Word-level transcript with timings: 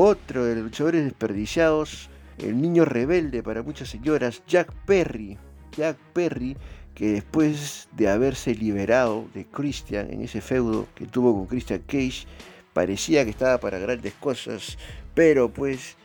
Otro 0.00 0.44
de 0.44 0.54
los 0.54 0.62
luchadores 0.62 1.02
desperdiciados, 1.02 2.08
el 2.38 2.60
niño 2.60 2.84
rebelde 2.84 3.42
para 3.42 3.64
muchas 3.64 3.88
señoras, 3.88 4.44
Jack 4.46 4.72
Perry. 4.86 5.36
Jack 5.76 5.96
Perry, 6.12 6.56
que 6.94 7.10
después 7.10 7.88
de 7.96 8.08
haberse 8.08 8.54
liberado 8.54 9.26
de 9.34 9.44
Christian 9.44 10.12
en 10.12 10.20
ese 10.20 10.40
feudo 10.40 10.86
que 10.94 11.06
tuvo 11.06 11.34
con 11.34 11.46
Christian 11.46 11.82
Cage, 11.84 12.28
parecía 12.72 13.24
que 13.24 13.30
estaba 13.30 13.58
para 13.58 13.80
grandes 13.80 14.14
cosas, 14.14 14.78
pero 15.14 15.52
pues 15.52 15.96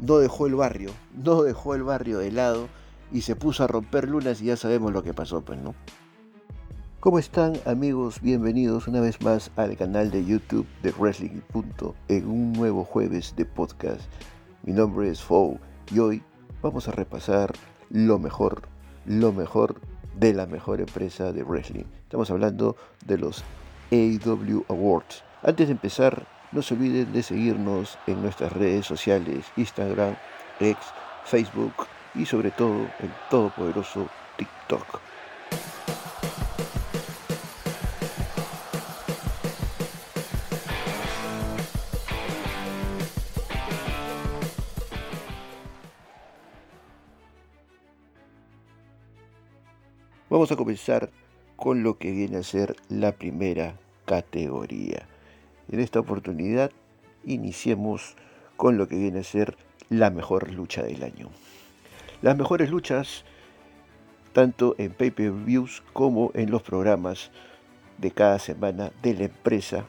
no 0.00 0.18
dejó 0.18 0.48
el 0.48 0.56
barrio, 0.56 0.90
no 1.14 1.44
dejó 1.44 1.76
el 1.76 1.84
barrio 1.84 2.18
de 2.18 2.32
lado 2.32 2.68
y 3.12 3.20
se 3.20 3.36
puso 3.36 3.62
a 3.62 3.68
romper 3.68 4.08
lunas 4.08 4.42
y 4.42 4.46
ya 4.46 4.56
sabemos 4.56 4.92
lo 4.92 5.04
que 5.04 5.14
pasó, 5.14 5.42
pues, 5.42 5.60
¿no? 5.60 5.76
¿Cómo 6.98 7.18
están 7.18 7.52
amigos? 7.66 8.22
Bienvenidos 8.22 8.88
una 8.88 9.00
vez 9.00 9.20
más 9.20 9.50
al 9.56 9.76
canal 9.76 10.10
de 10.10 10.24
YouTube 10.24 10.66
de 10.82 10.92
Wrestling 10.92 11.40
Punto 11.52 11.94
en 12.08 12.26
un 12.26 12.52
nuevo 12.54 12.84
jueves 12.84 13.34
de 13.36 13.44
podcast. 13.44 14.00
Mi 14.62 14.72
nombre 14.72 15.10
es 15.10 15.22
Fou 15.22 15.60
y 15.92 15.98
hoy 15.98 16.22
vamos 16.62 16.88
a 16.88 16.92
repasar 16.92 17.52
lo 17.90 18.18
mejor, 18.18 18.62
lo 19.04 19.30
mejor 19.30 19.78
de 20.18 20.32
la 20.32 20.46
mejor 20.46 20.80
empresa 20.80 21.32
de 21.32 21.44
wrestling. 21.44 21.84
Estamos 22.02 22.30
hablando 22.30 22.76
de 23.04 23.18
los 23.18 23.44
AW 23.92 24.64
Awards. 24.68 25.22
Antes 25.42 25.68
de 25.68 25.72
empezar, 25.72 26.26
no 26.50 26.62
se 26.62 26.74
olviden 26.74 27.12
de 27.12 27.22
seguirnos 27.22 27.98
en 28.06 28.22
nuestras 28.22 28.52
redes 28.52 28.86
sociales, 28.86 29.44
Instagram, 29.56 30.16
X, 30.60 30.78
Facebook 31.24 31.74
y 32.14 32.24
sobre 32.24 32.50
todo 32.50 32.80
el 33.00 33.10
todopoderoso 33.28 34.08
TikTok. 34.38 35.05
Vamos 50.28 50.50
a 50.50 50.56
comenzar 50.56 51.10
con 51.54 51.84
lo 51.84 51.98
que 51.98 52.10
viene 52.10 52.38
a 52.38 52.42
ser 52.42 52.74
la 52.88 53.12
primera 53.12 53.76
categoría. 54.06 55.06
En 55.70 55.78
esta 55.78 56.00
oportunidad 56.00 56.72
iniciemos 57.24 58.16
con 58.56 58.76
lo 58.76 58.88
que 58.88 58.96
viene 58.96 59.20
a 59.20 59.24
ser 59.24 59.56
la 59.88 60.10
mejor 60.10 60.50
lucha 60.52 60.82
del 60.82 61.04
año. 61.04 61.30
Las 62.22 62.36
mejores 62.36 62.70
luchas, 62.70 63.24
tanto 64.32 64.74
en 64.78 64.92
pay-per-views 64.92 65.84
como 65.92 66.32
en 66.34 66.50
los 66.50 66.62
programas 66.62 67.30
de 67.98 68.10
cada 68.10 68.40
semana 68.40 68.90
de 69.02 69.14
la 69.14 69.24
empresa, 69.26 69.84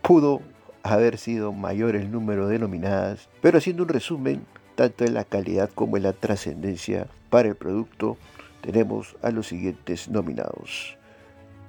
pudo 0.00 0.42
haber 0.84 1.18
sido 1.18 1.52
mayor 1.52 1.96
el 1.96 2.12
número 2.12 2.46
de 2.46 2.60
nominadas, 2.60 3.28
pero 3.42 3.58
haciendo 3.58 3.82
un 3.82 3.88
resumen, 3.88 4.46
tanto 4.76 5.04
en 5.04 5.14
la 5.14 5.24
calidad 5.24 5.70
como 5.74 5.96
en 5.96 6.04
la 6.04 6.12
trascendencia 6.12 7.08
para 7.30 7.48
el 7.48 7.56
producto, 7.56 8.16
tenemos 8.66 9.16
a 9.22 9.30
los 9.30 9.46
siguientes 9.46 10.08
nominados. 10.08 10.96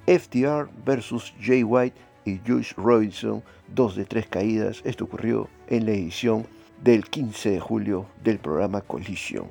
FTR 0.06 0.68
versus 0.84 1.32
Jay 1.40 1.62
White 1.62 1.96
y 2.24 2.40
Josh 2.44 2.72
Robinson, 2.76 3.40
dos 3.68 3.94
de 3.94 4.04
tres 4.04 4.26
caídas. 4.26 4.82
Esto 4.84 5.04
ocurrió 5.04 5.48
en 5.68 5.86
la 5.86 5.92
edición 5.92 6.44
del 6.82 7.08
15 7.08 7.50
de 7.50 7.60
julio 7.60 8.06
del 8.24 8.40
programa 8.40 8.80
Collision. 8.80 9.46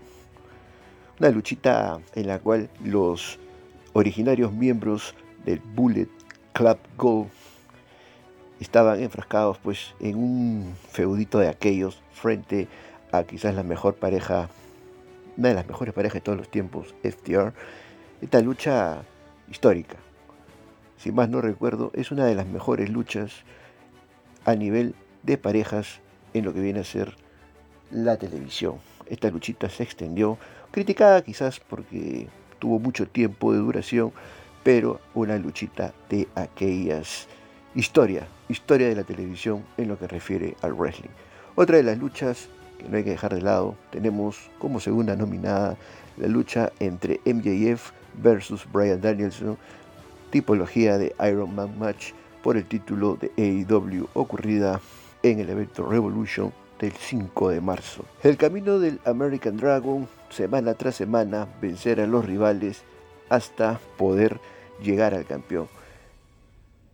Una 1.19 1.29
luchita 1.29 1.99
en 2.15 2.27
la 2.27 2.39
cual 2.39 2.69
los 2.83 3.39
originarios 3.93 4.51
miembros 4.51 5.15
del 5.45 5.59
Bullet 5.59 6.09
Club 6.51 6.77
Gold 6.97 7.29
estaban 8.59 9.01
enfrascados 9.01 9.57
pues 9.59 9.95
en 10.01 10.17
un 10.17 10.75
feudito 10.91 11.39
de 11.39 11.47
aquellos 11.47 12.01
frente 12.11 12.67
a 13.13 13.23
quizás 13.23 13.55
la 13.55 13.63
mejor 13.63 13.95
pareja 13.95 14.49
una 15.37 15.49
de 15.49 15.55
las 15.55 15.67
mejores 15.67 15.93
parejas 15.93 16.15
de 16.15 16.21
todos 16.21 16.37
los 16.37 16.49
tiempos, 16.49 16.95
FTR, 17.03 17.53
esta 18.21 18.41
lucha 18.41 19.03
histórica. 19.49 19.97
Si 20.97 21.11
más 21.11 21.29
no 21.29 21.41
recuerdo, 21.41 21.91
es 21.93 22.11
una 22.11 22.25
de 22.25 22.35
las 22.35 22.47
mejores 22.47 22.89
luchas 22.89 23.43
a 24.45 24.55
nivel 24.55 24.95
de 25.23 25.37
parejas 25.37 25.99
en 26.33 26.43
lo 26.45 26.53
que 26.53 26.61
viene 26.61 26.79
a 26.79 26.83
ser 26.83 27.15
la 27.91 28.17
televisión. 28.17 28.77
Esta 29.05 29.29
luchita 29.29 29.69
se 29.69 29.83
extendió, 29.83 30.37
criticada 30.71 31.21
quizás 31.21 31.59
porque 31.59 32.27
tuvo 32.59 32.79
mucho 32.79 33.07
tiempo 33.07 33.53
de 33.53 33.59
duración, 33.59 34.11
pero 34.63 34.99
una 35.13 35.37
luchita 35.37 35.93
de 36.09 36.27
aquellas 36.35 37.27
historia, 37.75 38.27
historia 38.49 38.89
de 38.89 38.95
la 38.95 39.03
televisión 39.03 39.63
en 39.77 39.87
lo 39.87 39.99
que 39.99 40.07
refiere 40.07 40.55
al 40.61 40.73
wrestling. 40.73 41.11
Otra 41.55 41.77
de 41.77 41.83
las 41.83 41.97
luchas 41.97 42.49
que 42.77 42.87
no 42.87 42.97
hay 42.97 43.03
que 43.03 43.11
dejar 43.11 43.33
de 43.33 43.41
lado, 43.41 43.75
tenemos 43.91 44.49
como 44.59 44.79
segunda 44.79 45.15
nominada 45.15 45.77
la 46.17 46.27
lucha 46.27 46.71
entre 46.79 47.19
MJF 47.25 47.91
versus 48.21 48.65
Brian 48.71 49.01
Danielson, 49.01 49.57
tipología 50.31 50.97
de 50.97 51.15
Iron 51.29 51.55
Man 51.55 51.77
Match 51.77 52.11
por 52.43 52.57
el 52.57 52.65
título 52.65 53.17
de 53.19 53.31
AEW 53.37 54.07
ocurrida 54.13 54.79
en 55.23 55.39
el 55.39 55.49
evento 55.49 55.85
Revolution 55.85 56.53
del 56.79 56.93
5 56.93 57.49
de 57.49 57.61
marzo. 57.61 58.05
El 58.23 58.37
camino 58.37 58.79
del 58.79 58.99
American 59.05 59.57
Dragon, 59.57 60.07
semana 60.29 60.73
tras 60.73 60.95
semana, 60.95 61.47
vencer 61.61 61.99
a 61.99 62.07
los 62.07 62.25
rivales 62.25 62.83
hasta 63.29 63.79
poder 63.97 64.39
llegar 64.81 65.13
al 65.13 65.25
campeón. 65.25 65.67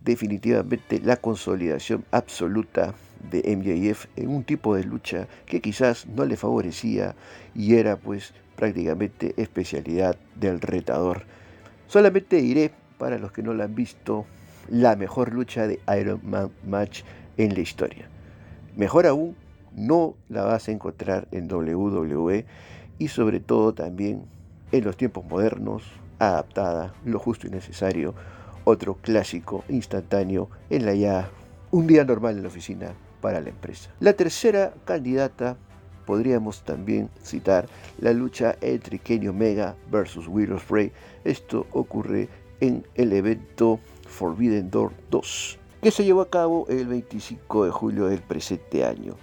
Definitivamente 0.01 0.99
la 0.99 1.17
consolidación 1.17 2.03
absoluta 2.11 2.93
de 3.29 3.55
MJF 3.55 4.07
en 4.15 4.29
un 4.29 4.43
tipo 4.43 4.75
de 4.75 4.83
lucha 4.83 5.27
que 5.45 5.61
quizás 5.61 6.07
no 6.07 6.25
le 6.25 6.37
favorecía 6.37 7.15
y 7.55 7.75
era 7.75 7.95
pues 7.97 8.33
prácticamente 8.55 9.33
especialidad 9.37 10.17
del 10.35 10.61
retador. 10.61 11.23
Solamente 11.87 12.37
diré, 12.37 12.71
para 12.97 13.17
los 13.17 13.31
que 13.31 13.43
no 13.43 13.53
la 13.53 13.65
han 13.65 13.75
visto, 13.75 14.25
la 14.69 14.95
mejor 14.95 15.33
lucha 15.33 15.67
de 15.67 15.79
Iron 15.99 16.21
Man 16.23 16.51
Match 16.65 17.03
en 17.37 17.53
la 17.53 17.59
historia. 17.61 18.07
Mejor 18.75 19.05
aún, 19.05 19.35
no 19.75 20.15
la 20.29 20.43
vas 20.43 20.67
a 20.67 20.71
encontrar 20.71 21.27
en 21.31 21.51
WWE 21.51 22.45
y 22.99 23.07
sobre 23.07 23.39
todo 23.39 23.73
también 23.73 24.25
en 24.71 24.83
los 24.83 24.97
tiempos 24.97 25.25
modernos, 25.25 25.83
adaptada, 26.19 26.93
lo 27.05 27.19
justo 27.19 27.47
y 27.47 27.49
necesario, 27.49 28.13
otro 28.65 28.95
clásico 28.95 29.63
instantáneo 29.67 30.49
en 30.69 30.85
la 30.85 30.93
ya 30.93 31.29
un 31.71 31.87
día 31.87 32.05
normal 32.05 32.37
en 32.37 32.43
la 32.43 32.49
oficina 32.49 32.93
para 33.23 33.39
la 33.39 33.49
empresa. 33.49 33.89
La 34.01 34.11
tercera 34.11 34.73
candidata 34.83 35.55
podríamos 36.05 36.61
también 36.63 37.09
citar 37.23 37.69
la 37.99 38.11
lucha 38.11 38.57
entre 38.59 38.99
Kenny 38.99 39.29
Omega 39.29 39.77
versus 39.89 40.27
Will 40.27 40.51
Ospreay. 40.51 40.91
Esto 41.23 41.65
ocurre 41.71 42.27
en 42.59 42.85
el 42.95 43.13
evento 43.13 43.79
Forbidden 44.09 44.69
Door 44.69 44.91
2, 45.09 45.57
que 45.81 45.91
se 45.91 46.03
llevó 46.03 46.19
a 46.19 46.29
cabo 46.29 46.65
el 46.67 46.85
25 46.85 47.63
de 47.63 47.71
julio 47.71 48.07
del 48.07 48.19
presente 48.19 48.83
año. 48.83 49.15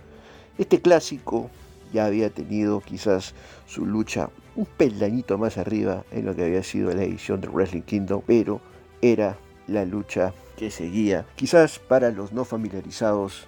Este 0.57 0.81
clásico 0.81 1.51
ya 1.93 2.07
había 2.07 2.31
tenido 2.31 2.81
quizás 2.81 3.35
su 3.67 3.85
lucha 3.85 4.31
un 4.57 4.65
peldañito 4.65 5.37
más 5.37 5.59
arriba 5.59 6.05
en 6.11 6.25
lo 6.25 6.35
que 6.35 6.45
había 6.45 6.63
sido 6.63 6.91
la 6.95 7.03
edición 7.03 7.43
de 7.43 7.49
Wrestling 7.49 7.83
Kingdom, 7.83 8.23
pero 8.27 8.63
era 9.03 9.37
la 9.67 9.85
lucha 9.85 10.33
que 10.57 10.71
seguía. 10.71 11.27
Quizás 11.37 11.79
para 11.79 12.11
los 12.11 12.33
no 12.33 12.47
familiarizados 12.47 13.47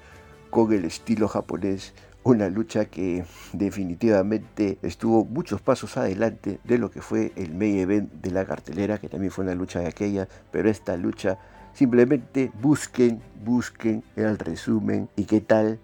con 0.53 0.71
el 0.75 0.85
estilo 0.85 1.29
japonés, 1.29 1.95
una 2.25 2.51
lucha 2.51 2.85
que 2.85 3.25
definitivamente 3.55 4.79
estuvo 4.83 5.25
muchos 5.25 5.63
pasos 5.63 5.97
adelante 5.97 6.61
de 6.63 6.77
lo 6.77 6.91
que 6.91 7.01
fue 7.01 7.33
el 7.37 7.55
main 7.55 7.79
event 7.79 8.13
de 8.13 8.31
la 8.33 8.45
cartelera, 8.45 8.99
que 8.99 9.09
también 9.09 9.33
fue 9.33 9.47
una 9.47 9.55
lucha 9.55 9.81
de 9.81 9.87
aquella, 9.87 10.29
pero 10.51 10.69
esta 10.69 10.95
lucha 10.99 11.39
simplemente 11.73 12.53
busquen, 12.61 13.23
busquen 13.43 14.05
el 14.15 14.39
resumen 14.39 15.09
y 15.17 15.25
qué 15.25 15.41
tal 15.41 15.81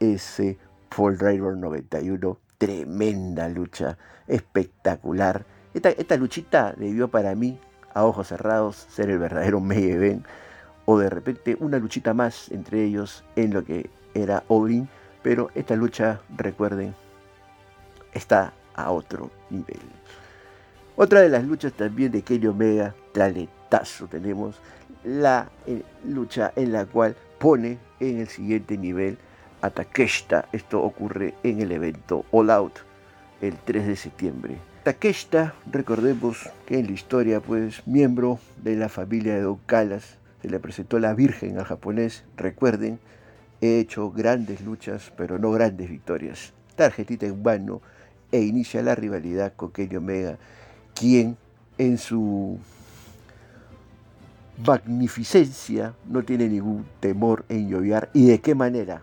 ese 0.00 0.58
Fall 0.90 1.16
Driver 1.16 1.56
91, 1.56 2.38
tremenda 2.58 3.48
lucha, 3.48 3.96
espectacular. 4.28 5.46
Esta, 5.72 5.88
esta 5.88 6.18
luchita 6.18 6.74
debió 6.76 7.08
para 7.08 7.34
mí, 7.34 7.58
a 7.94 8.04
ojos 8.04 8.28
cerrados, 8.28 8.86
ser 8.90 9.08
el 9.08 9.18
verdadero 9.18 9.60
main 9.60 9.90
event 9.90 10.26
o 10.84 10.98
de 10.98 11.08
repente 11.08 11.56
una 11.58 11.78
luchita 11.78 12.12
más 12.12 12.50
entre 12.50 12.84
ellos 12.84 13.24
en 13.36 13.54
lo 13.54 13.64
que 13.64 13.88
era 14.14 14.44
Odin, 14.48 14.88
pero 15.22 15.50
esta 15.54 15.76
lucha, 15.76 16.20
recuerden, 16.36 16.94
está 18.12 18.52
a 18.74 18.90
otro 18.90 19.30
nivel. 19.50 19.80
Otra 20.96 21.20
de 21.20 21.28
las 21.28 21.44
luchas 21.44 21.72
también 21.72 22.12
de 22.12 22.22
Kenny 22.22 22.46
Omega, 22.46 22.94
talentazo, 23.12 24.06
tenemos 24.06 24.56
la 25.04 25.48
eh, 25.66 25.82
lucha 26.04 26.52
en 26.56 26.72
la 26.72 26.84
cual 26.84 27.16
pone 27.38 27.78
en 28.00 28.18
el 28.20 28.28
siguiente 28.28 28.76
nivel 28.76 29.18
a 29.62 29.70
Takeshita. 29.70 30.48
Esto 30.52 30.82
ocurre 30.82 31.34
en 31.42 31.60
el 31.60 31.72
evento 31.72 32.24
All 32.30 32.50
Out 32.50 32.80
el 33.40 33.56
3 33.56 33.86
de 33.86 33.96
septiembre. 33.96 34.56
Takeshita, 34.84 35.54
recordemos 35.70 36.50
que 36.66 36.78
en 36.78 36.86
la 36.86 36.92
historia, 36.92 37.40
pues, 37.40 37.86
miembro 37.86 38.38
de 38.62 38.76
la 38.76 38.88
familia 38.88 39.34
de 39.34 39.42
Don 39.42 39.58
Callas, 39.66 40.18
se 40.42 40.48
le 40.48 40.58
presentó 40.58 40.98
la 40.98 41.14
Virgen 41.14 41.58
al 41.58 41.64
japonés, 41.64 42.24
recuerden, 42.36 42.98
he 43.60 43.80
hecho 43.80 44.10
grandes 44.10 44.60
luchas, 44.62 45.12
pero 45.16 45.38
no 45.38 45.50
grandes 45.50 45.88
victorias. 45.88 46.52
Tarjetita 46.76 47.26
en 47.26 47.42
vano 47.42 47.82
e 48.32 48.40
inicia 48.40 48.82
la 48.82 48.94
rivalidad 48.94 49.54
con 49.54 49.72
Kenny 49.72 49.96
Omega, 49.96 50.38
quien 50.94 51.36
en 51.78 51.98
su 51.98 52.58
magnificencia 54.64 55.94
no 56.06 56.22
tiene 56.22 56.48
ningún 56.48 56.86
temor 57.00 57.44
en 57.48 57.68
lloviar. 57.68 58.10
¿Y 58.12 58.26
de 58.26 58.40
qué 58.40 58.54
manera? 58.54 59.02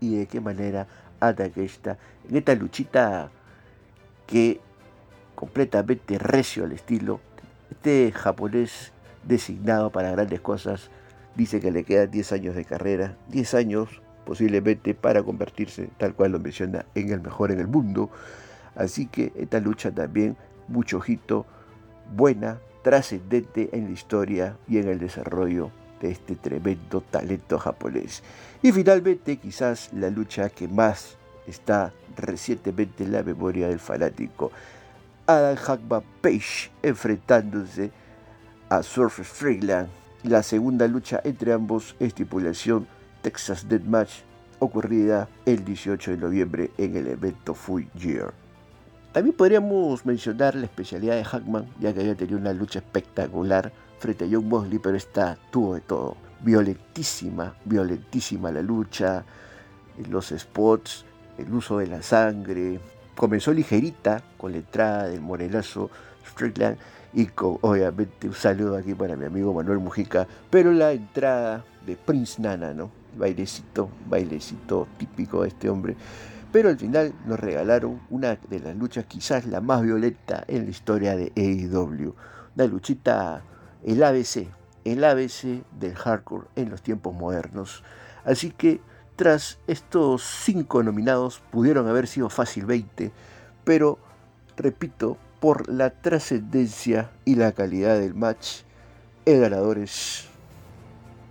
¿Y 0.00 0.16
de 0.16 0.26
qué 0.26 0.40
manera 0.40 0.86
ataca 1.20 1.60
esta? 1.60 1.98
En 2.28 2.36
esta 2.36 2.54
luchita 2.54 3.30
que 4.26 4.60
completamente 5.34 6.18
recio 6.18 6.64
al 6.64 6.72
estilo, 6.72 7.20
este 7.70 8.12
japonés 8.12 8.92
designado 9.24 9.90
para 9.90 10.10
grandes 10.10 10.40
cosas 10.40 10.90
dice 11.36 11.60
que 11.60 11.70
le 11.70 11.84
quedan 11.84 12.10
10 12.10 12.32
años 12.32 12.54
de 12.54 12.64
carrera, 12.64 13.16
10 13.28 13.54
años 13.54 14.02
posiblemente 14.24 14.94
para 14.94 15.22
convertirse, 15.22 15.90
tal 15.98 16.14
cual 16.14 16.32
lo 16.32 16.38
menciona, 16.38 16.86
en 16.94 17.12
el 17.12 17.20
mejor 17.20 17.50
en 17.52 17.60
el 17.60 17.68
mundo. 17.68 18.10
Así 18.74 19.06
que 19.06 19.32
esta 19.36 19.60
lucha 19.60 19.92
también, 19.92 20.36
mucho 20.68 20.96
ojito, 20.96 21.46
buena, 22.14 22.58
trascendente 22.82 23.70
en 23.72 23.84
la 23.86 23.90
historia 23.90 24.56
y 24.68 24.78
en 24.78 24.88
el 24.88 24.98
desarrollo 24.98 25.70
de 26.00 26.10
este 26.10 26.36
tremendo 26.36 27.00
talento 27.00 27.58
japonés. 27.58 28.22
Y 28.62 28.72
finalmente, 28.72 29.36
quizás 29.36 29.92
la 29.92 30.10
lucha 30.10 30.48
que 30.48 30.68
más 30.68 31.16
está 31.46 31.92
recientemente 32.16 33.04
en 33.04 33.12
la 33.12 33.22
memoria 33.22 33.68
del 33.68 33.78
fanático, 33.78 34.50
Adam 35.26 35.56
Hackman 35.56 36.02
Page 36.20 36.70
enfrentándose 36.82 37.90
a 38.68 38.82
Surf 38.82 39.20
Strickland. 39.20 39.88
La 40.24 40.42
segunda 40.42 40.88
lucha 40.88 41.20
entre 41.22 41.52
ambos 41.52 41.96
estipulación 42.00 42.86
Texas 43.20 43.68
Deathmatch 43.68 44.22
ocurrida 44.58 45.28
el 45.44 45.66
18 45.66 46.12
de 46.12 46.16
noviembre 46.16 46.70
en 46.78 46.96
el 46.96 47.08
evento 47.08 47.52
Full 47.52 47.82
Year. 47.98 48.32
También 49.12 49.36
podríamos 49.36 50.06
mencionar 50.06 50.54
la 50.54 50.64
especialidad 50.64 51.16
de 51.16 51.24
Hackman, 51.24 51.66
ya 51.78 51.92
que 51.92 52.00
había 52.00 52.14
tenido 52.14 52.38
una 52.38 52.54
lucha 52.54 52.78
espectacular 52.78 53.70
frente 53.98 54.24
a 54.24 54.28
John 54.30 54.48
Mosley, 54.48 54.78
pero 54.78 54.96
esta 54.96 55.36
tuvo 55.50 55.74
de 55.74 55.82
todo. 55.82 56.16
Violentísima, 56.40 57.54
violentísima 57.66 58.50
la 58.50 58.62
lucha, 58.62 59.26
los 60.08 60.30
spots, 60.30 61.04
el 61.36 61.52
uso 61.52 61.76
de 61.80 61.86
la 61.86 62.00
sangre. 62.00 62.80
Comenzó 63.14 63.52
ligerita 63.52 64.22
con 64.38 64.52
la 64.52 64.58
entrada 64.58 65.08
del 65.08 65.20
morenazo 65.20 65.90
Strickland 66.30 66.78
y 67.14 67.26
con, 67.26 67.58
obviamente 67.60 68.26
un 68.26 68.34
saludo 68.34 68.76
aquí 68.76 68.92
para 68.94 69.16
mi 69.16 69.24
amigo 69.24 69.54
Manuel 69.54 69.78
Mujica, 69.78 70.26
pero 70.50 70.72
la 70.72 70.92
entrada 70.92 71.64
de 71.86 71.96
Prince 71.96 72.42
Nana, 72.42 72.74
¿no? 72.74 72.90
Bailecito, 73.16 73.88
bailecito 74.08 74.88
típico 74.98 75.42
de 75.42 75.48
este 75.48 75.70
hombre. 75.70 75.96
Pero 76.50 76.68
al 76.68 76.78
final 76.78 77.12
nos 77.26 77.38
regalaron 77.38 78.00
una 78.10 78.36
de 78.48 78.60
las 78.60 78.76
luchas 78.76 79.06
quizás 79.06 79.46
la 79.46 79.60
más 79.60 79.82
violenta 79.82 80.44
en 80.48 80.64
la 80.64 80.70
historia 80.70 81.16
de 81.16 81.32
AEW. 81.36 82.14
Una 82.56 82.66
luchita, 82.66 83.42
el 83.84 84.02
ABC, 84.02 84.48
el 84.84 85.04
ABC 85.04 85.64
del 85.78 85.94
hardcore 85.94 86.46
en 86.56 86.70
los 86.70 86.82
tiempos 86.82 87.14
modernos. 87.14 87.84
Así 88.24 88.50
que 88.50 88.80
tras 89.16 89.58
estos 89.66 90.22
cinco 90.22 90.82
nominados 90.82 91.42
pudieron 91.50 91.88
haber 91.88 92.06
sido 92.06 92.28
fácil 92.28 92.66
20, 92.66 93.12
pero 93.64 93.98
repito, 94.56 95.18
por 95.44 95.68
la 95.68 95.90
trascendencia 95.90 97.10
y 97.26 97.34
la 97.34 97.52
calidad 97.52 97.98
del 97.98 98.14
match, 98.14 98.62
el 99.26 99.42
ganador 99.42 99.76
es 99.76 100.26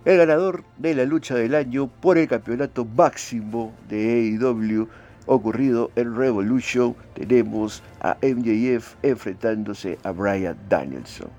el 0.04 0.18
ganador 0.18 0.62
de 0.78 0.94
la 0.94 1.04
lucha 1.04 1.34
del 1.34 1.56
año 1.56 1.88
por 1.88 2.16
el 2.16 2.28
campeonato 2.28 2.84
máximo 2.84 3.74
de 3.88 4.38
AEW 4.40 4.86
ocurrido 5.26 5.90
en 5.96 6.14
Revolution. 6.14 6.94
Tenemos 7.14 7.82
a 8.00 8.16
MJF 8.22 8.94
enfrentándose 9.02 9.98
a 10.04 10.12
Brian 10.12 10.56
Danielson. 10.68 11.30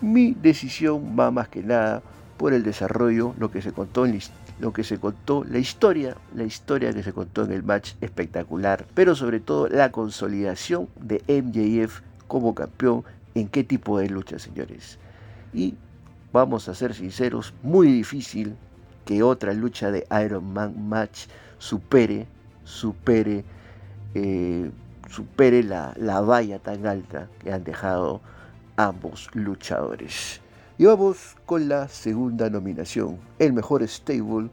Mi 0.00 0.32
decisión 0.40 1.18
va 1.18 1.32
más 1.32 1.48
que 1.48 1.64
nada 1.64 2.02
por 2.36 2.52
el 2.52 2.62
desarrollo, 2.62 3.34
lo 3.36 3.50
que 3.50 3.62
se 3.62 3.72
contó 3.72 4.06
en 4.06 4.12
lo 4.58 4.72
que 4.72 4.84
se 4.84 4.98
contó, 4.98 5.44
la 5.44 5.58
historia, 5.58 6.16
la 6.34 6.44
historia 6.44 6.92
que 6.92 7.02
se 7.02 7.12
contó 7.12 7.44
en 7.44 7.52
el 7.52 7.62
match 7.62 7.92
espectacular, 8.00 8.86
pero 8.94 9.14
sobre 9.14 9.40
todo 9.40 9.68
la 9.68 9.92
consolidación 9.92 10.88
de 10.96 11.22
MJF 11.28 12.00
como 12.26 12.54
campeón 12.54 13.04
en 13.34 13.48
qué 13.48 13.64
tipo 13.64 13.98
de 13.98 14.08
lucha, 14.08 14.38
señores. 14.38 14.98
Y 15.52 15.74
vamos 16.32 16.68
a 16.68 16.74
ser 16.74 16.94
sinceros, 16.94 17.52
muy 17.62 17.88
difícil 17.88 18.56
que 19.04 19.22
otra 19.22 19.52
lucha 19.52 19.90
de 19.90 20.06
Iron 20.24 20.52
Man 20.52 20.88
match 20.88 21.26
supere, 21.58 22.26
supere, 22.64 23.44
eh, 24.14 24.70
supere 25.08 25.62
la, 25.62 25.92
la 25.96 26.20
valla 26.20 26.58
tan 26.58 26.86
alta 26.86 27.28
que 27.38 27.52
han 27.52 27.62
dejado 27.62 28.20
ambos 28.76 29.28
luchadores. 29.34 30.40
Y 30.78 30.84
vamos 30.84 31.36
con 31.46 31.70
la 31.70 31.88
segunda 31.88 32.50
nominación, 32.50 33.18
el 33.38 33.54
mejor 33.54 33.82
stable 33.88 34.50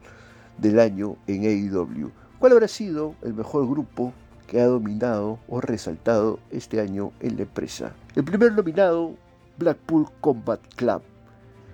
del 0.56 0.80
año 0.80 1.18
en 1.26 1.44
AEW. 1.44 2.10
¿Cuál 2.38 2.52
habrá 2.52 2.66
sido 2.66 3.14
el 3.20 3.34
mejor 3.34 3.68
grupo 3.68 4.14
que 4.46 4.58
ha 4.58 4.64
dominado 4.64 5.38
o 5.48 5.60
resaltado 5.60 6.38
este 6.50 6.80
año 6.80 7.12
en 7.20 7.36
la 7.36 7.42
empresa? 7.42 7.92
El 8.14 8.24
primer 8.24 8.52
nominado, 8.52 9.16
Blackpool 9.58 10.06
Combat 10.22 10.60
Club. 10.76 11.02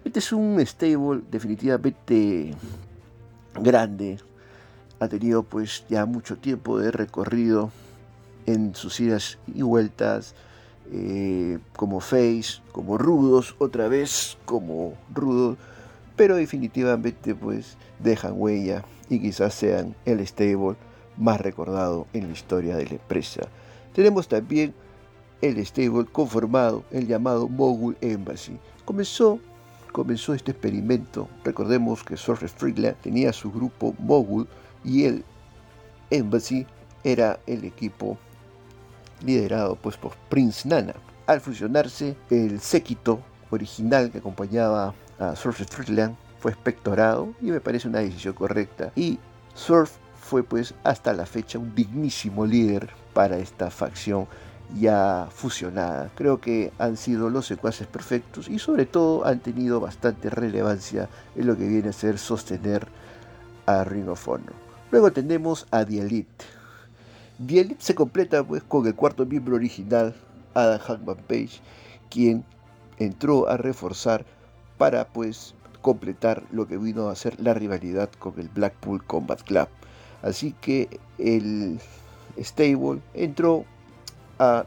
Este 0.05 0.19
es 0.19 0.33
un 0.33 0.59
stable 0.67 1.23
definitivamente 1.31 2.53
grande. 3.55 4.19
Ha 4.99 5.07
tenido 5.07 5.45
pues 5.45 5.85
ya 5.89 6.07
mucho 6.07 6.37
tiempo 6.37 6.77
de 6.81 6.91
recorrido 6.91 7.71
en 8.47 8.75
sus 8.75 8.99
idas 8.99 9.39
y 9.47 9.63
vueltas 9.63 10.35
eh, 10.93 11.59
como 11.77 12.01
face, 12.01 12.61
como 12.73 12.99
rudos, 12.99 13.55
otra 13.59 13.89
vez 13.89 14.37
como 14.45 14.95
rudos, 15.15 15.57
pero 16.17 16.37
definitivamente 16.37 17.35
pues 17.35 17.77
dejan 17.99 18.35
huella 18.37 18.85
y 19.09 19.21
quizás 19.21 19.55
sean 19.55 19.95
el 20.05 20.27
stable 20.27 20.77
más 21.17 21.41
recordado 21.41 22.07
en 22.13 22.27
la 22.27 22.33
historia 22.33 22.77
de 22.77 22.87
la 22.87 22.95
empresa. 22.95 23.43
Tenemos 23.93 24.29
también 24.29 24.75
el 25.43 25.65
stable 25.65 26.07
conformado, 26.07 26.85
el 26.91 27.07
llamado 27.07 27.49
Mogul 27.49 27.97
Embassy. 28.01 28.59
Comenzó, 28.85 29.39
comenzó 29.93 30.35
este 30.35 30.53
experimento, 30.53 31.29
recordemos 31.45 32.03
que 32.03 32.17
Surfer 32.17 32.49
Strickland 32.49 32.97
tenía 32.97 33.33
su 33.33 33.51
grupo 33.51 33.95
Mogul 33.99 34.49
y 34.85 35.05
el 35.05 35.25
Embassy 36.11 36.67
era 37.05 37.39
el 37.47 37.65
equipo 37.65 38.19
liderado 39.23 39.77
pues, 39.77 39.97
por 39.97 40.13
Prince 40.29 40.69
Nana. 40.69 40.95
Al 41.27 41.41
fusionarse, 41.41 42.17
el 42.31 42.61
séquito 42.61 43.21
original 43.51 44.11
que 44.11 44.19
acompañaba 44.19 44.95
a 45.19 45.37
Surf 45.37 45.61
Strickland 45.61 46.17
fue 46.39 46.53
espectorado 46.53 47.35
y 47.41 47.51
me 47.51 47.61
parece 47.61 47.89
una 47.89 48.01
decisión 48.01 48.35
correcta. 48.35 48.93
Y 48.97 49.19
Surf 49.55 49.93
fue 50.21 50.43
pues 50.43 50.75
hasta 50.85 51.13
la 51.13 51.27
fecha 51.27 51.59
un 51.59 51.75
dignísimo 51.75 52.47
líder 52.47 52.91
para 53.13 53.39
esta 53.39 53.71
facción 53.71 54.27
ya 54.79 55.29
fusionada. 55.31 56.11
Creo 56.15 56.41
que 56.41 56.73
han 56.79 56.97
sido 56.97 57.29
los 57.31 57.47
secuaces 57.47 57.87
perfectos 57.87 58.49
y 58.49 58.59
sobre 58.59 58.87
todo 58.87 59.27
han 59.27 59.41
tenido 59.41 59.81
bastante 59.81 60.31
relevancia 60.31 61.09
en 61.35 61.47
lo 61.47 61.57
que 61.57 61.67
viene 61.67 61.89
a 61.89 61.93
ser 61.93 62.19
sostener 62.19 62.87
a 63.67 63.85
Ring 63.85 64.09
of. 64.09 64.29
Luego 64.91 65.13
tenemos 65.13 65.67
a 65.71 65.85
The 65.85 66.01
Elite, 66.01 66.45
The 67.47 67.61
Elite 67.61 67.83
se 67.83 67.95
completa 67.95 68.45
pues 68.45 68.63
con 68.63 68.87
el 68.87 68.95
cuarto 68.95 69.25
miembro 69.25 69.57
original, 69.57 70.15
Adam 70.55 70.79
Hackman 70.79 71.17
Page, 71.27 71.61
quien 72.11 72.45
entró 72.99 73.49
a 73.49 73.57
reforzar 73.57 74.27
para 74.77 75.09
pues 75.09 75.55
completar 75.81 76.43
lo 76.53 76.67
que 76.67 76.77
vino 76.77 77.09
a 77.09 77.17
ser 77.17 77.41
la 77.41 77.55
rivalidad 77.55 78.11
con 78.19 78.39
el 78.39 78.49
Blackpool 78.49 79.03
Combat 79.05 79.43
Club. 79.43 79.69
Así 80.21 80.55
que 80.61 81.01
el 81.17 81.81
stable 82.39 83.01
entró 83.15 83.65
a 84.39 84.67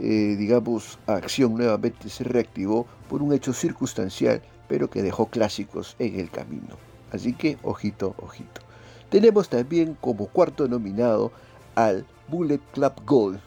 eh, 0.00 0.34
digamos 0.38 0.98
a 1.06 1.14
acción 1.16 1.54
nuevamente, 1.54 2.08
se 2.08 2.24
reactivó 2.24 2.86
por 3.08 3.22
un 3.22 3.32
hecho 3.32 3.52
circunstancial, 3.52 4.42
pero 4.66 4.88
que 4.88 5.02
dejó 5.02 5.26
clásicos 5.26 5.94
en 5.98 6.18
el 6.18 6.30
camino. 6.30 6.76
Así 7.12 7.34
que 7.34 7.58
ojito, 7.62 8.14
ojito. 8.18 8.62
Tenemos 9.10 9.48
también 9.48 9.96
como 10.00 10.26
cuarto 10.26 10.68
nominado 10.68 11.32
al 11.74 12.06
Bullet 12.28 12.60
Club 12.72 12.92
Gold. 13.04 13.40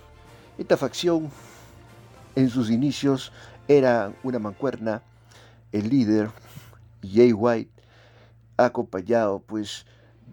Esta 0.58 0.78
facción 0.78 1.30
en 2.36 2.50
sus 2.50 2.70
inicios 2.70 3.32
era 3.68 4.14
una 4.24 4.40
mancuerna, 4.40 5.02
el 5.72 5.90
líder 5.90 6.30
Jay 7.02 7.34
White, 7.34 7.72
acompañado 8.58 9.40
pues 9.40 9.86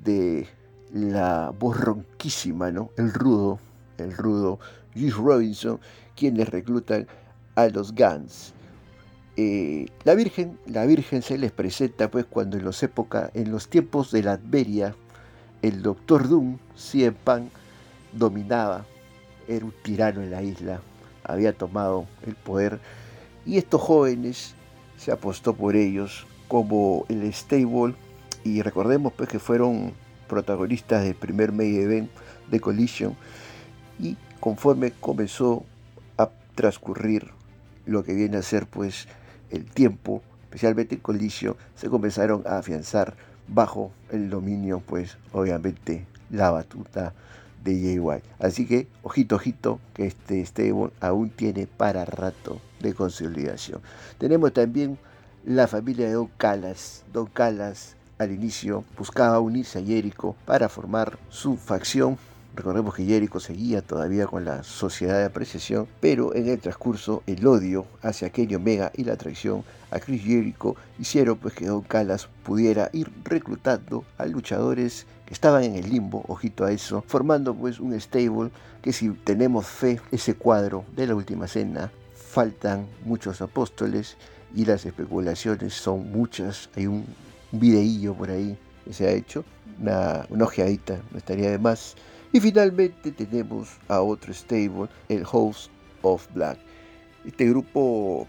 de 0.02 0.48
la 0.92 1.52
voz 1.58 1.78
ronquísima, 1.78 2.70
¿no? 2.70 2.90
El 2.96 3.12
rudo, 3.12 3.58
el 3.98 4.12
rudo 4.16 4.58
Juice 4.94 5.16
Robinson, 5.16 5.80
quienes 6.16 6.48
reclutan 6.48 7.06
a 7.54 7.68
los 7.68 7.94
Guns. 7.94 8.52
eh, 9.36 9.86
la 10.04 10.14
Virgen, 10.14 10.58
la 10.66 10.84
Virgen 10.86 11.22
se 11.22 11.38
les 11.38 11.52
presenta 11.52 12.10
pues 12.10 12.26
cuando 12.26 12.56
en 12.58 12.64
los 12.64 12.82
época, 12.82 13.30
en 13.34 13.50
los 13.50 13.68
tiempos 13.68 14.10
de 14.10 14.22
la 14.22 14.32
Adveria, 14.32 14.94
el 15.62 15.82
Doctor 15.82 16.28
Doom, 16.28 16.58
Cien 16.74 17.14
dominaba, 18.12 18.86
era 19.48 19.64
un 19.64 19.74
tirano 19.82 20.22
en 20.22 20.30
la 20.30 20.42
isla, 20.42 20.80
había 21.24 21.52
tomado 21.52 22.06
el 22.26 22.34
poder 22.34 22.80
y 23.46 23.58
estos 23.58 23.80
jóvenes 23.80 24.54
se 24.96 25.12
apostó 25.12 25.54
por 25.54 25.76
ellos 25.76 26.26
como 26.48 27.06
el 27.08 27.32
stable 27.32 27.94
y 28.44 28.62
recordemos 28.62 29.12
pues 29.12 29.28
que 29.28 29.38
fueron 29.38 29.92
protagonistas 30.28 31.04
del 31.04 31.14
primer 31.14 31.52
main 31.52 31.80
event 31.80 32.10
de 32.50 32.60
Collision 32.60 33.16
y 33.98 34.16
conforme 34.40 34.92
comenzó 34.92 35.64
a 36.16 36.30
transcurrir 36.54 37.30
lo 37.86 38.04
que 38.04 38.14
viene 38.14 38.36
a 38.36 38.42
ser 38.42 38.66
pues 38.66 39.08
el 39.50 39.64
tiempo, 39.64 40.22
especialmente 40.44 40.94
en 40.94 41.00
Collision, 41.00 41.56
se 41.74 41.88
comenzaron 41.88 42.42
a 42.46 42.58
afianzar 42.58 43.14
bajo 43.48 43.90
el 44.10 44.30
dominio 44.30 44.80
pues 44.86 45.18
obviamente 45.32 46.06
la 46.30 46.50
batuta 46.50 47.14
de 47.62 48.00
White. 48.00 48.26
Así 48.38 48.66
que 48.66 48.88
ojito, 49.02 49.36
ojito, 49.36 49.80
que 49.94 50.06
este 50.06 50.44
stable 50.44 50.90
aún 51.00 51.30
tiene 51.30 51.66
para 51.66 52.04
rato 52.04 52.60
de 52.80 52.94
consolidación. 52.94 53.80
Tenemos 54.18 54.52
también 54.52 54.98
la 55.44 55.66
familia 55.66 56.06
de 56.06 56.14
Don 56.14 56.30
Calas. 56.36 57.04
Don 57.12 57.26
Calas 57.26 57.96
al 58.18 58.32
inicio 58.32 58.84
buscaba 58.98 59.40
unirse 59.40 59.78
a 59.78 59.82
Jericho 59.82 60.36
para 60.44 60.68
formar 60.68 61.18
su 61.28 61.56
facción. 61.56 62.18
Recordemos 62.54 62.94
que 62.94 63.04
Jericho 63.04 63.38
seguía 63.38 63.80
todavía 63.80 64.26
con 64.26 64.44
la 64.44 64.62
sociedad 64.64 65.18
de 65.18 65.24
apreciación, 65.24 65.86
pero 66.00 66.34
en 66.34 66.48
el 66.48 66.60
transcurso 66.60 67.22
el 67.26 67.46
odio 67.46 67.86
hacia 68.02 68.30
Kenny 68.30 68.56
Omega 68.56 68.90
y 68.94 69.04
la 69.04 69.16
traición 69.16 69.62
a 69.90 70.00
Chris 70.00 70.22
Jericho 70.22 70.74
hicieron 70.98 71.38
pues 71.38 71.54
que 71.54 71.66
Don 71.66 71.82
Callas 71.82 72.28
pudiera 72.42 72.90
ir 72.92 73.10
reclutando 73.24 74.04
a 74.18 74.26
luchadores 74.26 75.06
que 75.26 75.34
estaban 75.34 75.62
en 75.62 75.76
el 75.76 75.88
limbo, 75.88 76.24
ojito 76.26 76.64
a 76.64 76.72
eso, 76.72 77.04
formando 77.06 77.54
pues 77.54 77.78
un 77.78 77.98
stable 78.00 78.50
que 78.82 78.92
si 78.92 79.10
tenemos 79.10 79.66
fe, 79.66 80.00
ese 80.10 80.34
cuadro 80.34 80.84
de 80.96 81.06
la 81.06 81.14
última 81.14 81.46
cena, 81.46 81.92
faltan 82.14 82.86
muchos 83.04 83.40
apóstoles 83.40 84.16
y 84.54 84.64
las 84.64 84.84
especulaciones 84.86 85.74
son 85.74 86.10
muchas. 86.10 86.68
Hay 86.76 86.86
un 86.86 87.04
videillo 87.52 88.14
por 88.14 88.30
ahí 88.30 88.56
que 88.84 88.92
se 88.92 89.06
ha 89.06 89.12
hecho, 89.12 89.44
una, 89.80 90.26
ojeadita, 90.44 90.98
no 91.10 91.18
estaría 91.18 91.50
de 91.50 91.58
más. 91.58 91.96
Y 92.32 92.38
finalmente 92.38 93.10
tenemos 93.10 93.78
a 93.88 94.00
otro 94.02 94.32
stable, 94.32 94.88
el 95.08 95.24
House 95.24 95.68
of 96.02 96.28
Black. 96.32 96.58
Este 97.24 97.48
grupo 97.48 98.26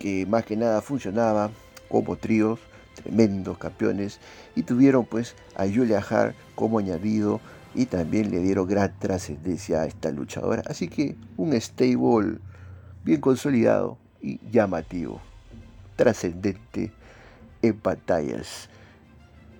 que 0.00 0.26
más 0.26 0.44
que 0.44 0.56
nada 0.56 0.82
funcionaba 0.82 1.50
como 1.88 2.16
tríos, 2.16 2.58
tremendos 2.94 3.56
campeones, 3.58 4.20
y 4.56 4.64
tuvieron 4.64 5.06
pues 5.06 5.36
a 5.54 5.66
Julia 5.66 6.00
Hart 6.00 6.34
como 6.56 6.80
añadido 6.80 7.40
y 7.74 7.86
también 7.86 8.30
le 8.32 8.40
dieron 8.40 8.66
gran 8.66 8.98
trascendencia 8.98 9.82
a 9.82 9.86
esta 9.86 10.10
luchadora. 10.10 10.64
Así 10.66 10.88
que 10.88 11.14
un 11.36 11.52
stable 11.60 12.38
bien 13.04 13.20
consolidado 13.20 13.98
y 14.20 14.40
llamativo, 14.50 15.20
trascendente 15.94 16.90
en 17.62 17.78
pantallas. 17.78 18.68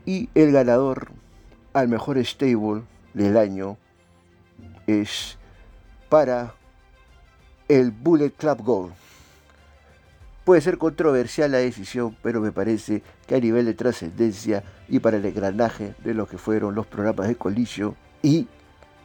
Y 0.04 0.28
el 0.34 0.50
ganador 0.50 1.12
al 1.74 1.86
mejor 1.86 2.18
stable 2.24 2.82
del 3.14 3.36
año 3.36 3.76
es 4.86 5.36
para 6.08 6.54
el 7.68 7.90
Bullet 7.90 8.30
Club 8.30 8.62
Gold. 8.62 8.92
Puede 10.44 10.62
ser 10.62 10.78
controversial 10.78 11.52
la 11.52 11.58
decisión, 11.58 12.16
pero 12.22 12.40
me 12.40 12.52
parece 12.52 13.02
que 13.26 13.34
a 13.34 13.40
nivel 13.40 13.66
de 13.66 13.74
trascendencia 13.74 14.64
y 14.88 15.00
para 15.00 15.18
el 15.18 15.26
engranaje 15.26 15.94
de 16.02 16.14
lo 16.14 16.26
que 16.26 16.38
fueron 16.38 16.74
los 16.74 16.86
programas 16.86 17.28
de 17.28 17.36
Colisio 17.36 17.94
y 18.22 18.48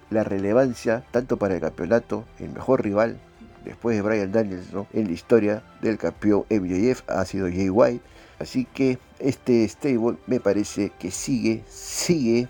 la 0.10 0.24
relevancia 0.24 1.04
tanto 1.12 1.38
para 1.38 1.56
el 1.56 1.62
campeonato, 1.62 2.24
el 2.40 2.50
mejor 2.52 2.84
rival 2.84 3.20
después 3.66 3.98
de 3.98 4.02
Brian 4.02 4.32
Danielson 4.32 4.88
en 4.94 5.08
la 5.08 5.12
historia 5.12 5.64
del 5.82 5.98
campeón 5.98 6.46
MJF 6.50 7.10
ha 7.10 7.26
sido 7.26 7.48
Jay 7.48 7.70
White 7.70 8.14
Así 8.44 8.66
que 8.66 9.00
este 9.20 9.68
stable 9.70 10.18
me 10.28 10.42
parece 10.42 10.92
que 11.00 11.12
sigue, 11.12 11.64
sigue 11.70 12.50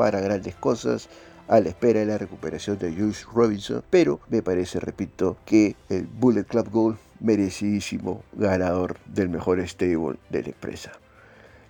para 0.00 0.22
grandes 0.22 0.54
cosas 0.54 1.10
a 1.46 1.60
la 1.60 1.68
espera 1.68 2.00
de 2.00 2.06
la 2.06 2.16
recuperación 2.16 2.78
de 2.78 2.90
Jules 2.90 3.26
Robinson, 3.34 3.82
pero 3.90 4.18
me 4.30 4.40
parece, 4.40 4.80
repito, 4.80 5.36
que 5.44 5.76
el 5.90 6.06
Bullet 6.06 6.44
Club 6.44 6.70
Gold 6.70 6.96
merecidísimo 7.20 8.24
ganador 8.32 8.96
del 9.04 9.28
mejor 9.28 9.60
stable 9.68 10.16
de 10.30 10.42
la 10.42 10.48
empresa. 10.48 10.92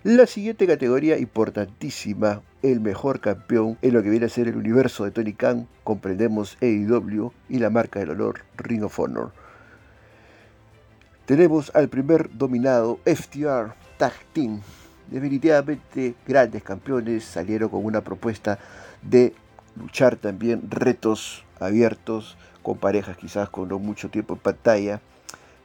La 0.03 0.27
siguiente 0.27 0.65
categoría 0.65 1.17
importantísima, 1.17 2.41
el 2.61 2.79
mejor 2.79 3.19
campeón 3.19 3.77
en 3.81 3.95
lo 3.95 4.01
que 4.01 4.09
viene 4.09 4.27
a 4.27 4.29
ser 4.29 4.47
el 4.47 4.55
universo 4.55 5.03
de 5.03 5.11
Tony 5.11 5.33
Khan, 5.33 5.67
comprendemos 5.83 6.57
AEW 6.61 7.33
y 7.49 7.59
la 7.59 7.69
marca 7.69 7.99
del 7.99 8.11
honor 8.11 8.45
Ring 8.55 8.85
of 8.85 8.97
Honor. 8.97 9.33
Tenemos 11.25 11.69
al 11.75 11.89
primer 11.89 12.29
dominado 12.37 12.97
FTR 13.03 13.73
Tag 13.97 14.13
Team. 14.31 14.61
Definitivamente 15.11 16.15
grandes 16.25 16.63
campeones 16.63 17.25
salieron 17.25 17.69
con 17.69 17.83
una 17.83 17.99
propuesta 17.99 18.57
de 19.01 19.33
luchar 19.75 20.15
también 20.15 20.63
retos 20.71 21.43
abiertos 21.59 22.37
con 22.63 22.77
parejas 22.77 23.17
quizás 23.17 23.49
con 23.49 23.67
no 23.67 23.77
mucho 23.77 24.09
tiempo 24.09 24.35
en 24.35 24.39
pantalla. 24.39 25.01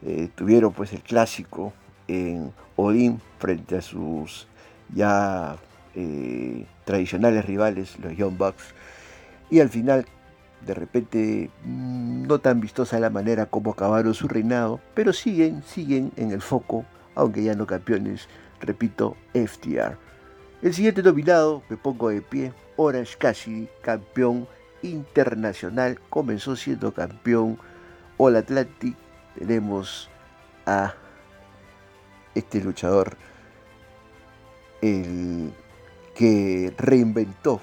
Eh, 0.05 0.29
tuvieron 0.35 0.73
pues 0.73 0.91
el 0.91 1.01
clásico 1.01 1.73
en 2.09 2.51
Odin 2.75 3.21
frente 3.39 3.77
a 3.77 3.81
sus 3.81 4.47
ya 4.93 5.55
eh, 5.95 6.65
tradicionales 6.83 7.45
rivales, 7.45 7.97
los 7.99 8.15
Young 8.17 8.37
Bucks. 8.37 8.73
Y 9.49 9.61
al 9.61 9.69
final 9.69 10.05
de 10.65 10.73
repente 10.73 11.49
mm, 11.63 12.27
no 12.27 12.39
tan 12.39 12.59
vistosa 12.59 12.99
la 12.99 13.09
manera 13.09 13.45
como 13.45 13.71
acabaron 13.71 14.13
su 14.13 14.27
reinado, 14.27 14.81
pero 14.93 15.13
siguen, 15.13 15.63
siguen 15.63 16.11
en 16.17 16.31
el 16.31 16.41
foco, 16.41 16.85
aunque 17.15 17.43
ya 17.43 17.55
no 17.55 17.65
campeones, 17.65 18.27
repito, 18.61 19.15
FTR. 19.33 19.97
El 20.61 20.73
siguiente 20.73 21.03
nominado, 21.03 21.63
me 21.69 21.77
pongo 21.77 22.09
de 22.09 22.21
pie, 22.21 22.53
Orange 22.75 23.15
Cassidy, 23.17 23.69
campeón 23.81 24.47
internacional, 24.81 25.99
comenzó 26.09 26.55
siendo 26.55 26.93
campeón 26.93 27.57
All 28.17 28.35
Atlantic. 28.35 28.95
Tenemos 29.37 30.09
a 30.65 30.93
este 32.33 32.61
luchador, 32.61 33.17
el 34.81 35.53
que 36.15 36.73
reinventó 36.77 37.61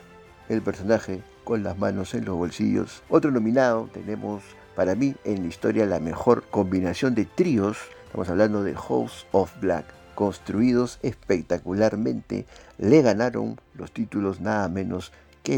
el 0.49 0.63
personaje 0.63 1.23
con 1.43 1.63
las 1.63 1.77
manos 1.77 2.15
en 2.15 2.25
los 2.25 2.37
bolsillos. 2.37 3.03
Otro 3.09 3.31
nominado 3.31 3.89
tenemos 3.93 4.43
para 4.75 4.95
mí 4.95 5.15
en 5.25 5.43
la 5.43 5.49
historia 5.49 5.87
la 5.87 6.01
mejor 6.01 6.45
combinación 6.51 7.15
de 7.15 7.25
tríos. 7.25 7.79
Estamos 8.07 8.29
hablando 8.29 8.63
de 8.63 8.75
House 8.75 9.27
of 9.33 9.53
Black. 9.61 9.85
Construidos 10.15 10.99
espectacularmente, 11.03 12.47
le 12.79 13.03
ganaron 13.03 13.61
los 13.75 13.93
títulos 13.93 14.41
nada 14.41 14.69
menos 14.69 15.13
que 15.43 15.57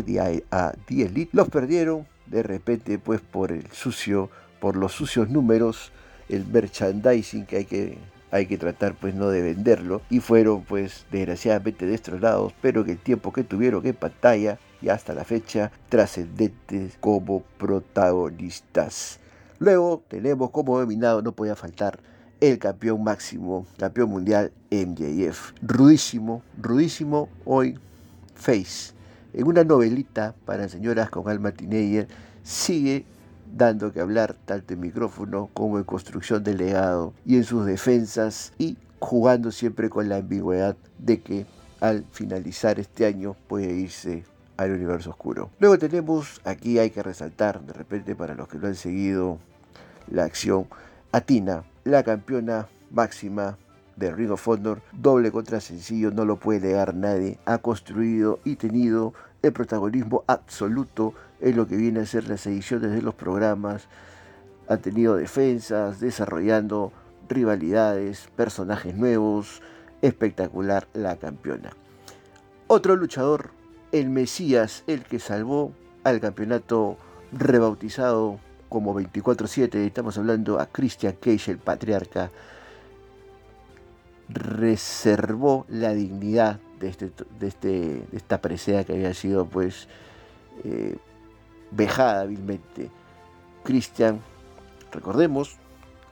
a 0.50 0.72
The 0.86 1.02
Elite. 1.02 1.30
Los 1.32 1.48
perdieron 1.48 2.06
de 2.26 2.42
repente 2.42 2.98
pues 2.98 3.20
por 3.20 3.52
el 3.52 3.70
sucio, 3.70 4.30
por 4.60 4.76
los 4.76 4.92
sucios 4.92 5.30
números, 5.30 5.92
el 6.28 6.46
merchandising 6.46 7.46
que 7.46 7.56
hay 7.56 7.64
que 7.64 7.98
hay 8.32 8.46
que 8.46 8.58
tratar 8.58 8.96
pues 8.96 9.14
no 9.14 9.28
de 9.28 9.40
venderlo 9.40 10.02
y 10.10 10.18
fueron 10.18 10.64
pues 10.64 11.06
desgraciadamente 11.12 11.86
destronados 11.86 12.52
pero 12.60 12.84
que 12.84 12.92
el 12.92 12.98
tiempo 12.98 13.32
que 13.32 13.44
tuvieron 13.44 13.86
en 13.86 13.94
pantalla 13.94 14.58
y 14.82 14.88
hasta 14.88 15.14
la 15.14 15.24
fecha 15.24 15.70
trascendentes 15.88 16.96
como 17.00 17.42
protagonistas. 17.56 19.20
Luego 19.58 20.02
tenemos 20.08 20.50
como 20.50 20.78
dominado, 20.78 21.22
no 21.22 21.32
podía 21.32 21.56
faltar, 21.56 21.98
el 22.40 22.58
campeón 22.58 23.02
máximo, 23.02 23.66
campeón 23.78 24.10
mundial 24.10 24.52
MJF. 24.70 25.52
Rudísimo, 25.62 26.42
rudísimo 26.60 27.28
hoy 27.44 27.78
Face. 28.34 28.92
En 29.32 29.46
una 29.46 29.64
novelita 29.64 30.34
para 30.44 30.68
señoras 30.68 31.10
con 31.10 31.28
alma 31.28 31.52
teenager 31.52 32.08
sigue 32.42 33.04
dando 33.54 33.92
que 33.92 34.00
hablar 34.00 34.34
tanto 34.44 34.74
en 34.74 34.80
micrófono 34.80 35.48
como 35.54 35.78
en 35.78 35.84
construcción 35.84 36.44
de 36.44 36.54
legado 36.54 37.14
y 37.24 37.36
en 37.36 37.44
sus 37.44 37.64
defensas 37.64 38.52
y 38.58 38.76
jugando 38.98 39.52
siempre 39.52 39.88
con 39.88 40.08
la 40.08 40.16
ambigüedad 40.16 40.76
de 40.98 41.20
que 41.20 41.46
al 41.80 42.04
finalizar 42.10 42.78
este 42.78 43.06
año 43.06 43.36
puede 43.48 43.72
irse 43.72 44.24
al 44.56 44.72
universo 44.72 45.10
oscuro. 45.10 45.50
Luego 45.58 45.78
tenemos, 45.78 46.40
aquí 46.44 46.78
hay 46.78 46.90
que 46.90 47.02
resaltar, 47.02 47.60
de 47.62 47.72
repente 47.72 48.14
para 48.14 48.34
los 48.34 48.48
que 48.48 48.58
no 48.58 48.66
han 48.68 48.74
seguido 48.74 49.38
la 50.10 50.24
acción, 50.24 50.66
a 51.12 51.20
Tina, 51.20 51.64
la 51.86 52.02
campeona 52.02 52.66
máxima 52.90 53.56
de 53.94 54.10
Ring 54.10 54.32
of 54.32 54.48
Honor, 54.48 54.82
doble 54.92 55.30
contra 55.30 55.60
sencillo, 55.60 56.10
no 56.10 56.24
lo 56.24 56.36
puede 56.36 56.66
negar 56.66 56.96
nadie, 56.96 57.38
ha 57.46 57.58
construido 57.58 58.40
y 58.44 58.56
tenido 58.56 59.14
el 59.42 59.52
protagonismo 59.52 60.24
absoluto 60.26 61.14
en 61.40 61.56
lo 61.56 61.68
que 61.68 61.76
viene 61.76 62.00
a 62.00 62.06
ser 62.06 62.28
las 62.28 62.44
ediciones 62.48 62.90
de 62.90 63.02
los 63.02 63.14
programas, 63.14 63.86
ha 64.68 64.78
tenido 64.78 65.14
defensas, 65.14 66.00
desarrollando 66.00 66.92
rivalidades, 67.28 68.28
personajes 68.34 68.96
nuevos, 68.96 69.62
espectacular 70.02 70.88
la 70.92 71.16
campeona. 71.16 71.70
Otro 72.66 72.96
luchador, 72.96 73.50
el 73.92 74.10
Mesías, 74.10 74.82
el 74.88 75.04
que 75.04 75.20
salvó 75.20 75.70
al 76.02 76.18
campeonato 76.18 76.96
rebautizado 77.30 78.40
como 78.68 78.94
24-7, 78.98 79.74
estamos 79.86 80.18
hablando 80.18 80.60
a 80.60 80.66
Christian 80.66 81.16
Cage, 81.20 81.52
el 81.52 81.58
patriarca, 81.58 82.30
reservó 84.28 85.66
la 85.68 85.92
dignidad 85.92 86.58
de, 86.80 86.88
este, 86.88 87.10
de, 87.38 87.46
este, 87.46 87.68
de 87.68 88.16
esta 88.16 88.40
presea 88.40 88.84
que 88.84 88.92
había 88.92 89.14
sido 89.14 89.46
pues 89.46 89.88
eh, 90.64 90.96
vejada 91.70 92.22
hábilmente. 92.22 92.90
Christian, 93.62 94.20
recordemos 94.92 95.56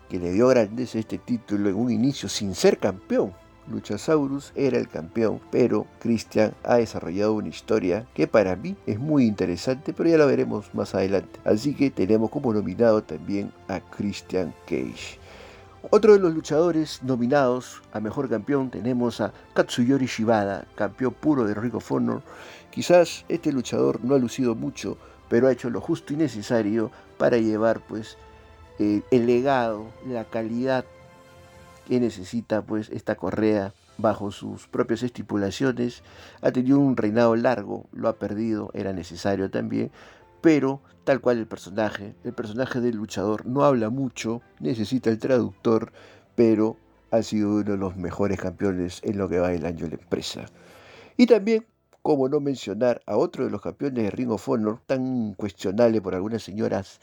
que 0.09 0.19
le 0.19 0.33
dio 0.33 0.49
grandeza 0.49 0.99
este 0.99 1.19
título 1.19 1.69
en 1.69 1.77
un 1.77 1.91
inicio 1.91 2.29
sin 2.29 2.55
ser 2.55 2.79
campeón. 2.79 3.33
Luchasaurus 3.69 4.53
era 4.55 4.79
el 4.79 4.89
campeón, 4.89 5.41
pero 5.51 5.87
Christian 6.01 6.55
ha 6.65 6.77
desarrollado 6.77 7.35
una 7.35 7.49
historia 7.49 8.07
que 8.15 8.27
para 8.27 8.57
mí 8.57 8.77
es 8.87 8.99
muy 8.99 9.25
interesante, 9.25 9.93
pero 9.93 10.11
ya 10.11 10.19
la 10.19 10.27
veremos 10.27 10.75
más 10.75 10.95
adelante. 10.95 11.41
Así 11.45 11.75
que 11.75 11.91
tenemos 11.91 12.31
como 12.31 12.53
nominado 12.53 13.03
también 13.03 13.53
a 13.69 13.81
Christian 13.81 14.55
Cage. 14.67 15.19
Otro 15.91 16.15
de 16.15 16.19
los 16.19 16.33
luchadores 16.33 17.03
nominados 17.03 17.83
a 17.93 18.01
mejor 18.01 18.29
campeón 18.31 18.71
tenemos 18.71 19.21
a 19.21 19.35
Katsuyori 19.53 20.07
Shibada, 20.07 20.67
campeón 20.75 21.13
puro 21.13 21.45
de 21.45 21.55
Ring 21.55 21.75
of 21.75 21.93
Honor. 21.93 22.23
Quizás 22.71 23.27
este 23.29 23.53
luchador 23.53 24.03
no 24.03 24.15
ha 24.15 24.19
lucido 24.19 24.55
mucho, 24.55 24.97
pero 25.29 25.47
ha 25.47 25.53
hecho 25.53 25.69
lo 25.69 25.83
justo 25.83 26.15
y 26.15 26.17
necesario 26.17 26.91
para 27.19 27.37
llevar 27.37 27.81
pues 27.87 28.17
eh, 28.79 29.03
el 29.11 29.27
legado, 29.27 29.87
la 30.07 30.25
calidad 30.25 30.87
que 31.87 32.01
necesita 32.01 32.63
pues 32.63 32.89
esta 32.91 33.15
correa 33.15 33.75
bajo 33.99 34.31
sus 34.31 34.67
propias 34.67 35.03
estipulaciones. 35.03 36.03
Ha 36.43 36.51
tenido 36.53 36.79
un 36.79 36.97
reinado 36.97 37.37
largo, 37.37 37.87
lo 37.93 38.09
ha 38.09 38.19
perdido, 38.19 38.71
era 38.75 38.93
necesario 38.93 39.51
también, 39.51 39.91
pero 40.41 40.81
tal 41.05 41.21
cual 41.21 41.39
el 41.39 41.47
personaje, 41.47 42.15
el 42.25 42.33
personaje 42.33 42.81
del 42.81 42.97
luchador 42.97 43.47
no 43.47 43.65
habla 43.65 43.91
mucho, 43.91 44.43
necesita 44.61 45.11
el 45.11 45.19
traductor, 45.19 45.93
pero 46.35 46.77
ha 47.11 47.23
sido 47.23 47.51
uno 47.51 47.73
de 47.73 47.77
los 47.77 47.97
mejores 47.97 48.41
campeones 48.41 49.01
en 49.05 49.19
lo 49.19 49.29
que 49.29 49.39
va 49.39 49.53
el 49.53 49.67
año 49.67 49.85
de 49.85 49.97
la 49.97 50.03
empresa. 50.03 50.47
Y 51.17 51.27
también, 51.27 51.65
como 52.03 52.29
no 52.29 52.41
mencionar 52.41 53.03
a 53.07 53.17
otro 53.17 53.45
de 53.45 53.51
los 53.51 53.63
campeones 53.63 54.03
de 54.03 54.11
Ring 54.11 54.31
of 54.31 54.49
Honor, 54.49 54.81
tan 54.87 55.35
cuestionable 55.35 56.01
por 56.01 56.15
algunas 56.15 56.43
señoras, 56.43 57.01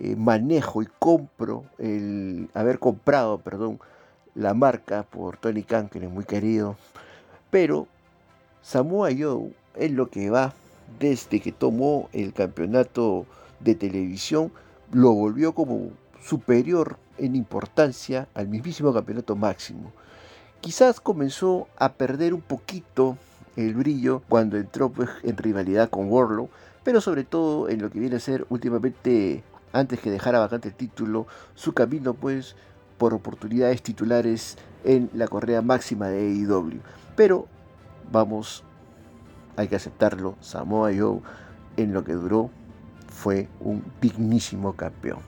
eh, 0.00 0.16
manejo 0.16 0.82
y 0.82 0.86
compro, 0.98 1.64
el 1.78 2.48
haber 2.52 2.80
comprado, 2.80 3.38
perdón, 3.38 3.78
la 4.34 4.54
marca 4.54 5.04
por 5.04 5.36
Tony 5.36 5.62
Khan, 5.62 5.88
que 5.88 5.98
es 5.98 6.10
muy 6.10 6.24
querido, 6.24 6.76
pero 7.50 7.86
Samoa 8.62 9.10
Joe 9.16 9.52
es 9.76 9.90
lo 9.92 10.10
que 10.10 10.30
va 10.30 10.54
desde 10.98 11.40
que 11.40 11.52
tomó 11.52 12.08
el 12.12 12.32
campeonato 12.32 13.26
de 13.60 13.74
televisión, 13.74 14.52
lo 14.92 15.12
volvió 15.12 15.54
como 15.54 15.90
superior 16.22 16.98
en 17.18 17.36
importancia 17.36 18.28
al 18.34 18.48
mismísimo 18.48 18.92
campeonato 18.92 19.36
máximo. 19.36 19.92
Quizás 20.60 21.00
comenzó 21.00 21.68
a 21.76 21.92
perder 21.92 22.32
un 22.34 22.40
poquito 22.40 23.18
el 23.56 23.74
brillo 23.74 24.22
cuando 24.28 24.56
entró 24.56 24.88
pues, 24.90 25.10
en 25.22 25.36
rivalidad 25.36 25.90
con 25.90 26.10
Warlow, 26.10 26.48
pero 26.82 27.00
sobre 27.00 27.24
todo 27.24 27.68
en 27.68 27.82
lo 27.82 27.90
que 27.90 28.00
viene 28.00 28.16
a 28.16 28.20
ser 28.20 28.46
últimamente, 28.48 29.42
antes 29.72 30.00
que 30.00 30.10
dejara 30.10 30.38
vacante 30.38 30.68
el 30.68 30.74
título, 30.74 31.26
su 31.54 31.72
camino 31.72 32.14
pues 32.14 32.56
por 32.98 33.14
oportunidades 33.14 33.82
titulares 33.82 34.56
en 34.84 35.10
la 35.14 35.28
correa 35.28 35.62
máxima 35.62 36.08
de 36.08 36.20
AEW. 36.20 36.80
Pero 37.16 37.46
vamos 38.10 38.64
hay 39.56 39.68
que 39.68 39.76
aceptarlo, 39.76 40.36
Samoa 40.40 40.90
Joe 40.96 41.20
en 41.76 41.92
lo 41.92 42.04
que 42.04 42.12
duró 42.12 42.50
fue 43.08 43.48
un 43.60 43.84
dignísimo 44.00 44.74
campeón. 44.74 45.20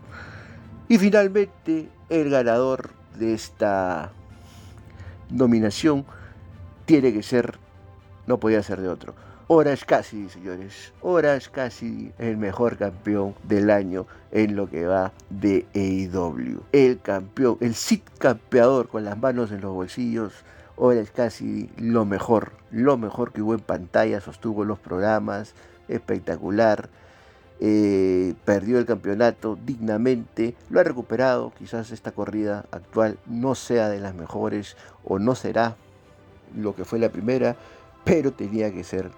Y 0.89 0.99
finalmente 0.99 1.89
el 2.09 2.31
ganador 2.31 2.91
de 3.19 3.35
esta 3.35 4.13
nominación 5.31 6.05
tiene 6.85 7.13
que 7.13 7.23
ser, 7.23 7.59
no 8.27 8.39
podía 8.39 8.63
ser 8.63 8.81
de 8.81 8.89
otro. 8.89 9.15
Orange 9.49 9.87
Cassidy, 9.87 10.29
señores. 10.29 10.93
Orange 11.03 11.51
Cassidy, 11.51 12.13
el 12.19 12.37
mejor 12.37 12.77
campeón 12.77 13.35
del 13.45 13.71
año 13.71 14.07
en 14.33 14.57
lo 14.57 14.69
que 14.69 14.87
va 14.87 15.13
de 15.31 15.67
AEW. 15.75 16.63
El 16.73 17.01
campeón, 17.01 17.57
el 17.61 17.75
sit 17.75 18.03
campeador 18.19 18.89
con 18.89 19.05
las 19.05 19.17
manos 19.17 19.53
en 19.53 19.61
los 19.61 19.73
bolsillos, 19.73 20.33
Ahora 20.79 21.01
es 21.01 21.11
casi 21.11 21.71
lo 21.79 22.05
mejor, 22.05 22.53
lo 22.71 22.99
mejor 22.99 23.33
que 23.33 23.41
hubo 23.41 23.55
en 23.55 23.61
pantalla, 23.61 24.21
sostuvo 24.21 24.65
los 24.65 24.79
programas, 24.79 25.55
espectacular. 25.89 26.91
Eh, 27.61 28.35
perdió 28.45 28.79
el 28.79 28.85
campeonato 28.85 29.59
dignamente, 29.65 30.55
lo 30.69 30.79
ha 30.79 30.83
recuperado, 30.83 31.55
quizás 31.59 31.91
esta 31.91 32.13
corrida 32.13 32.67
actual 32.71 33.17
no 33.25 33.55
sea 33.55 33.89
de 33.89 33.99
las 33.99 34.15
mejores 34.15 34.77
o 35.05 35.19
no 35.19 35.35
será 35.35 35.77
lo 36.55 36.75
que 36.75 36.85
fue 36.85 36.99
la 36.99 37.09
primera, 37.09 37.57
pero 38.05 38.35
tenía 38.35 38.71
que 38.71 38.85
ser 38.85 39.11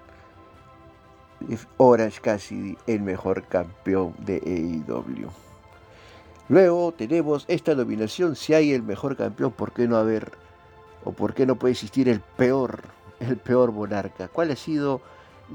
Orange 1.77 2.21
Cassidy 2.21 2.77
el 2.87 3.01
mejor 3.01 3.43
campeón 3.43 4.13
de 4.19 4.35
AEW. 4.87 5.29
Luego 6.49 6.91
tenemos 6.93 7.45
esta 7.47 7.75
nominación, 7.75 8.35
si 8.35 8.53
hay 8.53 8.71
el 8.71 8.83
mejor 8.83 9.15
campeón, 9.15 9.51
¿por 9.51 9.71
qué 9.71 9.87
no 9.87 9.97
haber 9.97 10.31
¿O 11.03 11.11
por 11.11 11.33
qué 11.33 11.45
no 11.45 11.55
puede 11.55 11.73
existir 11.73 12.09
el 12.09 12.19
peor, 12.19 12.81
el 13.19 13.37
peor 13.37 13.71
monarca? 13.71 14.27
¿Cuál 14.27 14.51
ha 14.51 14.55
sido 14.55 15.01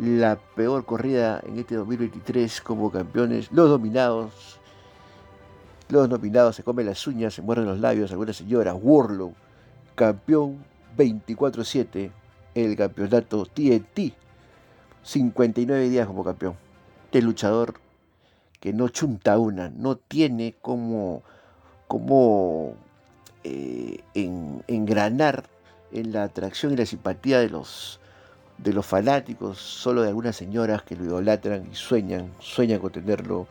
la 0.00 0.36
peor 0.56 0.84
corrida 0.84 1.40
en 1.46 1.58
este 1.58 1.74
2023 1.74 2.60
como 2.62 2.90
campeones? 2.90 3.52
Los 3.52 3.68
dominados. 3.68 4.58
Los 5.88 6.08
nominados 6.08 6.56
se 6.56 6.62
comen 6.62 6.86
las 6.86 7.06
uñas, 7.06 7.34
se 7.34 7.42
muerden 7.42 7.66
los 7.66 7.78
labios, 7.78 8.10
alguna 8.10 8.32
señora. 8.32 8.74
Warlow, 8.74 9.34
campeón 9.94 10.64
24-7 10.96 12.10
el 12.54 12.76
campeonato 12.76 13.44
TNT. 13.44 14.14
59 15.04 15.88
días 15.88 16.06
como 16.06 16.24
campeón. 16.24 16.56
Este 17.06 17.22
luchador 17.22 17.74
que 18.58 18.72
no 18.72 18.88
chunta 18.88 19.38
una, 19.38 19.68
no 19.68 19.96
tiene 19.96 20.56
como, 20.60 21.22
como 21.86 22.74
eh, 23.44 24.00
en, 24.14 24.64
engranar 24.66 25.44
en 25.92 26.12
la 26.12 26.24
atracción 26.24 26.72
y 26.72 26.76
la 26.76 26.86
simpatía 26.86 27.38
de 27.40 27.50
los, 27.50 28.00
de 28.56 28.72
los 28.72 28.86
fanáticos, 28.86 29.58
solo 29.58 30.02
de 30.02 30.08
algunas 30.08 30.34
señoras 30.34 30.82
que 30.82 30.96
lo 30.96 31.04
idolatran 31.04 31.68
y 31.70 31.74
sueñan, 31.74 32.32
sueñan 32.38 32.80
con 32.80 32.90
tenerlo 32.90 33.46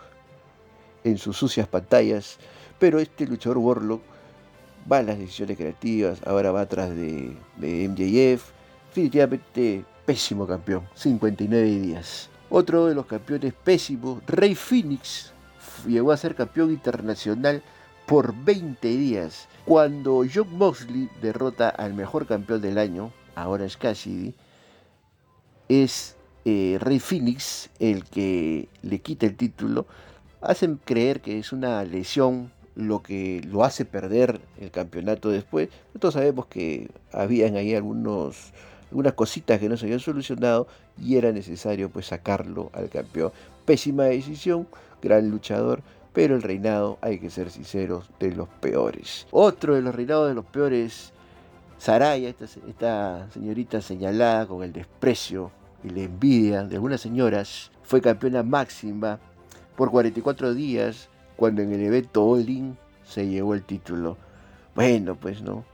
en 1.03 1.19
sus 1.19 1.37
sucias 1.37 1.67
pantallas. 1.67 2.39
Pero 2.79 2.99
este 2.99 3.27
luchador 3.27 3.59
Warlock 3.59 4.01
va 4.91 4.97
a 4.97 5.03
las 5.03 5.19
decisiones 5.19 5.57
creativas, 5.57 6.19
ahora 6.25 6.51
va 6.51 6.61
atrás 6.61 6.89
de, 6.89 7.37
de 7.57 7.87
MJF, 7.87 8.51
definitivamente 8.89 9.85
pésimo 10.05 10.47
campeón, 10.47 10.87
59 10.95 11.79
días. 11.79 12.29
Otro 12.49 12.85
de 12.85 12.95
los 12.95 13.05
campeones 13.05 13.53
pésimos, 13.53 14.23
Rey 14.27 14.55
Phoenix, 14.55 15.33
llegó 15.87 16.11
a 16.11 16.17
ser 16.17 16.35
campeón 16.35 16.71
internacional 16.71 17.63
por 18.05 18.35
20 18.35 18.87
días. 18.87 19.47
Cuando 19.65 20.23
John 20.31 20.57
Moxley 20.57 21.09
derrota 21.21 21.69
al 21.69 21.93
mejor 21.93 22.27
campeón 22.27 22.61
del 22.61 22.77
año, 22.77 23.11
ahora 23.35 23.65
es 23.65 23.77
Cassidy, 23.77 24.35
es 25.69 26.15
eh, 26.45 26.77
Rey 26.79 26.99
Phoenix 26.99 27.69
el 27.79 28.03
que 28.03 28.67
le 28.81 28.99
quita 28.99 29.25
el 29.25 29.35
título. 29.35 29.85
Hacen 30.41 30.79
creer 30.83 31.21
que 31.21 31.39
es 31.39 31.53
una 31.53 31.83
lesión 31.85 32.51
lo 32.75 33.03
que 33.03 33.41
lo 33.47 33.63
hace 33.63 33.85
perder 33.85 34.41
el 34.59 34.71
campeonato 34.71 35.29
después. 35.29 35.69
Nosotros 35.89 36.15
sabemos 36.15 36.47
que 36.47 36.89
habían 37.11 37.55
ahí 37.55 37.75
algunos, 37.75 38.51
algunas 38.93 39.13
cositas 39.13 39.59
que 39.59 39.67
no 39.67 39.75
se 39.75 39.87
habían 39.87 39.99
solucionado 39.99 40.67
y 41.01 41.17
era 41.17 41.31
necesario 41.31 41.89
pues 41.89 42.05
sacarlo 42.05 42.69
al 42.73 42.89
campeón. 42.89 43.31
Pésima 43.65 44.03
decisión, 44.03 44.67
gran 45.01 45.31
luchador, 45.31 45.81
pero 46.13 46.35
el 46.35 46.43
reinado, 46.43 46.99
hay 47.01 47.17
que 47.17 47.31
ser 47.31 47.49
sinceros, 47.49 48.07
de 48.19 48.35
los 48.35 48.47
peores. 48.47 49.25
Otro 49.31 49.73
de 49.73 49.81
los 49.81 49.95
reinados 49.95 50.29
de 50.29 50.35
los 50.35 50.45
peores, 50.45 51.11
Saraya, 51.79 52.29
esta, 52.29 53.31
señorita 53.31 53.81
señalada 53.81 54.45
con 54.45 54.61
el 54.61 54.71
desprecio 54.71 55.49
y 55.83 55.89
la 55.89 56.01
envidia 56.01 56.63
de 56.63 56.75
algunas 56.75 57.01
señoras, 57.01 57.71
fue 57.81 57.99
campeona 57.99 58.43
máxima 58.43 59.19
por 59.75 59.89
44 59.89 60.53
días 60.53 61.09
cuando 61.35 61.63
en 61.63 61.73
el 61.73 61.81
evento 61.81 62.23
All 62.23 62.77
se 63.03 63.27
llevó 63.27 63.55
el 63.55 63.63
título. 63.63 64.17
Bueno, 64.75 65.15
pues 65.15 65.41
no. 65.41 65.65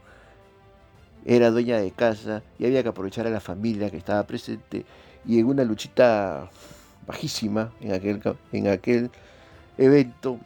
Era 1.24 1.50
dueña 1.50 1.78
de 1.78 1.90
casa 1.90 2.42
y 2.58 2.66
había 2.66 2.82
que 2.82 2.88
aprovechar 2.88 3.26
a 3.26 3.30
la 3.30 3.40
familia 3.40 3.90
que 3.90 3.96
estaba 3.96 4.26
presente 4.26 4.84
y 5.26 5.38
en 5.38 5.46
una 5.46 5.64
luchita 5.64 6.48
bajísima 7.06 7.72
en 7.80 7.92
aquel, 7.92 8.22
en 8.52 8.68
aquel 8.68 9.10
evento 9.76 10.38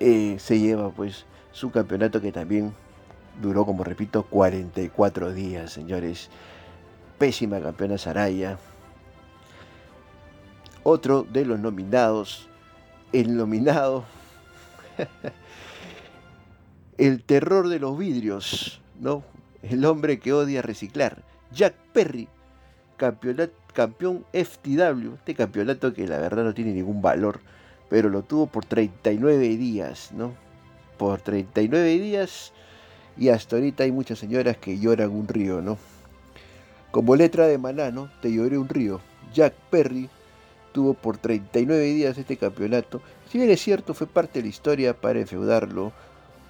eh, 0.00 0.36
se 0.38 0.58
lleva 0.58 0.90
pues 0.90 1.24
Es 1.52 1.64
un 1.64 1.70
campeonato 1.70 2.20
que 2.20 2.30
también 2.30 2.72
duró, 3.40 3.64
como 3.64 3.84
repito, 3.84 4.24
44 4.24 5.32
días, 5.32 5.72
señores. 5.72 6.28
Pésima 7.18 7.60
campeona 7.60 7.98
Saraya. 7.98 8.58
Otro 10.84 11.24
de 11.24 11.44
los 11.44 11.58
nominados, 11.58 12.48
el 13.12 13.36
nominado, 13.36 14.04
el 16.98 17.22
terror 17.22 17.68
de 17.68 17.78
los 17.78 17.96
vidrios, 17.96 18.80
¿no? 19.00 19.22
El 19.62 19.84
hombre 19.84 20.18
que 20.18 20.32
odia 20.32 20.62
reciclar. 20.62 21.22
Jack 21.52 21.74
Perry, 21.92 22.28
campeón 22.96 24.24
FTW, 24.32 25.14
este 25.14 25.34
campeonato 25.34 25.94
que 25.94 26.06
la 26.06 26.18
verdad 26.18 26.44
no 26.44 26.54
tiene 26.54 26.72
ningún 26.72 27.00
valor, 27.00 27.40
pero 27.88 28.08
lo 28.08 28.22
tuvo 28.22 28.46
por 28.48 28.64
39 28.64 29.56
días, 29.56 30.10
¿no? 30.12 30.34
Por 30.98 31.20
39 31.20 31.98
días 31.98 32.52
y 33.16 33.30
hasta 33.30 33.56
ahorita 33.56 33.84
hay 33.84 33.92
muchas 33.92 34.18
señoras 34.18 34.56
que 34.56 34.78
lloran 34.78 35.10
un 35.10 35.28
río, 35.28 35.60
¿no? 35.60 35.78
Como 36.90 37.16
letra 37.16 37.46
de 37.46 37.58
Manano, 37.58 38.10
Te 38.20 38.32
lloré 38.32 38.58
un 38.58 38.68
río. 38.68 39.00
Jack 39.32 39.54
Perry 39.70 40.08
tuvo 40.72 40.94
por 40.94 41.18
39 41.18 41.82
días 41.84 42.18
este 42.18 42.36
campeonato. 42.36 43.02
Si 43.30 43.38
bien 43.38 43.50
es 43.50 43.60
cierto, 43.60 43.94
fue 43.94 44.06
parte 44.06 44.38
de 44.38 44.44
la 44.44 44.48
historia 44.48 44.94
para 44.94 45.20
enfeudarlo 45.20 45.92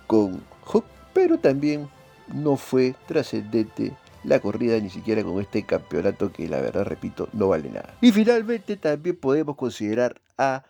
con 0.09 0.43
Hook, 0.65 0.85
pero 1.13 1.39
también 1.39 1.89
no 2.35 2.57
fue 2.57 2.97
trascendente 3.07 3.93
la 4.25 4.41
corrida 4.41 4.81
ni 4.81 4.91
siquiera 4.91 5.23
con 5.23 5.41
este 5.41 5.63
campeonato 5.63 6.33
que 6.33 6.49
la 6.49 6.61
verdad, 6.61 6.85
repito, 6.85 7.29
no 7.33 7.49
vale 7.49 7.71
nada. 7.71 7.95
Y 8.01 8.11
finalmente 8.11 8.77
también 8.77 9.17
podemos 9.17 9.55
considerar 9.55 10.21
a 10.37 10.65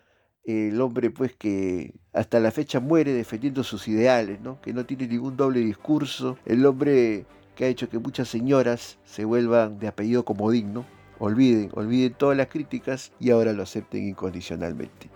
el 0.45 0.81
hombre 0.81 1.11
pues 1.11 1.35
que 1.37 1.95
hasta 2.13 2.41
la 2.41 2.51
fecha 2.51 2.81
muere 2.81 3.13
defendiendo 3.13 3.65
sus 3.65 3.87
ideales, 3.89 4.41
¿no? 4.41 4.61
que 4.61 4.73
no 4.73 4.85
tiene 4.87 5.07
ningún 5.07 5.37
doble 5.37 5.61
discurso, 5.61 6.39
el 6.47 6.65
hombre 6.65 7.27
que 7.55 7.65
ha 7.65 7.69
hecho 7.69 7.89
que 7.89 7.99
muchas 7.99 8.29
señoras 8.29 8.99
se 9.05 9.25
vuelvan 9.25 9.79
de 9.79 9.89
apellido 9.89 10.25
como 10.25 10.51
digno, 10.51 10.87
olviden, 11.19 11.71
olviden 11.75 12.15
todas 12.15 12.37
las 12.37 12.49
críticas 12.49 13.13
y 13.21 13.31
ahora 13.31 13.53
lo 13.53 13.63
acepten 13.63 14.09
incondicionalmente. 14.09 15.11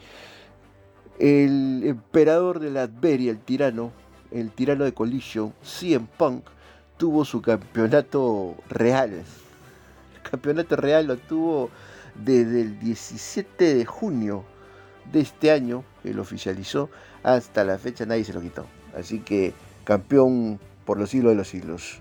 El 1.18 1.82
emperador 1.84 2.58
de 2.58 2.70
la 2.70 2.82
Adveria, 2.82 3.30
el 3.30 3.38
tirano, 3.38 3.92
el 4.34 4.50
tirano 4.50 4.84
de 4.84 4.92
Collision, 4.92 5.52
CM 5.62 6.06
Punk, 6.16 6.44
tuvo 6.96 7.24
su 7.24 7.42
campeonato 7.42 8.56
real. 8.68 9.12
El 9.12 10.30
campeonato 10.30 10.76
real 10.76 11.06
lo 11.06 11.16
tuvo 11.16 11.70
desde 12.14 12.60
el 12.62 12.78
17 12.78 13.74
de 13.74 13.84
junio 13.84 14.44
de 15.12 15.20
este 15.20 15.50
año, 15.50 15.84
que 16.02 16.14
lo 16.14 16.22
oficializó, 16.22 16.90
hasta 17.22 17.64
la 17.64 17.78
fecha 17.78 18.06
nadie 18.06 18.24
se 18.24 18.32
lo 18.32 18.40
quitó. 18.40 18.66
Así 18.96 19.20
que 19.20 19.52
campeón 19.84 20.60
por 20.84 20.98
los 20.98 21.10
siglos 21.10 21.32
de 21.32 21.36
los 21.36 21.48
siglos. 21.48 22.00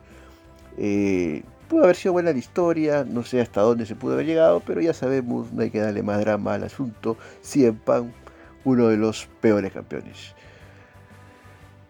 Eh, 0.78 1.44
pudo 1.68 1.84
haber 1.84 1.96
sido 1.96 2.14
buena 2.14 2.32
la 2.32 2.38
historia, 2.38 3.06
no 3.08 3.24
sé 3.24 3.42
hasta 3.42 3.62
dónde 3.62 3.86
se 3.86 3.96
pudo 3.96 4.14
haber 4.14 4.26
llegado, 4.26 4.60
pero 4.60 4.82
ya 4.82 4.94
sabemos, 4.94 5.52
no 5.54 5.62
hay 5.62 5.72
que 5.72 5.80
darle 5.80 6.04
más 6.04 6.20
drama 6.20 6.54
al 6.54 6.64
asunto. 6.64 7.18
Cien 7.42 7.76
Pan, 7.76 8.14
uno 8.66 8.88
de 8.88 8.98
los 8.98 9.28
peores 9.42 9.72
campeones. 9.72 10.36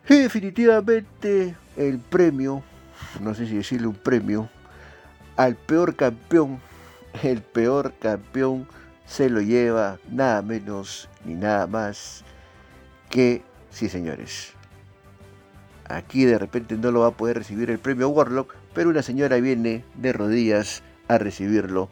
Y 0.10 0.16
definitivamente 0.16 1.56
el 1.78 2.00
premio, 2.00 2.64
no 3.22 3.34
sé 3.34 3.48
si 3.48 3.56
decirle 3.56 3.88
un 3.88 3.96
premio, 3.96 4.50
al 5.38 5.56
peor 5.56 5.96
campeón, 5.96 6.60
el 7.24 7.42
peor 7.42 7.94
campeón 8.00 8.68
se 9.06 9.30
lo 9.30 9.42
lleva 9.42 10.00
nada 10.10 10.42
menos 10.42 11.10
ni 11.26 11.36
nada 11.36 11.68
más 11.68 12.24
que, 13.10 13.44
sí 13.70 13.90
señores, 13.90 14.54
aquí 15.88 16.26
de 16.26 16.38
repente 16.38 16.78
no 16.78 16.92
lo 16.92 17.02
va 17.02 17.08
a 17.08 17.18
poder 17.18 17.38
recibir 17.38 17.70
el 17.70 17.80
premio 17.80 18.10
Warlock, 18.10 18.56
pero 18.74 18.90
una 18.90 19.02
señora 19.02 19.38
viene 19.38 19.84
de 19.96 20.14
rodillas 20.14 20.82
a 21.08 21.18
recibirlo. 21.18 21.90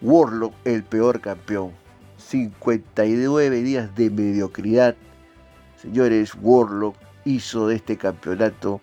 Warlock, 0.00 0.54
el 0.64 0.82
peor 0.82 1.20
campeón. 1.20 1.72
59 2.16 3.62
días 3.62 3.94
de 3.94 4.10
mediocridad. 4.10 4.96
Señores, 5.82 6.32
Warlock 6.40 6.94
hizo 7.24 7.66
de 7.66 7.74
este 7.74 7.96
campeonato, 7.96 8.80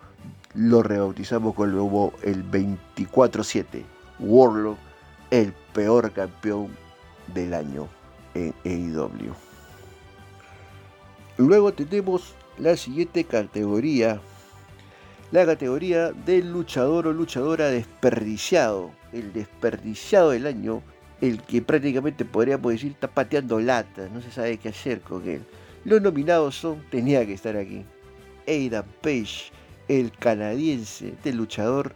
lo 0.54 0.84
rebautizamos 0.84 1.56
con 1.56 1.70
el 1.70 1.78
el 2.24 2.52
24-7. 2.52 3.86
Warlock, 4.20 4.78
el 5.32 5.54
peor 5.74 6.12
campeón 6.12 6.76
del 7.34 7.54
año 7.54 7.88
en 8.34 8.54
AEW. 8.66 9.34
Luego 11.38 11.72
tenemos 11.72 12.34
la 12.58 12.76
siguiente 12.76 13.24
categoría, 13.24 14.20
la 15.32 15.46
categoría 15.46 16.12
del 16.12 16.52
luchador 16.52 17.08
o 17.08 17.14
luchadora 17.14 17.70
desperdiciado, 17.70 18.92
el 19.14 19.32
desperdiciado 19.32 20.32
del 20.32 20.48
año, 20.48 20.82
el 21.22 21.42
que 21.44 21.62
prácticamente 21.62 22.26
podríamos 22.26 22.74
decir 22.74 22.92
está 22.92 23.08
pateando 23.08 23.62
lata, 23.62 24.10
no 24.14 24.22
se 24.22 24.32
sabe 24.32 24.58
qué 24.58 24.68
hacer 24.68 25.00
con 25.00 25.26
él. 25.26 25.46
Los 25.89 26.04
nominados 26.04 26.56
son, 26.56 26.84
tenía 26.91 27.25
que 27.25 27.34
estar 27.34 27.58
aquí, 27.58 27.84
Aidan 28.47 28.86
Page, 29.02 29.52
el 29.88 30.12
canadiense, 30.12 31.08
este 31.08 31.34
luchador 31.34 31.95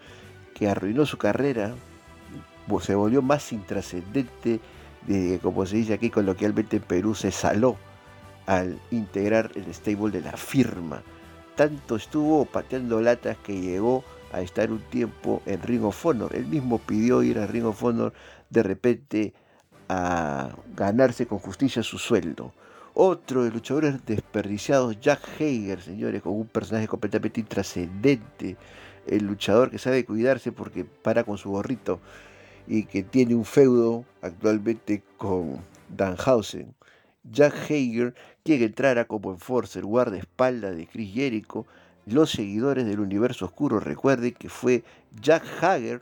que 0.55 0.67
arruinó 0.67 1.05
su 1.05 1.19
carrera, 1.19 1.75
se 2.81 2.95
volvió 2.95 3.21
más 3.21 3.51
intrascendente 3.51 4.59
de, 5.05 5.39
como 5.43 5.67
se 5.67 5.75
dice 5.75 5.93
aquí 5.93 6.09
coloquialmente 6.09 6.77
en 6.77 6.81
Perú, 6.81 7.13
se 7.13 7.29
saló 7.29 7.77
al 8.47 8.79
integrar 8.89 9.51
el 9.53 9.71
stable 9.71 10.09
de 10.09 10.21
la 10.21 10.37
firma. 10.37 11.03
Tanto 11.55 11.95
estuvo 11.95 12.45
pateando 12.45 12.99
latas 12.99 13.37
que 13.45 13.61
llegó 13.61 14.03
a 14.31 14.41
estar 14.41 14.71
un 14.71 14.81
tiempo 14.81 15.43
en 15.45 15.61
Ring 15.61 15.83
of 15.83 16.03
Honor. 16.03 16.35
Él 16.35 16.47
mismo 16.47 16.79
pidió 16.79 17.21
ir 17.21 17.37
a 17.37 17.45
Ring 17.45 17.65
of 17.65 17.83
Honor 17.83 18.11
de 18.49 18.63
repente 18.63 19.33
a 19.87 20.49
ganarse 20.75 21.27
con 21.27 21.37
justicia 21.37 21.83
su 21.83 21.99
sueldo. 21.99 22.55
Otro 22.95 23.43
de 23.43 23.49
luchadores 23.49 24.05
desperdiciados, 24.05 24.99
Jack 25.01 25.27
Hager, 25.39 25.81
señores, 25.81 26.21
con 26.21 26.33
un 26.33 26.45
personaje 26.45 26.87
completamente 26.87 27.39
intrascendente. 27.39 28.55
El 29.07 29.25
luchador 29.25 29.71
que 29.71 29.79
sabe 29.79 30.05
cuidarse 30.05 30.51
porque 30.51 30.85
para 30.85 31.23
con 31.23 31.39
su 31.39 31.49
gorrito 31.49 31.99
y 32.67 32.83
que 32.83 33.01
tiene 33.01 33.33
un 33.33 33.45
feudo 33.45 34.05
actualmente 34.21 35.01
con 35.17 35.57
Danhausen. 35.89 36.75
Jack 37.23 37.55
Hager 37.63 38.13
quiere 38.43 38.65
entrar 38.65 39.07
como 39.07 39.31
enforcer, 39.31 39.83
guardaespaldas 39.83 40.75
de 40.75 40.85
Chris 40.85 41.15
Jericho. 41.15 41.65
Los 42.05 42.29
seguidores 42.29 42.85
del 42.85 42.99
universo 42.99 43.45
oscuro 43.45 43.79
recuerden 43.79 44.33
que 44.33 44.49
fue 44.49 44.83
Jack 45.19 45.43
Hager 45.63 46.01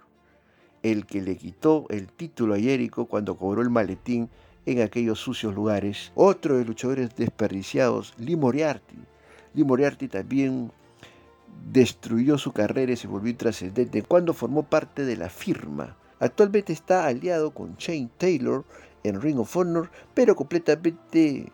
el 0.83 1.05
que 1.05 1.21
le 1.21 1.37
quitó 1.37 1.85
el 1.89 2.07
título 2.07 2.55
a 2.55 2.59
Jericho 2.59 3.05
cuando 3.05 3.37
cobró 3.37 3.61
el 3.61 3.69
maletín 3.69 4.29
en 4.65 4.81
aquellos 4.81 5.19
sucios 5.19 5.55
lugares. 5.55 6.11
Otro 6.15 6.55
de 6.55 6.61
los 6.61 6.69
luchadores 6.69 7.15
desperdiciados, 7.15 8.13
Lee 8.17 8.35
Moriarty. 8.35 8.97
Lee 9.53 9.63
Moriarty 9.63 10.07
también 10.07 10.71
destruyó 11.71 12.37
su 12.37 12.51
carrera 12.51 12.93
y 12.93 12.97
se 12.97 13.07
volvió 13.07 13.29
intrascendente 13.31 14.01
cuando 14.03 14.33
formó 14.33 14.63
parte 14.63 15.05
de 15.05 15.17
la 15.17 15.29
firma 15.29 15.97
Actualmente 16.21 16.71
está 16.71 17.07
aliado 17.07 17.49
con 17.49 17.75
Shane 17.77 18.11
Taylor 18.19 18.63
en 19.03 19.19
Ring 19.19 19.39
of 19.39 19.57
Honor, 19.57 19.89
pero 20.13 20.35
completamente 20.35 21.51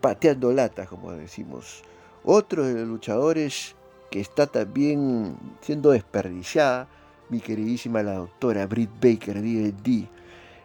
pateando 0.00 0.52
latas, 0.52 0.88
como 0.88 1.10
decimos. 1.10 1.82
Otro 2.22 2.64
de 2.64 2.74
los 2.74 2.86
luchadores 2.86 3.74
que 4.12 4.20
está 4.20 4.46
también 4.46 5.36
siendo 5.62 5.90
desperdiciada, 5.90 6.86
mi 7.28 7.40
queridísima 7.40 8.04
la 8.04 8.14
doctora 8.14 8.68
Britt 8.68 8.92
Baker, 9.02 9.42
D&D. 9.42 10.08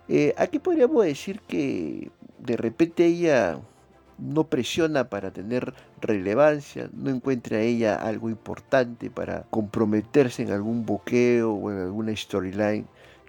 Eh, 0.09 0.33
aquí 0.37 0.59
podríamos 0.59 1.05
decir 1.05 1.39
que 1.41 2.09
de 2.39 2.57
repente 2.57 3.05
ella 3.05 3.59
no 4.17 4.45
presiona 4.45 5.09
para 5.09 5.31
tener 5.31 5.73
relevancia, 6.01 6.89
no 6.93 7.09
encuentra 7.09 7.61
ella 7.61 7.95
algo 7.95 8.29
importante 8.29 9.09
para 9.09 9.43
comprometerse 9.49 10.43
en 10.43 10.51
algún 10.51 10.85
boqueo 10.85 11.53
o 11.53 11.71
en 11.71 11.79
alguna 11.79 12.15
storyline 12.15 12.85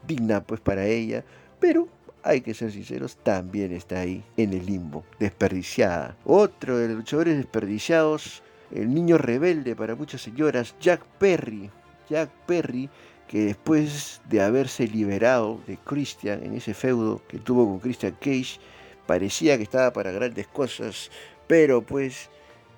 digna 0.07 0.43
pues 0.43 0.61
para 0.61 0.87
ella, 0.87 1.23
pero 1.61 1.87
hay 2.23 2.41
que 2.41 2.55
ser 2.55 2.73
sinceros, 2.73 3.17
también 3.23 3.73
está 3.73 4.01
ahí 4.01 4.23
en 4.37 4.53
el 4.53 4.67
limbo, 4.67 5.05
desperdiciada. 5.19 6.17
Otro 6.25 6.79
de 6.79 6.89
los 6.89 6.97
luchadores 6.97 7.37
desperdiciados, 7.37 8.43
el 8.71 8.93
niño 8.93 9.19
rebelde 9.19 9.77
para 9.77 9.95
muchas 9.95 10.23
señoras, 10.23 10.75
Jack 10.81 11.03
Perry. 11.19 11.71
Jack 12.09 12.31
Perry, 12.47 12.91
que 13.31 13.45
después 13.45 14.21
de 14.29 14.43
haberse 14.43 14.89
liberado 14.89 15.61
de 15.69 15.77
Christian 15.77 16.43
en 16.43 16.57
ese 16.57 16.75
feudo 16.75 17.23
que 17.29 17.39
tuvo 17.39 17.65
con 17.65 17.79
Christian 17.79 18.17
Cage, 18.19 18.59
parecía 19.07 19.57
que 19.57 19.63
estaba 19.63 19.93
para 19.93 20.11
grandes 20.11 20.49
cosas, 20.49 21.13
pero 21.47 21.81
pues 21.81 22.29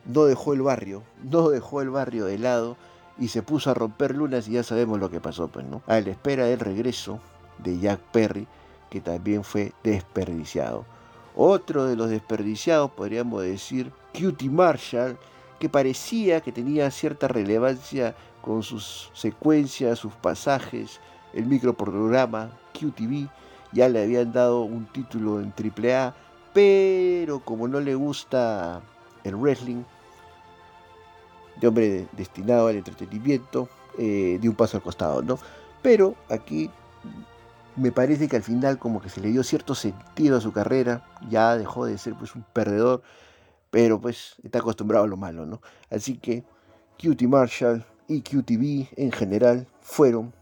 no 0.05 0.27
dejó 0.27 0.53
el 0.53 0.61
barrio, 0.61 1.05
no 1.25 1.49
dejó 1.49 1.81
el 1.81 1.88
barrio 1.88 2.27
de 2.27 2.37
lado 2.37 2.77
y 3.19 3.29
se 3.29 3.41
puso 3.41 3.71
a 3.71 3.75
romper 3.75 4.15
lunas 4.15 4.47
y 4.47 4.53
ya 4.53 4.62
sabemos 4.62 5.01
lo 5.01 5.11
que 5.11 5.23
pasó, 5.23 5.49
pues, 5.49 5.65
¿no? 5.65 5.81
A 5.87 5.99
la 6.01 6.11
espera 6.11 6.45
del 6.45 6.61
regreso 6.61 7.19
de 7.57 7.79
Jack 7.79 8.01
Perry, 8.12 8.47
que 8.91 9.01
también 9.01 9.45
fue 9.45 9.73
desperdiciado. 9.83 10.85
Otro 11.35 11.87
de 11.87 11.97
los 11.97 12.11
desperdiciados, 12.11 12.91
podríamos 12.91 13.43
decir, 13.43 13.91
Cutie 14.12 14.51
Marshall, 14.51 15.17
que 15.59 15.71
parecía 15.71 16.43
que 16.43 16.53
tenía 16.53 16.91
cierta 16.91 17.27
relevancia 17.27 18.15
con 18.42 18.62
sus 18.62 19.11
secuencias, 19.14 19.98
sus 19.98 20.12
pasajes, 20.14 21.00
el 21.33 21.46
microprograma 21.46 22.50
QTV, 22.74 23.28
ya 23.72 23.88
le 23.88 24.02
habían 24.02 24.33
dado 24.33 24.62
un 24.62 24.87
título 24.87 25.40
en 25.40 25.55
AAA, 25.57 26.14
pero 26.52 27.40
como 27.40 27.68
no 27.68 27.81
le 27.81 27.94
gusta 27.94 28.83
el 29.24 29.37
wrestling, 29.37 29.85
de 31.61 31.68
hombre 31.68 32.09
destinado 32.12 32.66
al 32.66 32.76
entretenimiento, 32.76 33.68
eh, 33.98 34.38
de 34.40 34.48
un 34.48 34.55
paso 34.55 34.76
al 34.76 34.83
costado, 34.83 35.22
¿no? 35.22 35.38
Pero 35.81 36.16
aquí 36.28 36.70
me 37.76 37.92
parece 37.92 38.28
que 38.28 38.37
al 38.37 38.42
final 38.42 38.78
como 38.78 39.00
que 39.00 39.09
se 39.09 39.20
le 39.20 39.28
dio 39.28 39.42
cierto 39.42 39.74
sentido 39.74 40.37
a 40.37 40.40
su 40.40 40.52
carrera, 40.52 41.05
ya 41.31 41.57
dejó 41.57 41.87
de 41.87 41.96
ser 41.98 42.14
pues 42.14 42.35
un 42.35 42.44
perdedor, 42.52 43.02
pero 43.70 44.00
pues 44.00 44.37
está 44.42 44.59
acostumbrado 44.59 45.05
a 45.05 45.09
lo 45.09 45.16
malo, 45.16 45.46
¿no? 45.46 45.62
Así 45.90 46.18
que 46.18 46.44
QT 46.98 47.22
Marshall 47.22 47.85
y 48.09 48.23
QTV 48.23 48.88
en 48.97 49.12
general 49.12 49.67
fueron, 49.81 50.33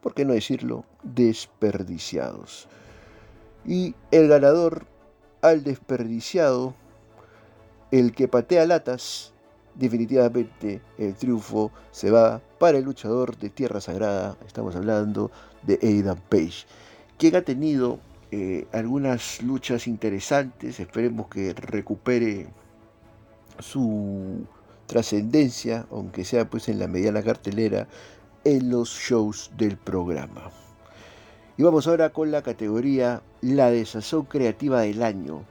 por 0.00 0.14
qué 0.14 0.24
no 0.24 0.34
decirlo, 0.34 0.84
desperdiciados. 1.02 2.68
Y 3.64 3.94
el 4.10 4.28
ganador 4.28 4.86
al 5.42 5.62
desperdiciado, 5.62 6.74
el 7.90 8.12
que 8.12 8.28
patea 8.28 8.66
latas, 8.66 9.32
definitivamente 9.74 10.82
el 10.98 11.14
triunfo 11.14 11.70
se 11.90 12.10
va 12.10 12.40
para 12.58 12.78
el 12.78 12.84
luchador 12.84 13.36
de 13.36 13.48
Tierra 13.48 13.80
Sagrada, 13.80 14.36
estamos 14.46 14.74
hablando 14.74 15.30
de 15.62 15.78
Aidan 15.82 16.20
Page, 16.28 16.66
quien 17.16 17.36
ha 17.36 17.42
tenido 17.42 18.00
eh, 18.30 18.66
algunas 18.72 19.42
luchas 19.42 19.86
interesantes, 19.86 20.80
esperemos 20.80 21.28
que 21.28 21.54
recupere 21.54 22.48
su 23.58 24.46
trascendencia, 24.88 25.86
aunque 25.92 26.24
sea 26.24 26.50
pues 26.50 26.68
en 26.68 26.80
la 26.80 26.88
mediana 26.88 27.22
cartelera, 27.22 27.86
en 28.42 28.70
los 28.70 28.88
shows 28.88 29.52
del 29.56 29.76
programa. 29.76 30.50
Y 31.56 31.62
vamos 31.62 31.86
ahora 31.86 32.10
con 32.10 32.32
la 32.32 32.42
categoría 32.42 33.22
La 33.40 33.70
desazón 33.70 34.24
creativa 34.24 34.80
del 34.80 35.02
año. 35.02 35.44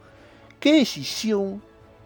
¿Qué 0.60 0.74
decisión 0.74 1.62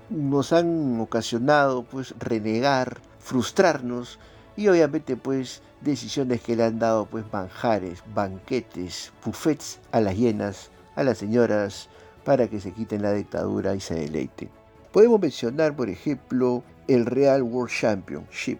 nos 0.09 0.51
han 0.51 0.99
ocasionado 0.99 1.83
pues 1.83 2.13
renegar, 2.19 2.99
frustrarnos 3.19 4.19
y 4.57 4.67
obviamente 4.67 5.15
pues 5.15 5.61
decisiones 5.79 6.41
que 6.41 6.55
le 6.55 6.65
han 6.65 6.79
dado 6.79 7.05
pues 7.05 7.23
manjares, 7.31 8.03
banquetes, 8.13 9.13
buffets 9.23 9.79
a 9.91 10.01
las 10.01 10.17
hienas, 10.17 10.69
a 10.95 11.03
las 11.03 11.19
señoras 11.19 11.87
para 12.25 12.47
que 12.47 12.59
se 12.59 12.73
quiten 12.73 13.01
la 13.01 13.13
dictadura 13.13 13.73
y 13.73 13.79
se 13.79 13.95
deleiten. 13.95 14.49
Podemos 14.91 15.21
mencionar 15.21 15.75
por 15.75 15.89
ejemplo 15.89 16.63
el 16.93 17.05
Real 17.05 17.41
World 17.41 17.71
Championship, 17.71 18.59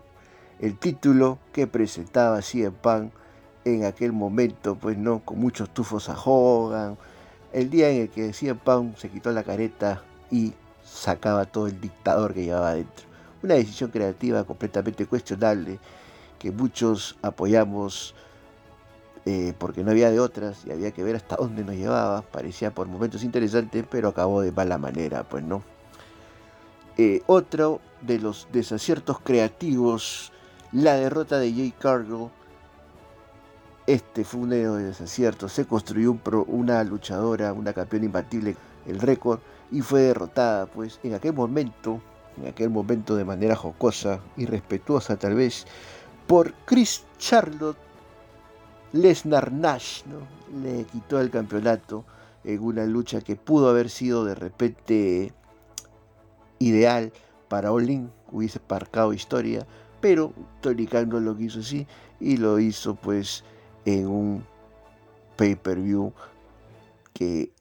el 0.60 0.78
título 0.78 1.40
que 1.52 1.68
presentaba 1.68 2.42
CM 2.42 2.72
Punk 2.72 3.12
en 3.66 3.84
aquel 3.84 4.14
momento, 4.14 4.76
pues 4.76 4.98
no, 4.98 5.20
con 5.20 5.40
muchos 5.40 5.70
tufos 5.72 6.08
a 6.10 6.18
Hogan, 6.18 6.98
el 7.52 7.70
día 7.70 7.90
en 7.90 8.04
el 8.04 8.10
que 8.10 8.32
CM 8.32 8.60
Punk 8.64 8.96
se 8.98 9.10
quitó 9.10 9.32
la 9.32 9.44
careta 9.44 10.04
y 10.30 10.54
sacaba 10.84 11.46
todo 11.46 11.68
el 11.68 11.80
dictador 11.82 12.34
que 12.34 12.46
llevaba 12.46 12.70
adentro. 12.70 13.06
Una 13.44 13.56
decisión 13.56 13.90
creativa 13.90 14.44
completamente 14.44 15.06
cuestionable 15.06 15.80
que 16.40 16.52
muchos 16.52 17.18
apoyamos 17.22 18.16
eh, 19.26 19.54
porque 19.58 19.84
no 19.84 19.92
había 19.92 20.10
de 20.10 20.20
otras 20.20 20.66
y 20.66 20.72
había 20.72 20.92
que 20.92 21.04
ver 21.04 21.16
hasta 21.16 21.36
dónde 21.36 21.64
nos 21.64 21.76
llevaba. 21.76 22.22
Parecía 22.22 22.72
por 22.72 22.88
momentos 22.88 23.24
interesante, 23.24 23.84
pero 23.84 24.10
acabó 24.10 24.42
de 24.42 24.52
mala 24.52 24.78
manera, 24.78 25.24
pues 25.24 25.44
no. 25.44 25.64
Eh, 26.98 27.22
otro 27.28 27.80
de 28.02 28.20
los 28.20 28.48
desaciertos 28.52 29.20
creativos, 29.20 30.32
la 30.72 30.96
derrota 30.96 31.40
de 31.40 31.52
Jay 31.52 31.74
Cargill. 31.78 32.30
Este 33.88 34.24
fue 34.24 34.42
un 34.42 34.50
de 34.50 34.68
desaciertos. 34.68 35.54
Se 35.54 35.66
construyó 35.66 36.18
una 36.48 36.84
luchadora, 36.84 37.54
una 37.54 37.74
campeona 37.74 38.06
imbatible, 38.06 38.56
el 38.86 39.00
récord 39.00 39.40
y 39.72 39.82
fue 39.82 40.02
derrotada, 40.02 40.66
pues 40.66 41.00
en 41.04 41.14
aquel 41.14 41.34
momento, 41.34 42.02
en 42.38 42.48
aquel 42.48 42.70
momento 42.70 43.16
de 43.16 43.26
manera 43.26 43.56
jocosa 43.56 44.20
y 44.38 44.46
respetuosa 44.46 45.18
tal 45.18 45.36
vez, 45.36 45.66
por 46.28 46.54
Chris 46.66 47.04
Charlotte 47.18 47.78
Lesnar 48.94 49.52
Nash, 49.52 50.04
¿no? 50.06 50.62
le 50.62 50.84
quitó 50.86 51.22
el 51.22 51.30
campeonato 51.30 52.04
en 52.44 52.62
una 52.62 52.86
lucha 52.86 53.22
que 53.22 53.36
pudo 53.36 53.70
haber 53.70 53.90
sido 53.90 54.26
de 54.26 54.36
repente 54.36 55.34
ideal 56.62 57.12
para 57.50 57.72
Olin, 57.72 58.10
hubiese 58.32 58.60
parcado 58.60 59.14
historia, 59.14 59.68
pero 60.00 60.34
Tony 60.62 60.88
Khan 60.88 61.10
no 61.10 61.20
lo 61.20 61.36
quiso 61.36 61.60
así 61.60 61.88
y 62.20 62.38
lo 62.38 62.60
hizo 62.60 62.96
pues 62.96 63.44
en 63.86 64.08
un 64.08 64.46
pay-per-view 65.36 66.14
que 67.14 67.52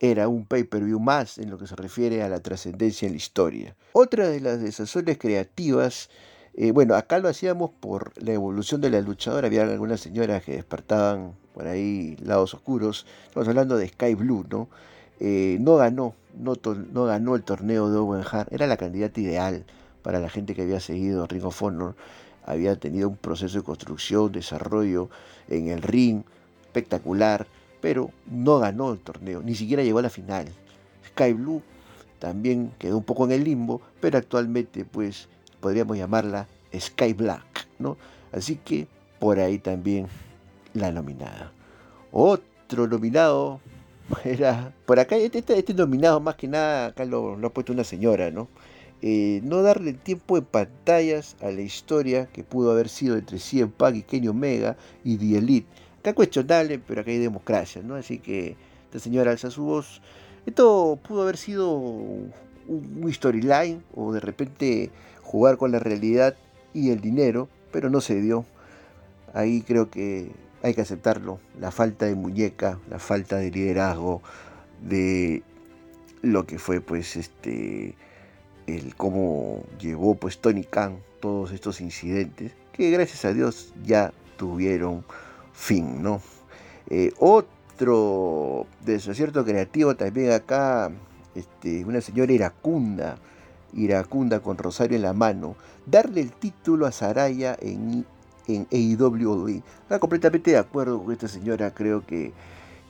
era 0.00 0.28
un 0.28 0.44
pay-per-view 0.44 0.98
más 0.98 1.38
en 1.38 1.50
lo 1.50 1.58
que 1.58 1.66
se 1.66 1.76
refiere 1.76 2.22
a 2.22 2.28
la 2.28 2.40
trascendencia 2.40 3.06
en 3.06 3.12
la 3.12 3.18
historia. 3.18 3.76
Otra 3.92 4.28
de 4.28 4.40
las 4.40 4.60
desazones 4.60 5.16
creativas, 5.18 6.10
eh, 6.54 6.70
bueno, 6.72 6.94
acá 6.94 7.18
lo 7.18 7.28
hacíamos 7.28 7.70
por 7.70 8.12
la 8.22 8.32
evolución 8.32 8.80
de 8.80 8.90
la 8.90 9.00
luchadora, 9.00 9.46
había 9.46 9.62
algunas 9.62 10.00
señoras 10.00 10.44
que 10.44 10.52
despertaban 10.52 11.34
por 11.54 11.66
ahí 11.66 12.16
lados 12.22 12.52
oscuros, 12.52 13.06
estamos 13.26 13.48
hablando 13.48 13.78
de 13.78 13.88
Sky 13.88 14.14
Blue, 14.14 14.44
¿no? 14.50 14.68
Eh, 15.18 15.56
no 15.60 15.76
ganó, 15.76 16.14
no, 16.36 17.04
ganó 17.04 17.34
el 17.34 17.42
torneo 17.42 17.90
de 17.90 17.98
Owen 17.98 18.24
Hart, 18.30 18.52
era 18.52 18.66
la 18.66 18.76
candidata 18.76 19.20
ideal 19.20 19.64
para 20.02 20.20
la 20.20 20.28
gente 20.28 20.54
que 20.54 20.62
había 20.62 20.80
seguido 20.80 21.26
Ring 21.26 21.44
of 21.44 21.62
Honor, 21.62 21.96
había 22.44 22.76
tenido 22.76 23.08
un 23.08 23.16
proceso 23.16 23.58
de 23.58 23.64
construcción, 23.64 24.32
desarrollo 24.32 25.10
en 25.48 25.68
el 25.68 25.82
ring 25.82 26.22
espectacular, 26.62 27.46
pero 27.80 28.10
no 28.26 28.58
ganó 28.58 28.92
el 28.92 28.98
torneo, 28.98 29.42
ni 29.42 29.54
siquiera 29.54 29.82
llegó 29.82 29.98
a 29.98 30.02
la 30.02 30.10
final. 30.10 30.46
Sky 31.08 31.32
Blue 31.32 31.62
también 32.18 32.72
quedó 32.78 32.98
un 32.98 33.04
poco 33.04 33.24
en 33.24 33.32
el 33.32 33.44
limbo, 33.44 33.80
pero 34.00 34.18
actualmente 34.18 34.84
pues 34.84 35.28
podríamos 35.60 35.96
llamarla 35.96 36.46
Sky 36.78 37.12
Black, 37.14 37.66
¿no? 37.78 37.96
Así 38.32 38.56
que 38.56 38.86
por 39.18 39.38
ahí 39.38 39.58
también 39.58 40.06
la 40.74 40.92
nominada. 40.92 41.52
Otro 42.12 42.86
nominado 42.86 43.60
era, 44.24 44.72
por 44.86 44.98
acá 45.00 45.16
este, 45.16 45.38
este, 45.38 45.58
este 45.58 45.74
nominado 45.74 46.20
más 46.20 46.36
que 46.36 46.48
nada, 46.48 46.86
acá 46.86 47.04
lo, 47.04 47.34
ha 47.34 47.50
puesto 47.50 47.72
una 47.72 47.84
señora, 47.84 48.30
¿no? 48.30 48.48
Eh, 49.02 49.40
no 49.44 49.62
darle 49.62 49.92
tiempo 49.92 50.38
en 50.38 50.44
pantallas 50.44 51.36
a 51.42 51.50
la 51.50 51.60
historia 51.60 52.26
que 52.26 52.42
pudo 52.44 52.70
haber 52.70 52.88
sido 52.88 53.16
entre 53.16 53.38
CM 53.38 53.70
Punk 53.76 53.96
y 53.96 54.02
Kenny 54.02 54.28
Omega 54.28 54.76
y 55.04 55.18
The 55.18 55.38
Elite 55.38 55.68
Está 56.06 56.14
cuestionable, 56.14 56.78
pero 56.78 57.00
acá 57.00 57.10
hay 57.10 57.18
democracia, 57.18 57.82
¿no? 57.82 57.96
Así 57.96 58.18
que 58.20 58.54
esta 58.84 59.00
señora 59.00 59.32
alza 59.32 59.50
su 59.50 59.64
voz. 59.64 60.00
Esto 60.46 61.00
pudo 61.02 61.22
haber 61.22 61.36
sido 61.36 61.72
un, 61.72 62.32
storyline 63.12 63.82
o 63.92 64.12
de 64.12 64.20
repente 64.20 64.92
jugar 65.22 65.56
con 65.56 65.72
la 65.72 65.80
realidad 65.80 66.36
y 66.72 66.90
el 66.90 67.00
dinero, 67.00 67.48
pero 67.72 67.90
no 67.90 68.00
se 68.00 68.20
dio. 68.20 68.44
Ahí 69.34 69.62
creo 69.62 69.90
que 69.90 70.30
hay 70.62 70.74
que 70.74 70.80
aceptarlo. 70.80 71.38
La 71.60 71.70
falta 71.70 72.06
de 72.06 72.14
muñeca, 72.14 72.78
la 72.90 72.98
falta 72.98 73.36
de 73.36 73.50
liderazgo, 73.50 74.22
de 74.82 75.42
lo 76.22 76.46
que 76.46 76.58
fue 76.58 76.80
pues 76.80 77.16
este 77.16 77.94
el 78.66 78.96
cómo 78.96 79.62
llevó 79.78 80.16
pues 80.16 80.38
Tony 80.38 80.64
Khan 80.64 80.98
todos 81.20 81.52
estos 81.52 81.80
incidentes 81.80 82.52
que 82.72 82.90
gracias 82.90 83.24
a 83.24 83.32
Dios 83.32 83.72
ya 83.84 84.12
tuvieron 84.36 85.04
fin, 85.52 86.02
¿no? 86.02 86.20
Eh, 86.90 87.12
otro 87.18 88.66
desacierto 88.84 89.44
creativo 89.44 89.96
también 89.96 90.32
acá, 90.32 90.90
este, 91.34 91.84
una 91.84 92.00
señora 92.00 92.32
iracunda, 92.32 93.16
iracunda 93.72 94.40
con 94.40 94.58
rosario 94.58 94.96
en 94.96 95.02
la 95.02 95.14
mano, 95.14 95.56
darle 95.86 96.20
el 96.20 96.32
título 96.32 96.86
a 96.86 96.92
Saraya 96.92 97.56
en, 97.60 98.04
en 98.48 98.66
AEW. 98.70 99.62
Está 99.82 99.98
completamente 99.98 100.52
de 100.52 100.58
acuerdo 100.58 101.02
con 101.02 101.12
esta 101.12 101.28
señora, 101.28 101.72
creo 101.72 102.04
que 102.04 102.32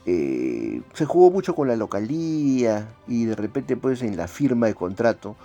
eh, 0.06 0.82
se 0.94 1.04
jugó 1.04 1.30
mucho 1.30 1.54
con 1.54 1.68
la 1.68 1.76
localía 1.76 2.88
y 3.08 3.24
de 3.24 3.34
repente 3.34 3.76
pues 3.76 4.02
en 4.02 4.16
la 4.16 4.28
firma 4.28 4.68
de 4.68 4.74
contrato 4.74 5.36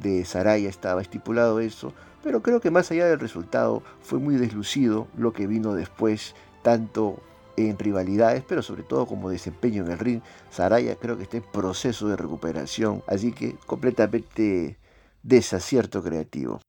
de 0.00 0.24
Saraya 0.24 0.68
estaba 0.68 1.02
estipulado 1.02 1.60
eso, 1.60 1.92
pero 2.22 2.40
creo 2.42 2.60
que 2.60 2.70
más 2.70 2.90
allá 2.90 3.06
del 3.06 3.20
resultado 3.20 3.82
fue 4.02 4.18
muy 4.18 4.36
deslucido 4.36 5.08
lo 5.16 5.32
que 5.34 5.46
vino 5.46 5.74
después, 5.74 6.34
tanto 6.62 7.18
en 7.56 7.78
rivalidades, 7.78 8.42
pero 8.48 8.62
sobre 8.62 8.82
todo 8.82 9.06
como 9.06 9.28
desempeño 9.28 9.84
en 9.84 9.92
el 9.92 9.98
ring. 9.98 10.20
Saraya 10.50 10.96
creo 10.96 11.18
que 11.18 11.24
está 11.24 11.36
en 11.36 11.44
proceso 11.52 12.08
de 12.08 12.16
recuperación, 12.16 13.02
así 13.06 13.32
que 13.32 13.56
completamente 13.66 14.78
desacierto 15.22 16.02
creativo. 16.02 16.60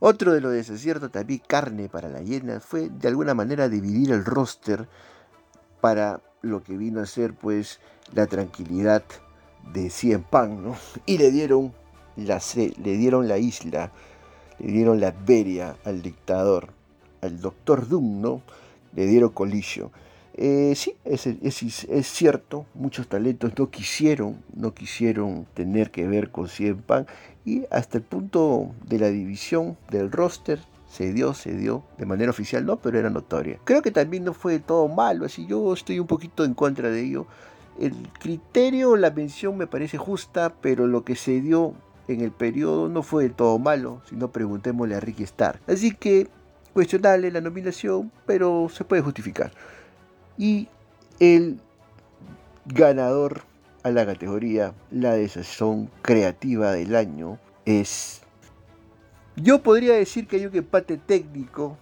Otro 0.00 0.32
de 0.32 0.40
los 0.40 0.52
desaciertos, 0.52 1.12
también 1.12 1.40
carne 1.46 1.88
para 1.88 2.08
la 2.08 2.20
hiena, 2.20 2.60
fue 2.60 2.88
de 2.88 3.08
alguna 3.08 3.34
manera 3.34 3.68
dividir 3.68 4.10
el 4.10 4.24
roster 4.24 4.88
para 5.80 6.20
lo 6.42 6.62
que 6.62 6.76
vino 6.76 7.00
a 7.00 7.06
ser 7.06 7.34
pues 7.34 7.80
la 8.12 8.26
tranquilidad 8.26 9.04
de 9.72 9.90
Cien 9.90 10.22
Pan, 10.22 10.64
¿no? 10.64 10.76
Y 11.06 11.18
le 11.18 11.30
dieron 11.30 11.72
la, 12.16 12.40
le 12.56 12.96
dieron 12.96 13.28
la 13.28 13.38
isla, 13.38 13.92
le 14.58 14.72
dieron 14.72 15.00
la 15.00 15.08
Adveria 15.08 15.76
al 15.84 16.02
dictador, 16.02 16.68
al 17.22 17.40
doctor 17.40 17.88
Doom, 17.88 18.20
¿no? 18.20 18.42
Le 18.94 19.06
dieron 19.06 19.30
colillo. 19.30 19.90
Eh, 20.36 20.74
sí, 20.74 20.96
es, 21.04 21.26
es, 21.26 22.06
cierto, 22.08 22.66
muchos 22.74 23.06
talentos 23.06 23.52
no 23.56 23.70
quisieron, 23.70 24.42
no 24.52 24.74
quisieron 24.74 25.46
tener 25.54 25.92
que 25.92 26.08
ver 26.08 26.30
con 26.30 26.48
Cien 26.48 26.82
Pan 26.82 27.06
y 27.44 27.64
hasta 27.70 27.98
el 27.98 28.04
punto 28.04 28.70
de 28.86 28.98
la 28.98 29.08
división 29.08 29.76
del 29.90 30.10
roster 30.10 30.60
se 30.88 31.12
dio, 31.12 31.34
se 31.34 31.54
dio, 31.54 31.82
de 31.98 32.06
manera 32.06 32.30
oficial 32.30 32.64
no, 32.64 32.76
pero 32.76 32.98
era 32.98 33.10
notoria. 33.10 33.58
Creo 33.64 33.82
que 33.82 33.90
también 33.90 34.24
no 34.24 34.32
fue 34.32 34.60
todo 34.60 34.88
malo, 34.88 35.26
así 35.26 35.46
yo 35.46 35.72
estoy 35.72 35.98
un 35.98 36.06
poquito 36.06 36.44
en 36.44 36.54
contra 36.54 36.88
de 36.88 37.02
ello. 37.02 37.26
El 37.80 37.94
criterio, 38.20 38.96
la 38.96 39.10
mención 39.10 39.58
me 39.58 39.66
parece 39.66 39.98
justa, 39.98 40.54
pero 40.60 40.86
lo 40.86 41.04
que 41.04 41.16
se 41.16 41.40
dio 41.40 41.74
en 42.06 42.20
el 42.20 42.30
periodo 42.30 42.88
no 42.88 43.02
fue 43.02 43.28
todo 43.28 43.58
malo, 43.58 44.02
sino 44.08 44.30
preguntémosle 44.30 44.94
a 44.94 45.00
Ricky 45.00 45.24
Starr. 45.24 45.58
Así 45.66 45.92
que 45.92 46.28
cuestionable 46.72 47.30
la 47.30 47.40
nominación, 47.40 48.12
pero 48.26 48.68
se 48.68 48.84
puede 48.84 49.02
justificar. 49.02 49.52
Y 50.38 50.68
el 51.18 51.58
ganador 52.66 53.42
a 53.84 53.90
la 53.90 54.06
categoría 54.06 54.74
La 54.90 55.12
de 55.12 55.28
Sazón 55.28 55.90
Creativa 56.02 56.72
del 56.72 56.96
Año 56.96 57.38
es... 57.64 58.22
Yo 59.36 59.62
podría 59.62 59.94
decir 59.94 60.26
que 60.26 60.36
hay 60.36 60.46
un 60.46 60.56
empate 60.56 60.96
técnico. 60.96 61.76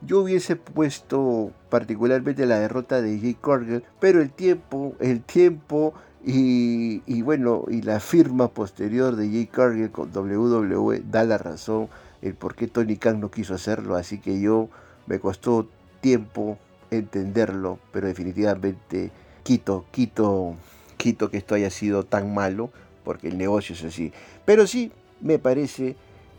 Yo 0.00 0.20
hubiese 0.20 0.56
puesto 0.56 1.52
particularmente 1.68 2.46
la 2.46 2.58
derrota 2.58 3.02
de 3.02 3.18
Jay 3.18 3.34
Corgel, 3.34 3.84
pero 4.00 4.22
el 4.22 4.30
tiempo, 4.30 4.94
el 5.00 5.22
tiempo 5.22 5.94
y, 6.24 7.02
y, 7.06 7.22
bueno, 7.22 7.64
y 7.68 7.82
la 7.82 8.00
firma 8.00 8.48
posterior 8.48 9.16
de 9.16 9.28
Jay 9.28 9.46
Cargill 9.46 9.90
con 9.90 10.10
WWE 10.16 11.02
da 11.10 11.24
la 11.24 11.38
razón 11.38 11.88
el 12.22 12.34
por 12.34 12.54
qué 12.54 12.66
Tony 12.66 12.96
Khan 12.96 13.20
no 13.20 13.30
quiso 13.30 13.54
hacerlo, 13.54 13.96
así 13.96 14.18
que 14.18 14.40
yo 14.40 14.68
me 15.06 15.18
costó 15.18 15.68
tiempo 16.00 16.58
entenderlo, 16.90 17.78
pero 17.92 18.06
definitivamente 18.06 19.10
quito, 19.42 19.86
quito, 19.90 20.56
quito 20.96 21.30
que 21.30 21.36
esto 21.36 21.54
haya 21.54 21.70
sido 21.70 22.04
tan 22.04 22.34
malo, 22.34 22.70
porque 23.04 23.28
el 23.28 23.38
negocio 23.38 23.74
es 23.74 23.84
así. 23.84 24.12
Pero 24.44 24.66
sí, 24.66 24.92
me 25.20 25.38
parece 25.38 25.96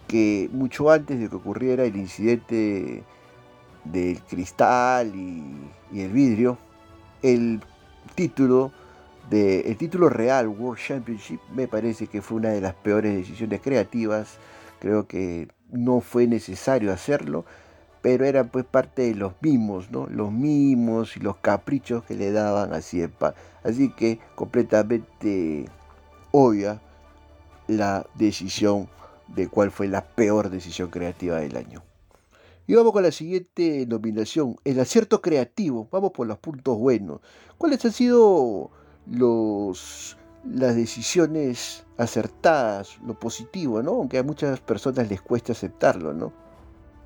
que 0.08 0.50
mucho 0.52 0.89
antes 0.89 1.20
de 1.20 1.30
que 1.30 1.36
ocurriera 1.36 1.84
el 1.84 1.96
incidente 1.96 3.04
del 3.84 4.22
cristal 4.24 5.13
y, 5.15 6.00
el 6.00 6.12
vidrio, 6.12 6.58
el 7.22 7.62
título 8.15 8.72
de, 9.30 9.62
el 9.62 9.78
título 9.78 10.10
real 10.10 10.48
World 10.48 10.80
Championship 10.80 11.39
me 11.54 11.67
parece 11.67 12.08
que 12.08 12.22
fue 12.22 12.38
una 12.38 12.50
de 12.50 12.62
las 12.62 12.74
peores 12.74 13.15
decisiones 13.15 13.62
creativas. 13.62 14.38
Creo 14.80 15.08
que 15.08 15.48
no 15.72 16.02
fue 16.02 16.28
necesario 16.28 16.93
hacerlo 16.93 17.46
pero 18.08 18.24
era 18.24 18.46
pues 18.46 18.63
parte 18.63 19.02
de 19.02 19.15
los 19.15 19.34
mimos, 19.41 19.91
¿no? 19.91 20.08
Los 20.08 20.32
mimos 20.32 21.17
y 21.17 21.20
los 21.20 21.36
caprichos 21.36 22.06
que 22.06 22.15
le 22.15 22.32
daban 22.32 22.72
a 22.72 22.80
Siepa. 22.80 23.36
Así 23.65 23.89
que 23.89 24.17
completamente 24.34 25.65
obvia 26.32 26.80
la 27.67 28.08
decisión 28.15 28.88
de 29.28 29.50
cuál 29.50 29.72
fue 29.72 29.89
la 29.89 30.06
peor 30.06 30.50
decisión 30.50 30.89
creativa 30.89 31.41
del 31.41 31.58
año. 31.58 31.84
Y 32.65 32.76
vamos 32.76 32.93
con 32.93 33.04
la 33.04 33.12
siguiente 33.12 33.86
nominación, 33.86 34.56
el 34.63 34.80
acierto 34.80 35.22
creativo. 35.22 35.89
Vamos 35.91 36.13
por 36.13 36.28
los 36.28 36.38
puntos 36.38 36.78
buenos. 36.78 37.20
¿Cuáles 37.58 37.84
han 37.84 37.91
sido 37.91 38.72
los, 39.06 40.17
las 40.46 40.78
decisiones 40.78 41.86
acertadas, 41.98 43.00
lo 43.06 43.20
positivo, 43.20 43.84
¿no? 43.84 43.96
Aunque 43.96 44.17
a 44.17 44.24
muchas 44.24 44.62
personas 44.62 45.10
les 45.10 45.22
cuesta 45.22 45.52
aceptarlo, 45.52 46.13
¿no? 46.13 46.46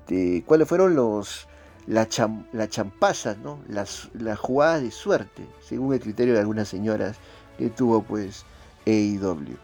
Este, 0.02 0.42
cuáles 0.44 0.66
fueron 0.66 0.96
los 0.96 1.46
la, 1.86 2.08
champaza, 2.08 3.36
¿no? 3.42 3.60
las, 3.68 4.10
las 4.14 4.38
jugadas 4.38 4.82
de 4.82 4.90
suerte, 4.90 5.46
según 5.60 5.94
el 5.94 6.00
criterio 6.00 6.34
de 6.34 6.40
algunas 6.40 6.68
señoras 6.68 7.16
que 7.56 7.70
tuvo 7.70 8.02
pues 8.02 8.44
AEW. 8.84 9.56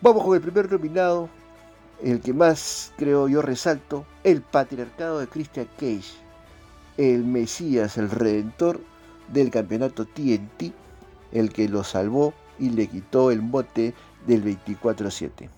Vamos 0.00 0.24
con 0.24 0.34
el 0.34 0.40
primer 0.40 0.72
nominado, 0.72 1.28
el 2.02 2.20
que 2.20 2.32
más 2.32 2.92
creo 2.96 3.28
yo 3.28 3.42
resalto, 3.42 4.06
el 4.24 4.40
patriarcado 4.40 5.18
de 5.18 5.28
Christian 5.28 5.68
Cage, 5.78 6.14
el 6.96 7.24
Mesías, 7.24 7.98
el 7.98 8.10
redentor 8.10 8.80
del 9.28 9.50
campeonato 9.50 10.06
TNT, 10.06 10.72
el 11.32 11.52
que 11.52 11.68
lo 11.68 11.84
salvó 11.84 12.32
y 12.58 12.70
le 12.70 12.86
quitó 12.86 13.30
el 13.30 13.42
mote 13.42 13.94
del 14.26 14.44
24-7. 14.44 15.48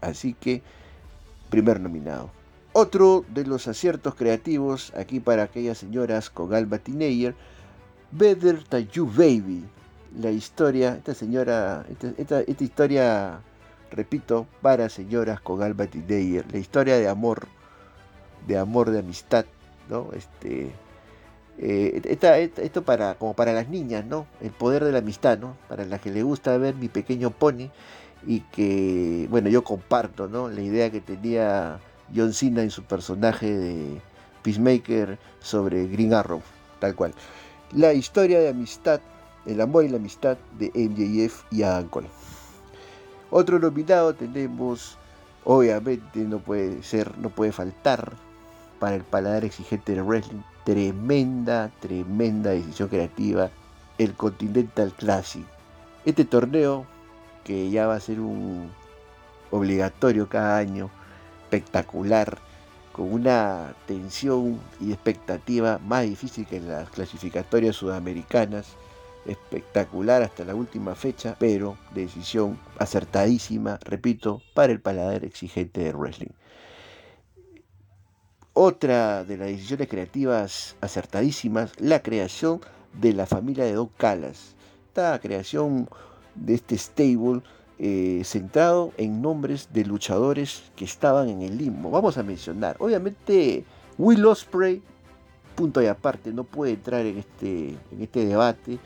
Así 0.00 0.34
que, 0.34 0.62
primer 1.50 1.80
nominado. 1.80 2.39
Otro 2.72 3.24
de 3.28 3.44
los 3.44 3.66
aciertos 3.66 4.14
creativos 4.14 4.92
aquí 4.96 5.18
para 5.18 5.42
aquellas 5.42 5.78
señoras 5.78 6.30
con 6.30 6.54
Alba 6.54 6.78
Better 8.12 8.62
Than 8.62 8.86
You 8.88 9.06
Baby. 9.06 9.64
La 10.16 10.30
historia, 10.30 10.94
esta 10.94 11.14
señora, 11.14 11.84
esta, 12.16 12.42
historia, 12.62 13.40
repito, 13.90 14.46
para 14.62 14.88
señoras 14.88 15.40
con 15.40 15.62
Alba 15.62 15.88
la 15.92 16.58
historia 16.58 16.96
de 16.96 17.08
amor, 17.08 17.48
de 18.46 18.56
amor, 18.56 18.90
de 18.90 19.00
amistad, 19.00 19.46
¿no? 19.88 20.10
Este, 20.14 20.70
eh, 21.58 22.00
esto 22.56 22.82
para, 22.82 23.16
como 23.16 23.34
para 23.34 23.52
las 23.52 23.68
niñas, 23.68 24.04
¿no? 24.04 24.26
El 24.40 24.52
poder 24.52 24.84
de 24.84 24.92
la 24.92 24.98
amistad, 24.98 25.38
¿no? 25.38 25.56
Para 25.68 25.84
las 25.84 26.00
que 26.00 26.12
le 26.12 26.22
gusta 26.22 26.56
ver 26.56 26.76
mi 26.76 26.88
pequeño 26.88 27.30
pony 27.30 27.68
y 28.24 28.40
que, 28.52 29.26
bueno, 29.28 29.48
yo 29.48 29.64
comparto, 29.64 30.28
¿no? 30.28 30.48
La 30.48 30.60
idea 30.60 30.90
que 30.90 31.00
tenía 31.00 31.80
John 32.14 32.32
Cena 32.32 32.62
en 32.62 32.70
su 32.70 32.82
personaje 32.82 33.46
de 33.56 34.00
Peacemaker 34.42 35.18
sobre 35.40 35.86
Green 35.86 36.14
Arrow, 36.14 36.42
tal 36.78 36.94
cual. 36.94 37.14
La 37.72 37.92
historia 37.92 38.40
de 38.40 38.48
amistad, 38.48 39.00
el 39.46 39.60
amor 39.60 39.84
y 39.84 39.88
la 39.88 39.96
amistad 39.96 40.36
de 40.58 40.70
MJF 40.74 41.44
y 41.52 41.62
Adam 41.62 41.88
Cole. 41.88 42.08
Otro 43.30 43.58
nominado 43.58 44.14
tenemos, 44.14 44.98
obviamente 45.44 46.20
no 46.20 46.40
puede 46.40 46.82
ser, 46.82 47.16
no 47.18 47.30
puede 47.30 47.52
faltar 47.52 48.12
para 48.80 48.96
el 48.96 49.04
paladar 49.04 49.44
exigente 49.44 49.94
de 49.94 50.02
wrestling, 50.02 50.40
tremenda, 50.64 51.70
tremenda 51.80 52.50
decisión 52.50 52.88
creativa, 52.88 53.50
el 53.98 54.14
Continental 54.14 54.92
Classic. 54.94 55.44
Este 56.04 56.24
torneo, 56.24 56.86
que 57.44 57.70
ya 57.70 57.86
va 57.86 57.94
a 57.94 58.00
ser 58.00 58.20
un 58.20 58.70
obligatorio 59.50 60.28
cada 60.28 60.56
año, 60.56 60.90
espectacular, 61.50 62.38
con 62.92 63.12
una 63.12 63.74
tensión 63.86 64.60
y 64.80 64.92
expectativa 64.92 65.78
más 65.78 66.04
difícil 66.04 66.46
que 66.46 66.58
en 66.58 66.68
las 66.68 66.88
clasificatorias 66.90 67.74
sudamericanas, 67.74 68.76
espectacular 69.26 70.22
hasta 70.22 70.44
la 70.44 70.54
última 70.54 70.94
fecha, 70.94 71.36
pero 71.38 71.76
decisión 71.92 72.58
acertadísima, 72.78 73.78
repito, 73.82 74.42
para 74.54 74.72
el 74.72 74.80
paladar 74.80 75.24
exigente 75.24 75.82
de 75.82 75.92
wrestling. 75.92 76.32
Otra 78.52 79.24
de 79.24 79.36
las 79.36 79.48
decisiones 79.48 79.88
creativas 79.88 80.76
acertadísimas, 80.80 81.72
la 81.80 82.02
creación 82.02 82.60
de 82.92 83.12
la 83.12 83.26
familia 83.26 83.64
de 83.64 83.74
Don 83.74 83.88
Calas. 83.96 84.54
Esta 84.88 85.18
creación 85.20 85.88
de 86.34 86.54
este 86.54 86.76
stable 86.76 87.42
eh, 87.82 88.20
centrado 88.26 88.92
en 88.98 89.22
nombres 89.22 89.70
de 89.72 89.86
luchadores 89.86 90.64
que 90.76 90.84
estaban 90.84 91.30
en 91.30 91.40
el 91.40 91.56
limbo. 91.56 91.90
Vamos 91.90 92.18
a 92.18 92.22
mencionar, 92.22 92.76
obviamente 92.78 93.64
Will 93.96 94.26
Ospreay, 94.26 94.82
punto 95.54 95.80
y 95.80 95.86
aparte, 95.86 96.30
no 96.30 96.44
puede 96.44 96.72
entrar 96.72 97.06
en 97.06 97.16
este, 97.16 97.70
en 97.70 98.02
este 98.02 98.26
debate, 98.26 98.78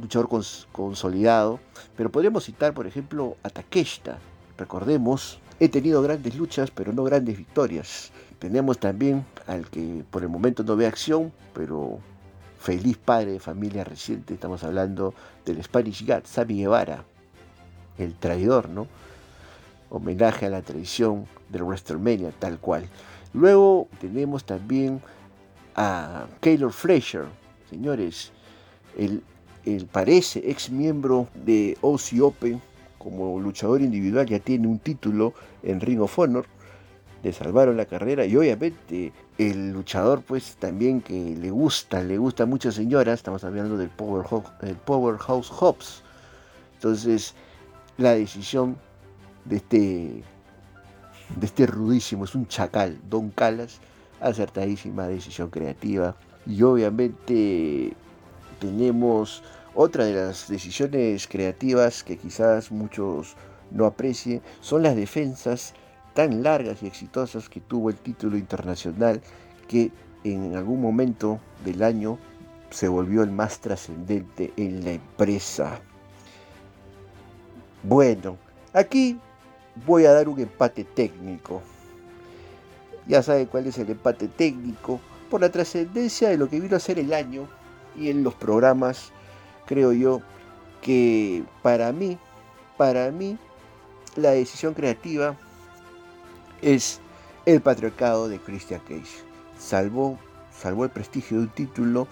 luchador 0.00 0.30
consolidado, 0.72 1.60
pero 1.94 2.10
podríamos 2.10 2.44
citar, 2.44 2.72
por 2.72 2.86
ejemplo, 2.86 3.36
a 3.42 3.50
Takeshita. 3.50 4.18
Recordemos, 4.56 5.38
he 5.60 5.68
tenido 5.68 6.00
grandes 6.00 6.34
luchas, 6.34 6.70
pero 6.70 6.94
no 6.94 7.04
grandes 7.04 7.36
victorias. 7.36 8.12
Tenemos 8.38 8.78
también 8.78 9.26
al 9.46 9.68
que 9.68 10.04
por 10.10 10.22
el 10.22 10.30
momento 10.30 10.64
no 10.64 10.74
ve 10.74 10.86
acción, 10.86 11.32
pero 11.52 11.98
feliz 12.58 12.96
padre 12.96 13.32
de 13.32 13.40
familia 13.40 13.84
reciente, 13.84 14.32
estamos 14.32 14.64
hablando 14.64 15.12
del 15.44 15.62
Spanish 15.62 16.06
God, 16.06 16.22
Sammy 16.24 16.62
Guevara, 16.62 17.04
el 17.98 18.14
traidor, 18.14 18.68
¿no? 18.68 18.86
Homenaje 19.90 20.46
a 20.46 20.50
la 20.50 20.62
tradición 20.62 21.26
del 21.48 21.64
WrestleMania, 21.64 22.32
tal 22.38 22.58
cual. 22.58 22.88
Luego 23.34 23.88
tenemos 24.00 24.44
también 24.44 25.00
a 25.74 26.26
Keylor 26.40 26.72
Fraser, 26.72 27.24
señores, 27.70 28.32
el, 28.96 29.22
el 29.64 29.86
parece 29.86 30.50
ex 30.50 30.70
miembro 30.70 31.28
de 31.34 31.76
OC 31.80 32.22
Open, 32.22 32.60
como 32.98 33.40
luchador 33.40 33.80
individual 33.80 34.26
ya 34.26 34.38
tiene 34.38 34.68
un 34.68 34.78
título 34.78 35.34
en 35.62 35.80
Ring 35.80 36.00
of 36.00 36.18
Honor, 36.18 36.46
le 37.22 37.32
salvaron 37.32 37.76
la 37.76 37.86
carrera 37.86 38.26
y 38.26 38.36
obviamente 38.36 39.12
el 39.38 39.72
luchador 39.72 40.22
pues 40.22 40.56
también 40.56 41.00
que 41.00 41.36
le 41.36 41.50
gusta, 41.50 42.02
le 42.02 42.18
gusta 42.18 42.42
a 42.42 42.46
muchas 42.46 42.74
señoras, 42.74 43.20
estamos 43.20 43.44
hablando 43.44 43.76
del 43.76 43.88
Powerhouse, 43.88 44.44
el 44.62 44.76
Powerhouse 44.76 45.50
Hobbs. 45.50 46.02
Entonces, 46.74 47.34
la 48.02 48.14
decisión 48.14 48.76
de 49.44 49.56
este, 49.56 50.24
de 51.36 51.46
este 51.46 51.66
rudísimo, 51.66 52.24
es 52.24 52.34
un 52.34 52.46
chacal, 52.46 53.00
Don 53.08 53.30
Calas, 53.30 53.80
acertadísima 54.20 55.08
decisión 55.08 55.50
creativa. 55.50 56.16
Y 56.46 56.62
obviamente 56.62 57.94
tenemos 58.60 59.42
otra 59.74 60.04
de 60.04 60.14
las 60.14 60.48
decisiones 60.48 61.26
creativas 61.26 62.04
que 62.04 62.18
quizás 62.18 62.70
muchos 62.70 63.36
no 63.70 63.86
aprecien, 63.86 64.42
son 64.60 64.82
las 64.82 64.94
defensas 64.96 65.74
tan 66.14 66.42
largas 66.42 66.82
y 66.82 66.86
exitosas 66.86 67.48
que 67.48 67.60
tuvo 67.60 67.88
el 67.88 67.96
título 67.96 68.36
internacional 68.36 69.22
que 69.66 69.90
en 70.24 70.54
algún 70.56 70.80
momento 70.80 71.40
del 71.64 71.82
año 71.82 72.18
se 72.70 72.88
volvió 72.88 73.22
el 73.22 73.30
más 73.30 73.60
trascendente 73.60 74.52
en 74.56 74.84
la 74.84 74.92
empresa. 74.92 75.80
Bueno, 77.82 78.38
aquí 78.72 79.18
voy 79.86 80.06
a 80.06 80.12
dar 80.12 80.28
un 80.28 80.38
empate 80.38 80.84
técnico. 80.84 81.62
Ya 83.08 83.22
saben 83.22 83.46
cuál 83.46 83.66
es 83.66 83.76
el 83.78 83.90
empate 83.90 84.28
técnico 84.28 85.00
por 85.28 85.40
la 85.40 85.50
trascendencia 85.50 86.28
de 86.28 86.36
lo 86.36 86.48
que 86.48 86.60
vino 86.60 86.76
a 86.76 86.80
ser 86.80 87.00
el 87.00 87.12
año 87.12 87.48
y 87.96 88.08
en 88.10 88.22
los 88.22 88.34
programas, 88.34 89.10
creo 89.66 89.92
yo, 89.92 90.20
que 90.80 91.42
para 91.62 91.90
mí, 91.90 92.18
para 92.76 93.10
mí, 93.10 93.36
la 94.14 94.30
decisión 94.30 94.74
creativa 94.74 95.36
es 96.60 97.00
el 97.46 97.60
patriarcado 97.60 98.28
de 98.28 98.38
Christian 98.38 98.80
Cage. 98.80 99.24
Salvó, 99.58 100.18
salvó 100.56 100.84
el 100.84 100.90
prestigio 100.90 101.38
de 101.38 101.44
un 101.44 101.50
título, 101.50 102.06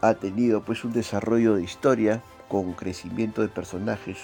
ha 0.00 0.14
tenido 0.14 0.62
pues 0.62 0.82
un 0.84 0.94
desarrollo 0.94 1.56
de 1.56 1.62
historia 1.62 2.22
con 2.50 2.72
crecimiento 2.72 3.42
de 3.42 3.48
personajes, 3.48 4.18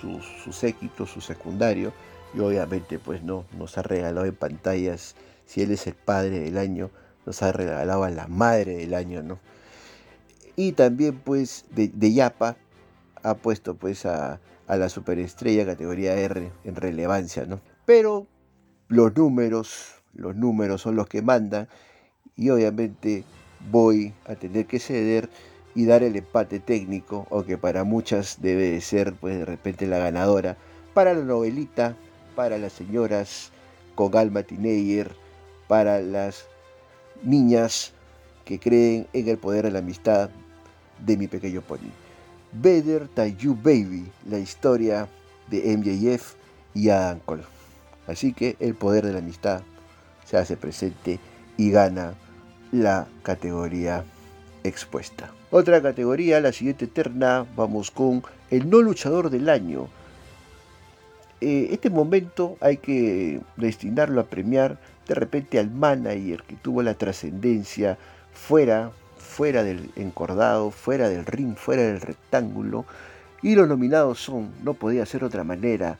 su, 0.00 0.20
su 0.20 0.52
séquito, 0.52 1.06
su 1.06 1.20
secundario, 1.20 1.92
y 2.32 2.38
obviamente 2.38 3.00
pues 3.00 3.22
no, 3.24 3.44
nos 3.58 3.76
ha 3.76 3.82
regalado 3.82 4.26
en 4.26 4.34
pantallas, 4.34 5.16
si 5.44 5.60
él 5.60 5.72
es 5.72 5.88
el 5.88 5.94
padre 5.94 6.38
del 6.38 6.56
año, 6.56 6.90
nos 7.26 7.42
ha 7.42 7.50
regalado 7.50 8.04
a 8.04 8.10
la 8.10 8.28
madre 8.28 8.76
del 8.76 8.94
año, 8.94 9.22
¿no? 9.22 9.40
Y 10.54 10.72
también 10.72 11.18
pues 11.18 11.64
de, 11.70 12.12
Yapa 12.12 12.56
ha 13.24 13.34
puesto 13.34 13.74
pues 13.74 14.06
a, 14.06 14.38
a, 14.68 14.76
la 14.76 14.88
superestrella 14.88 15.66
categoría 15.66 16.14
R 16.14 16.52
en 16.62 16.76
relevancia, 16.76 17.44
¿no? 17.44 17.60
Pero 17.86 18.28
los 18.86 19.16
números, 19.16 19.96
los 20.14 20.36
números 20.36 20.82
son 20.82 20.94
los 20.94 21.08
que 21.08 21.22
mandan 21.22 21.68
y 22.36 22.50
obviamente 22.50 23.24
voy 23.70 24.14
a 24.26 24.36
tener 24.36 24.66
que 24.66 24.78
ceder 24.78 25.28
y 25.74 25.86
dar 25.86 26.02
el 26.02 26.16
empate 26.16 26.60
técnico, 26.60 27.26
o 27.30 27.44
que 27.44 27.58
para 27.58 27.84
muchas 27.84 28.40
debe 28.40 28.80
ser 28.80 29.14
pues 29.14 29.38
de 29.38 29.44
repente 29.44 29.86
la 29.86 29.98
ganadora, 29.98 30.56
para 30.92 31.14
la 31.14 31.24
novelita, 31.24 31.96
para 32.36 32.58
las 32.58 32.72
señoras 32.72 33.50
con 33.94 34.16
alma 34.16 34.42
teenager, 34.42 35.14
para 35.68 36.00
las 36.00 36.46
niñas 37.22 37.92
que 38.44 38.58
creen 38.58 39.06
en 39.12 39.28
el 39.28 39.38
poder 39.38 39.64
de 39.64 39.72
la 39.72 39.78
amistad 39.80 40.30
de 41.04 41.16
mi 41.16 41.26
pequeño 41.26 41.62
pony. 41.62 41.90
Better 42.52 43.08
Than 43.08 43.36
You 43.36 43.56
Baby, 43.56 44.10
la 44.28 44.38
historia 44.38 45.08
de 45.48 45.76
MJF 45.76 46.34
y 46.74 46.90
Adam 46.90 47.18
Cole. 47.20 47.44
Así 48.06 48.32
que 48.32 48.56
el 48.60 48.74
poder 48.74 49.06
de 49.06 49.12
la 49.12 49.18
amistad 49.18 49.62
se 50.24 50.36
hace 50.36 50.56
presente 50.56 51.18
y 51.56 51.70
gana 51.70 52.14
la 52.70 53.06
categoría 53.22 54.04
expuesta. 54.62 55.32
Otra 55.56 55.80
categoría, 55.80 56.40
la 56.40 56.50
siguiente 56.50 56.88
terna, 56.88 57.46
vamos 57.54 57.92
con 57.92 58.24
el 58.50 58.68
no 58.68 58.82
luchador 58.82 59.30
del 59.30 59.48
año. 59.48 59.86
Eh, 61.40 61.68
este 61.70 61.90
momento 61.90 62.56
hay 62.60 62.78
que 62.78 63.40
destinarlo 63.56 64.20
a 64.20 64.24
premiar 64.24 64.80
de 65.06 65.14
repente 65.14 65.60
al 65.60 65.70
manager 65.70 66.42
que 66.42 66.56
tuvo 66.56 66.82
la 66.82 66.94
trascendencia 66.94 67.96
fuera, 68.32 68.90
fuera 69.16 69.62
del 69.62 69.92
encordado, 69.94 70.72
fuera 70.72 71.08
del 71.08 71.24
ring, 71.24 71.54
fuera 71.54 71.82
del 71.82 72.00
rectángulo. 72.00 72.84
Y 73.40 73.54
los 73.54 73.68
nominados 73.68 74.18
son, 74.18 74.50
no 74.64 74.74
podía 74.74 75.06
ser 75.06 75.22
otra 75.22 75.44
manera, 75.44 75.98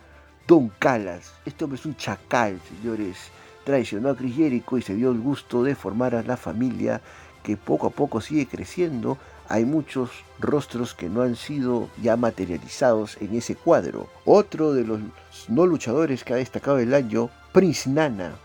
Don 0.49 0.69
Calas. 0.81 1.33
Este 1.47 1.63
hombre 1.63 1.79
es 1.79 1.87
un 1.87 1.95
chacal, 1.95 2.61
señores. 2.69 3.19
Traicionó 3.63 4.09
a 4.09 4.17
Chris 4.17 4.35
Jericho 4.35 4.79
y 4.79 4.83
se 4.83 4.97
dio 4.97 5.13
el 5.13 5.21
gusto 5.21 5.63
de 5.63 5.77
formar 5.77 6.17
a 6.17 6.25
la 6.25 6.37
familia 6.37 7.01
que 7.45 7.57
poco 7.57 7.87
a 7.87 7.91
poco 7.91 8.21
sigue 8.21 8.49
creciendo. 8.49 9.17
Hay 9.49 9.65
muchos 9.65 10.11
rostros 10.39 10.95
que 10.95 11.09
no 11.09 11.23
han 11.23 11.37
sido 11.37 11.89
ya 12.03 12.17
materializados 12.17 13.19
en 13.21 13.35
ese 13.35 13.55
cuadro. 13.55 14.09
Otro 14.25 14.73
de 14.73 14.85
los 14.85 15.01
no 15.49 15.67
luchadores 15.67 16.25
que 16.25 16.33
ha 16.33 16.37
destacado 16.37 16.79
el 16.79 16.95
año, 16.95 17.31
Prince 17.53 17.91
Nana. 17.91 18.37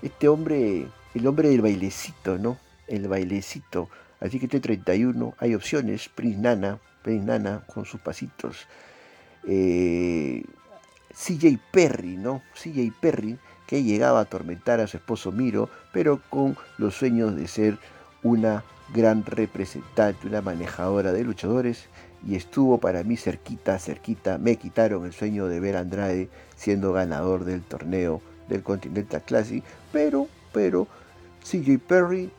Este 0.00 0.28
hombre, 0.28 0.86
el 1.14 1.26
hombre 1.26 1.50
del 1.50 1.60
bailecito, 1.60 2.38
¿no? 2.38 2.58
El 2.86 3.08
bailecito. 3.08 3.88
Así 4.20 4.38
que 4.38 4.46
este 4.46 4.60
31 4.60 5.34
hay 5.38 5.54
opciones. 5.54 6.08
Prince 6.08 6.38
Nana, 6.38 6.78
Prince 7.02 7.26
Nana 7.26 7.62
con 7.66 7.84
sus 7.84 8.00
pasitos. 8.00 8.66
Eh, 9.46 10.44
CJ 11.12 11.58
Perry, 11.70 12.16
¿no? 12.16 12.42
CJ 12.54 12.92
Perry, 13.00 13.38
que 13.66 13.82
llegaba 13.82 14.20
a 14.20 14.22
atormentar 14.22 14.80
a 14.80 14.86
su 14.86 14.96
esposo 14.96 15.32
Miro, 15.32 15.68
pero 15.92 16.20
con 16.30 16.56
los 16.78 16.94
sueños 16.94 17.36
de 17.36 17.48
ser 17.48 17.78
una 18.22 18.64
gran 18.94 19.24
representante, 19.24 20.26
una 20.26 20.40
manejadora 20.40 21.12
de 21.12 21.24
luchadores, 21.24 21.88
y 22.26 22.34
estuvo 22.34 22.78
para 22.78 23.02
mí 23.04 23.16
cerquita, 23.16 23.78
cerquita. 23.78 24.38
Me 24.38 24.56
quitaron 24.56 25.04
el 25.04 25.12
sueño 25.12 25.46
de 25.46 25.60
ver 25.60 25.76
a 25.76 25.80
Andrade 25.80 26.28
siendo 26.56 26.92
ganador 26.92 27.44
del 27.44 27.62
torneo 27.62 28.20
del 28.48 28.62
Continental 28.62 29.22
Classic, 29.22 29.62
pero, 29.92 30.26
pero, 30.52 30.88
CJ 31.44 31.78
Perry 31.78 32.30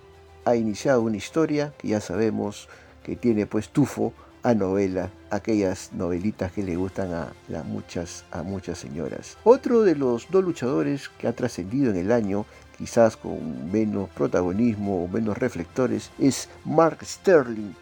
ha 0.46 0.56
iniciado 0.56 1.02
una 1.02 1.18
historia 1.18 1.74
que 1.78 1.90
ya 1.90 2.02
sabemos 2.02 2.68
que 3.04 3.16
tiene 3.16 3.46
pues 3.46 3.70
tufo 3.70 4.14
a 4.44 4.54
novela, 4.54 5.10
aquellas 5.32 5.92
novelitas 5.94 6.52
que 6.52 6.64
le 6.64 6.76
gustan 6.76 7.14
a, 7.14 7.34
muchas, 7.64 8.26
a 8.32 8.44
muchas 8.44 8.78
señoras. 8.78 9.38
Otro 9.44 9.84
de 9.84 9.96
los 9.96 10.30
dos 10.30 10.44
luchadores 10.44 11.10
que 11.10 11.28
ha 11.28 11.34
trascendido 11.34 11.92
en 11.92 11.98
el 11.98 12.12
año, 12.12 12.46
quizás 12.80 13.18
con 13.18 13.72
menos 13.72 14.10
protagonismo 14.10 15.04
o 15.04 15.08
menos 15.08 15.38
reflectores, 15.38 16.12
es 16.18 16.50
Mark 16.64 17.00
Sterling. 17.04 17.74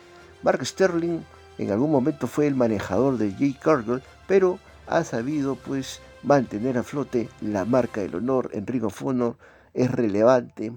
Mark 0.44 0.66
Sterling 0.66 1.20
en 1.60 1.72
algún 1.72 1.92
momento 1.92 2.28
fue 2.28 2.48
el 2.48 2.56
manejador 2.56 3.18
de 3.18 3.32
Jay 3.32 3.54
Cargill, 3.54 4.02
pero 4.28 4.60
ha 4.88 5.04
sabido 5.04 5.56
pues 5.56 6.02
mantener 6.24 6.78
a 6.78 6.84
flote 6.84 7.30
la 7.42 7.64
marca 7.64 8.02
del 8.02 8.16
honor 8.16 8.50
en 8.54 8.66
Ring 8.66 8.86
of 8.86 9.04
Honor, 9.04 9.38
es 9.76 9.92
relevante, 9.92 10.74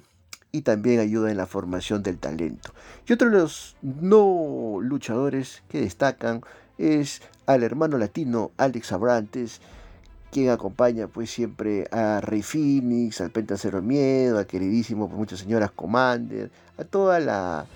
y 0.53 0.63
también 0.63 1.01
ayuda 1.01 1.31
en 1.31 1.37
la 1.37 1.47
formación 1.47 2.03
del 2.03 2.19
talento. 2.19 2.73
Y 3.07 3.13
otro 3.13 3.31
de 3.31 3.39
los 3.39 3.77
no 3.83 4.79
luchadores 4.83 5.63
que 5.69 5.81
destacan 5.81 6.43
es 6.77 7.23
al 7.47 7.63
hermano 7.63 7.99
latino 7.99 8.51
Alex 8.57 8.93
Abrantes, 8.93 9.61
quien 10.31 10.51
acompaña 10.51 11.09
pues 11.09 11.31
siempre 11.31 11.87
a 11.91 12.21
Rey 12.21 12.43
Phoenix, 12.43 13.21
al 13.21 13.31
Penta 13.31 13.57
Cero 13.57 13.83
Miedo, 13.83 14.39
a 14.39 14.45
queridísimo 14.45 15.09
por 15.09 15.19
muchas 15.19 15.41
señoras 15.41 15.71
Commander, 15.73 16.51
a 16.79 16.85
toda 16.85 17.21
la, 17.21 17.67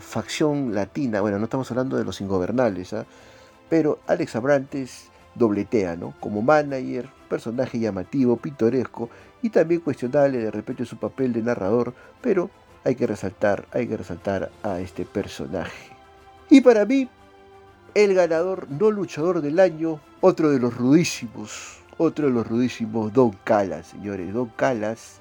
facción 0.00 0.74
latina, 0.74 1.20
bueno, 1.20 1.38
no 1.38 1.44
estamos 1.44 1.70
hablando 1.70 1.96
de 1.96 2.04
los 2.04 2.20
ingobernables, 2.20 2.92
¿ah? 2.92 3.06
pero 3.68 4.00
Alex 4.06 4.36
Abrantes 4.36 5.08
dobletea, 5.34 5.96
¿no? 5.96 6.14
Como 6.20 6.42
manager, 6.42 7.08
personaje 7.28 7.78
llamativo, 7.78 8.36
pintoresco 8.36 9.08
y 9.40 9.50
también 9.50 9.80
cuestionable 9.80 10.38
de 10.38 10.50
repente 10.50 10.84
su 10.84 10.98
papel 10.98 11.32
de 11.32 11.42
narrador, 11.42 11.94
pero 12.20 12.50
hay 12.84 12.94
que 12.94 13.06
resaltar, 13.06 13.66
hay 13.72 13.86
que 13.86 13.96
resaltar 13.96 14.50
a 14.62 14.80
este 14.80 15.04
personaje. 15.04 15.92
Y 16.50 16.60
para 16.60 16.84
mí, 16.84 17.08
el 17.94 18.14
ganador 18.14 18.70
no 18.70 18.90
luchador 18.90 19.40
del 19.40 19.60
año, 19.60 20.00
otro 20.20 20.50
de 20.50 20.58
los 20.58 20.76
rudísimos, 20.76 21.78
otro 21.98 22.26
de 22.26 22.32
los 22.32 22.46
rudísimos, 22.46 23.12
Don 23.12 23.32
Calas, 23.44 23.88
señores. 23.88 24.32
Don 24.32 24.48
Calas 24.56 25.18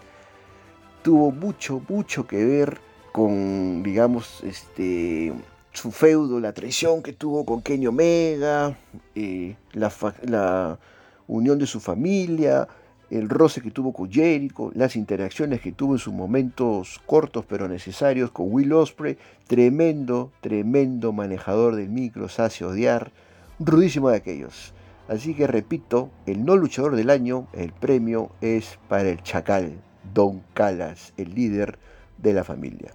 tuvo 1.02 1.32
mucho, 1.32 1.82
mucho 1.90 2.28
que 2.28 2.44
ver 2.46 2.80
con, 3.12 3.84
digamos, 3.84 4.42
este, 4.44 5.34
su 5.74 5.92
feudo, 5.92 6.40
la 6.40 6.54
traición 6.54 7.02
que 7.02 7.14
tuvo 7.14 7.46
con 7.46 7.62
Kenny 7.62 7.88
Omega, 7.88 8.78
eh, 9.16 9.56
la, 9.74 9.92
la 10.24 10.80
unión 11.28 11.60
de 11.60 11.68
su 11.68 11.80
familia, 11.80 12.68
el 13.12 13.28
roce 13.30 13.62
que 13.62 13.72
tuvo 13.72 13.92
con 13.92 14.10
Jericho, 14.10 14.72
las 14.74 14.96
interacciones 14.96 15.62
que 15.62 15.74
tuvo 15.74 15.94
en 15.94 16.00
sus 16.00 16.14
momentos 16.14 17.02
cortos 17.06 17.46
pero 17.48 17.68
necesarios 17.68 18.32
con 18.32 18.48
Will 18.50 18.72
Osprey, 18.74 19.18
tremendo, 19.48 20.32
tremendo 20.40 21.12
manejador 21.12 21.76
del 21.76 21.90
micro, 21.90 22.30
sacio 22.30 22.70
odiar, 22.70 23.12
rudísimo 23.60 24.10
de 24.10 24.18
aquellos. 24.18 24.74
Así 25.10 25.34
que 25.34 25.46
repito, 25.46 26.10
el 26.26 26.46
no 26.46 26.56
luchador 26.56 26.96
del 26.96 27.10
año, 27.10 27.48
el 27.52 27.74
premio 27.74 28.32
es 28.40 28.80
para 28.88 29.10
el 29.10 29.22
Chacal, 29.22 29.74
Don 30.14 30.42
Calas, 30.54 31.14
el 31.18 31.36
líder 31.36 31.78
de 32.18 32.34
la 32.34 32.46
familia. 32.46 32.94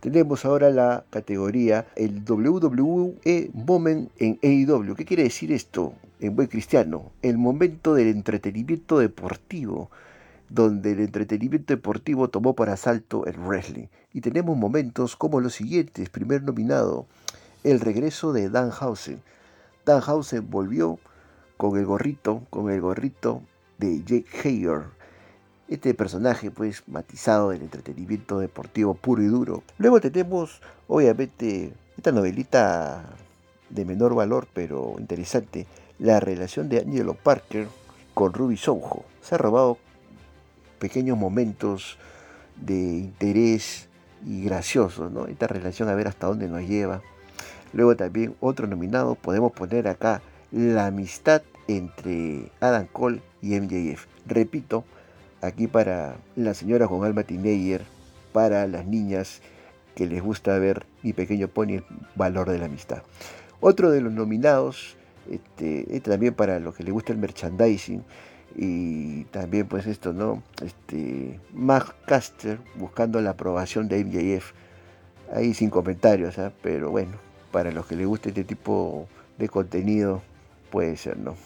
Tenemos 0.00 0.44
ahora 0.44 0.70
la 0.70 1.04
categoría 1.10 1.86
el 1.94 2.24
WWE 2.26 3.50
Moment 3.52 4.10
en 4.18 4.38
AEW. 4.42 4.94
¿Qué 4.94 5.04
quiere 5.04 5.24
decir 5.24 5.52
esto? 5.52 5.94
en 6.20 6.36
buen 6.36 6.48
cristiano, 6.48 7.10
el 7.22 7.38
momento 7.38 7.94
del 7.94 8.08
entretenimiento 8.08 8.98
deportivo, 8.98 9.90
donde 10.48 10.92
el 10.92 11.00
entretenimiento 11.00 11.72
deportivo 11.74 12.28
tomó 12.28 12.54
por 12.54 12.68
asalto 12.68 13.24
el 13.26 13.38
wrestling. 13.38 13.86
Y 14.12 14.20
tenemos 14.20 14.56
momentos 14.56 15.16
como 15.16 15.40
los 15.40 15.54
siguientes. 15.54 16.10
Primer 16.10 16.42
nominado, 16.42 17.06
el 17.64 17.80
regreso 17.80 18.32
de 18.32 18.50
Danhausen. 18.50 19.22
Danhausen 19.86 20.50
volvió 20.50 20.98
con 21.56 21.78
el 21.78 21.86
gorrito, 21.86 22.42
con 22.50 22.70
el 22.70 22.80
gorrito 22.80 23.42
de 23.78 24.02
Jake 24.04 24.26
Hager. 24.42 24.99
Este 25.70 25.94
personaje, 25.94 26.50
pues, 26.50 26.82
matizado 26.88 27.50
del 27.50 27.62
entretenimiento 27.62 28.40
deportivo 28.40 28.94
puro 28.94 29.22
y 29.22 29.26
duro. 29.26 29.62
Luego 29.78 30.00
tenemos, 30.00 30.60
obviamente, 30.88 31.72
esta 31.96 32.10
novelita 32.10 33.04
de 33.68 33.84
menor 33.84 34.16
valor, 34.16 34.48
pero 34.52 34.96
interesante, 34.98 35.68
la 36.00 36.18
relación 36.18 36.68
de 36.68 36.80
Angelo 36.80 37.14
Parker 37.14 37.68
con 38.14 38.32
Ruby 38.32 38.56
Soho. 38.56 39.04
Se 39.22 39.36
ha 39.36 39.38
robado 39.38 39.78
pequeños 40.80 41.16
momentos 41.16 41.98
de 42.56 42.74
interés 42.74 43.86
y 44.26 44.42
graciosos, 44.42 45.12
¿no? 45.12 45.28
Esta 45.28 45.46
relación 45.46 45.88
a 45.88 45.94
ver 45.94 46.08
hasta 46.08 46.26
dónde 46.26 46.48
nos 46.48 46.62
lleva. 46.62 47.00
Luego 47.72 47.94
también 47.94 48.34
otro 48.40 48.66
nominado, 48.66 49.14
podemos 49.14 49.52
poner 49.52 49.86
acá 49.86 50.20
la 50.50 50.86
amistad 50.86 51.42
entre 51.68 52.50
Adam 52.58 52.88
Cole 52.88 53.22
y 53.40 53.54
MJF. 53.54 54.06
Repito, 54.26 54.84
aquí 55.40 55.66
para 55.66 56.16
la 56.36 56.54
señora 56.54 56.86
Juan 56.86 57.04
Alma 57.04 57.22
Tineyer, 57.22 57.82
para 58.32 58.66
las 58.66 58.86
niñas 58.86 59.40
que 59.94 60.06
les 60.06 60.22
gusta 60.22 60.58
ver 60.58 60.86
mi 61.02 61.12
pequeño 61.12 61.48
pony, 61.48 61.74
el 61.76 61.84
valor 62.14 62.50
de 62.50 62.58
la 62.58 62.66
amistad. 62.66 63.02
Otro 63.60 63.90
de 63.90 64.00
los 64.00 64.12
nominados, 64.12 64.96
este, 65.30 66.00
también 66.00 66.34
para 66.34 66.58
los 66.58 66.74
que 66.74 66.84
les 66.84 66.92
gusta 66.92 67.12
el 67.12 67.18
merchandising, 67.18 68.02
y 68.56 69.24
también 69.24 69.66
pues 69.66 69.86
esto, 69.86 70.12
¿no? 70.12 70.42
Este, 70.64 71.38
Mark 71.52 71.94
Caster 72.06 72.58
buscando 72.74 73.20
la 73.20 73.30
aprobación 73.30 73.88
de 73.88 74.04
MJF. 74.04 74.52
Ahí 75.32 75.54
sin 75.54 75.70
comentarios, 75.70 76.38
¿ah? 76.38 76.52
pero 76.60 76.90
bueno, 76.90 77.12
para 77.52 77.70
los 77.70 77.86
que 77.86 77.94
les 77.94 78.06
guste 78.06 78.30
este 78.30 78.42
tipo 78.42 79.06
de 79.38 79.48
contenido, 79.48 80.22
puede 80.70 80.96
ser, 80.96 81.16
¿no? 81.18 81.36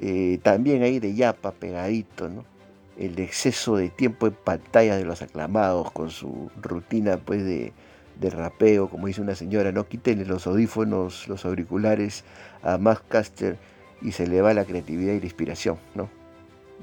Eh, 0.00 0.38
también 0.42 0.82
ahí 0.82 0.98
de 0.98 1.14
Yapa 1.14 1.52
pegadito, 1.52 2.28
¿no? 2.28 2.44
El 2.98 3.18
exceso 3.18 3.76
de 3.76 3.88
tiempo 3.90 4.26
en 4.26 4.34
pantalla 4.34 4.96
de 4.96 5.04
los 5.04 5.22
aclamados 5.22 5.90
con 5.90 6.10
su 6.10 6.50
rutina 6.60 7.16
pues 7.16 7.44
de, 7.44 7.72
rapeo, 8.30 8.88
como 8.88 9.08
dice 9.08 9.20
una 9.20 9.34
señora, 9.34 9.72
no 9.72 9.88
quiten 9.88 10.26
los 10.28 10.46
audífonos, 10.46 11.26
los 11.28 11.44
auriculares 11.44 12.24
a 12.62 12.78
Caster 13.08 13.58
y 14.00 14.12
se 14.12 14.26
le 14.26 14.40
va 14.40 14.54
la 14.54 14.64
creatividad 14.64 15.14
y 15.14 15.20
la 15.20 15.26
inspiración, 15.26 15.78
¿no? 15.94 16.08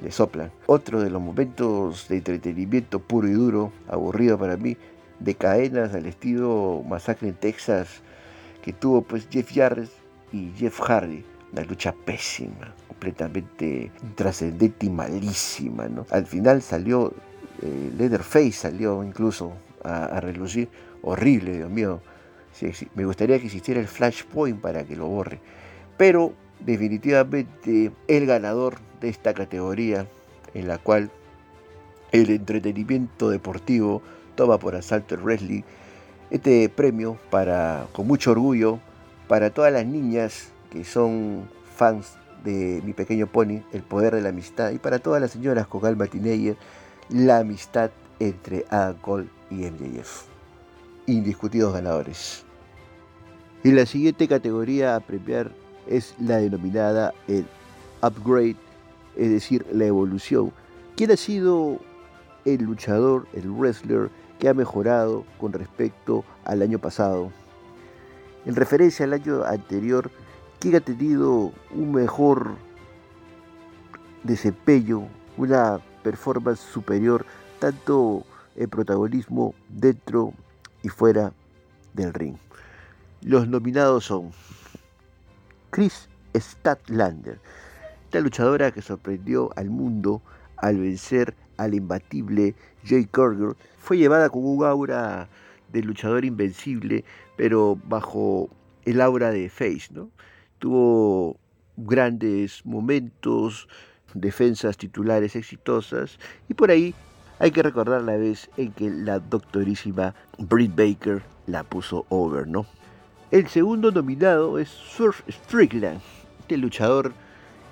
Le 0.02 0.12
soplan. 0.12 0.52
Otro 0.66 1.02
de 1.02 1.10
los 1.10 1.22
momentos 1.22 2.08
de 2.10 2.18
entretenimiento 2.18 3.00
puro 3.00 3.28
y 3.28 3.34
duro, 3.34 3.72
aburrido 3.88 4.38
para 4.38 4.58
mí, 4.58 4.78
de 5.20 5.36
cadenas 5.36 5.94
al 5.94 6.06
estilo 6.08 6.84
Masacre 6.88 7.30
en 7.30 7.36
Texas, 7.36 8.02
que 8.62 8.74
tuvo 8.74 9.02
pues 9.02 9.28
Jeff 9.30 9.52
Jarrett 9.54 9.90
y 10.32 10.52
Jeff 10.58 10.80
Hardy. 10.80 11.24
Una 11.52 11.64
lucha 11.64 11.94
pésima, 12.06 12.74
completamente 13.02 13.92
trascendente 14.14 14.86
y 14.86 14.90
malísima, 14.92 15.88
¿no? 15.88 16.06
Al 16.12 16.28
final 16.28 16.62
salió, 16.62 17.12
eh, 17.64 17.92
Leatherface 17.98 18.52
salió 18.52 19.04
incluso 19.04 19.54
a, 19.84 20.20
relucir, 20.20 20.70
horrible, 21.02 21.58
Dios 21.58 21.72
mío. 21.72 22.00
me 22.94 23.06
gustaría 23.06 23.40
que 23.40 23.48
existiera 23.48 23.82
el 23.82 23.88
flashpoint 23.88 24.62
para 24.62 24.84
que 24.84 24.96
lo 24.96 25.08
borre. 25.08 25.40
Pero 25.98 26.34
definitivamente 26.60 27.92
el 28.08 28.28
ganador 28.28 28.78
de 29.00 29.10
esta 29.10 29.34
categoría 29.34 30.06
en 30.54 30.68
la 30.68 30.78
cual 30.78 31.10
el 32.12 32.30
entretenimiento 32.30 33.32
deportivo 33.32 34.04
toma 34.36 34.60
por 34.60 34.76
asalto 34.76 35.16
el 35.16 35.22
wrestling. 35.22 35.64
Este 36.30 36.70
premio 36.70 37.18
para 37.32 37.88
con 37.94 38.06
mucho 38.06 38.30
orgullo 38.30 38.80
para 39.28 39.50
todas 39.50 39.74
las 39.74 39.88
niñas 39.88 40.52
que 40.70 40.84
son 40.84 41.50
fans 41.76 42.21
de 42.44 42.82
Mi 42.86 42.94
Pequeño 42.94 43.28
Pony, 43.28 43.62
El 43.72 43.84
Poder 43.84 44.16
de 44.16 44.22
la 44.22 44.30
Amistad, 44.30 44.72
y 44.72 44.78
para 44.78 45.00
todas 45.00 45.22
las 45.22 45.32
señoras 45.32 45.68
con 45.68 45.86
Alma 45.86 46.08
Tineyer, 46.08 46.58
la 47.10 47.40
amistad 47.40 47.92
entre 48.20 48.66
Adam 48.70 48.96
Cole 49.02 49.28
y 49.50 49.66
MJF. 49.66 50.24
Indiscutidos 51.08 51.74
ganadores. 51.74 52.44
Y 53.64 53.72
la 53.72 53.86
siguiente 53.86 54.28
categoría 54.28 54.96
a 54.96 55.00
premiar 55.00 55.52
es 55.88 56.16
la 56.20 56.38
denominada 56.38 57.14
el 57.28 57.46
upgrade, 58.02 58.56
es 59.16 59.30
decir, 59.30 59.66
la 59.72 59.86
evolución. 59.86 60.52
¿Quién 60.96 61.12
ha 61.12 61.18
sido 61.18 61.80
el 62.46 62.64
luchador, 62.64 63.28
el 63.34 63.50
wrestler 63.52 64.10
que 64.40 64.50
ha 64.50 64.54
mejorado 64.54 65.26
con 65.40 65.54
respecto 65.54 66.24
al 66.44 66.62
año 66.62 66.80
pasado? 66.80 67.32
En 68.46 68.56
referencia 68.56 69.06
al 69.06 69.14
año 69.14 69.44
anterior, 69.44 70.10
¿quién 70.62 70.76
ha 70.76 70.80
tenido 70.80 71.52
un 71.72 71.92
mejor 71.92 72.56
desempeño, 74.22 75.08
una 75.36 75.80
performance 76.04 76.60
superior, 76.60 77.26
tanto 77.58 78.24
en 78.56 78.70
protagonismo 78.70 79.56
dentro 79.70 80.34
y 80.84 80.90
fuera 80.90 81.34
del 81.96 82.14
ring? 82.14 82.36
Los 83.24 83.48
nominados 83.48 84.06
son 84.06 84.32
Chris 85.72 86.08
Statlander, 86.36 87.40
esta 88.06 88.20
luchadora 88.20 88.72
que 88.72 88.84
sorprendió 88.84 89.50
al 89.56 89.72
mundo 89.72 90.22
al 90.58 90.78
vencer 90.78 91.34
al 91.58 91.74
imbatible 91.74 92.54
Jay 92.86 93.06
Cargill, 93.06 93.56
fue 93.80 93.98
llevada 93.98 94.30
con 94.30 94.46
un 94.46 94.64
aura 94.64 95.28
de 95.74 95.82
luchador 95.82 96.24
invencible, 96.24 97.04
pero 97.36 97.80
bajo 97.86 98.48
el 98.86 99.02
aura 99.02 99.32
de 99.32 99.50
Face, 99.50 99.88
¿no? 99.92 100.12
Tuvo 100.62 101.38
grandes 101.76 102.64
momentos, 102.68 103.68
defensas 104.14 104.78
titulares 104.78 105.36
exitosas, 105.36 106.20
y 106.48 106.54
por 106.54 106.70
ahí 106.70 106.94
hay 107.40 107.50
que 107.50 107.64
recordar 107.64 108.04
la 108.04 108.16
vez 108.16 108.48
en 108.58 108.72
que 108.72 108.92
la 108.92 109.18
doctorísima 109.18 110.14
Britt 110.38 110.76
Baker 110.76 111.24
la 111.48 111.64
puso 111.64 112.06
over, 112.10 112.48
¿no? 112.48 112.68
El 113.32 113.48
segundo 113.48 113.92
nominado 113.92 114.60
es 114.60 114.70
Surf 114.70 115.22
Strickland, 115.28 116.00
este 116.42 116.58
luchador 116.58 117.12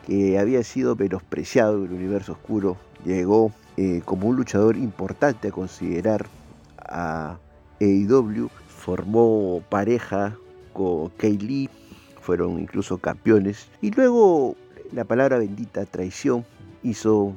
que 0.07 0.39
había 0.39 0.63
sido 0.63 0.95
menospreciado 0.95 1.77
en 1.77 1.91
el 1.91 1.93
universo 1.93 2.31
oscuro, 2.31 2.75
llegó 3.05 3.51
eh, 3.77 4.01
como 4.03 4.29
un 4.29 4.35
luchador 4.35 4.77
importante 4.77 5.49
a 5.49 5.51
considerar 5.51 6.25
a 6.79 7.37
AEW, 7.79 8.49
formó 8.67 9.61
pareja 9.69 10.35
con 10.73 11.09
Kay 11.09 11.37
Lee, 11.37 11.69
fueron 12.29 12.59
incluso 12.59 12.99
campeones, 12.99 13.69
y 13.81 13.89
luego 13.89 14.55
la 14.91 15.03
palabra 15.03 15.39
bendita, 15.39 15.83
traición, 15.87 16.45
hizo 16.83 17.33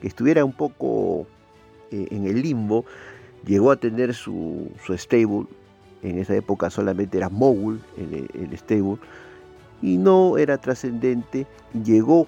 que 0.00 0.08
estuviera 0.08 0.44
un 0.44 0.52
poco 0.52 1.28
eh, 1.92 2.08
en 2.10 2.26
el 2.26 2.42
limbo, 2.42 2.84
llegó 3.46 3.70
a 3.70 3.76
tener 3.76 4.12
su, 4.12 4.68
su 4.84 4.98
stable. 4.98 5.46
En 6.02 6.18
esa 6.18 6.34
época 6.34 6.70
solamente 6.70 7.18
era 7.18 7.28
Mogul 7.28 7.80
el, 7.96 8.28
el 8.34 8.58
stable, 8.58 8.96
y 9.80 9.96
no 9.96 10.38
era 10.38 10.58
trascendente, 10.58 11.46
llegó 11.84 12.26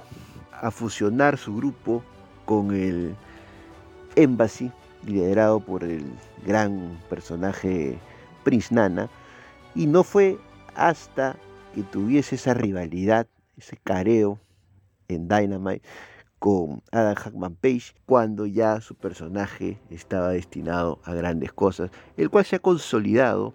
a 0.52 0.70
fusionar 0.70 1.36
su 1.36 1.56
grupo 1.56 2.00
con 2.44 2.76
el 2.76 3.16
Embassy, 4.14 4.70
liderado 5.04 5.58
por 5.58 5.82
el 5.82 6.04
gran 6.46 6.96
personaje 7.10 7.98
Prince 8.44 8.72
Nana, 8.72 9.10
y 9.74 9.88
no 9.88 10.04
fue 10.04 10.38
hasta 10.76 11.34
que 11.74 11.82
tuviese 11.82 12.36
esa 12.36 12.54
rivalidad, 12.54 13.26
ese 13.56 13.76
careo 13.76 14.38
en 15.08 15.28
Dynamite 15.28 15.82
con 16.38 16.82
Adam 16.90 17.14
Hackman 17.14 17.54
Page, 17.54 17.94
cuando 18.04 18.46
ya 18.46 18.80
su 18.80 18.96
personaje 18.96 19.78
estaba 19.90 20.30
destinado 20.30 20.98
a 21.04 21.14
grandes 21.14 21.52
cosas, 21.52 21.90
el 22.16 22.30
cual 22.30 22.44
se 22.44 22.56
ha 22.56 22.58
consolidado 22.58 23.54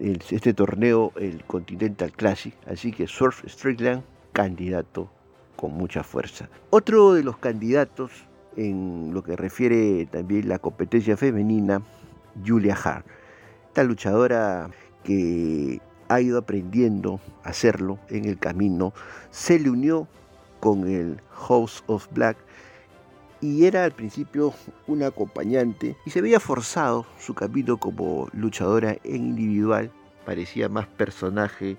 este 0.00 0.52
torneo, 0.52 1.12
el 1.16 1.42
Continental 1.44 2.12
Classic, 2.12 2.54
así 2.66 2.92
que 2.92 3.06
Surf 3.06 3.44
Strickland, 3.46 4.02
candidato 4.32 5.10
con 5.56 5.72
mucha 5.72 6.02
fuerza. 6.02 6.50
Otro 6.70 7.14
de 7.14 7.22
los 7.22 7.38
candidatos 7.38 8.12
en 8.56 9.14
lo 9.14 9.22
que 9.22 9.34
refiere 9.34 10.06
también 10.06 10.48
la 10.48 10.58
competencia 10.58 11.16
femenina, 11.16 11.82
Julia 12.46 12.76
Hart, 12.76 13.06
esta 13.68 13.84
luchadora 13.84 14.70
que 15.02 15.80
ha 16.08 16.20
ido 16.20 16.38
aprendiendo 16.38 17.20
a 17.44 17.50
hacerlo 17.50 17.98
en 18.08 18.24
el 18.24 18.38
camino, 18.38 18.92
se 19.30 19.58
le 19.58 19.70
unió 19.70 20.08
con 20.60 20.88
el 20.88 21.20
House 21.30 21.84
of 21.86 22.08
Black 22.12 22.36
y 23.40 23.66
era 23.66 23.84
al 23.84 23.92
principio 23.92 24.52
una 24.86 25.08
acompañante 25.08 25.96
y 26.04 26.10
se 26.10 26.20
veía 26.20 26.40
forzado 26.40 27.06
su 27.18 27.34
camino 27.34 27.76
como 27.76 28.28
luchadora 28.32 28.96
en 29.04 29.26
individual, 29.26 29.92
parecía 30.24 30.68
más 30.68 30.86
personaje 30.86 31.76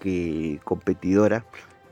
que 0.00 0.60
competidora, 0.64 1.44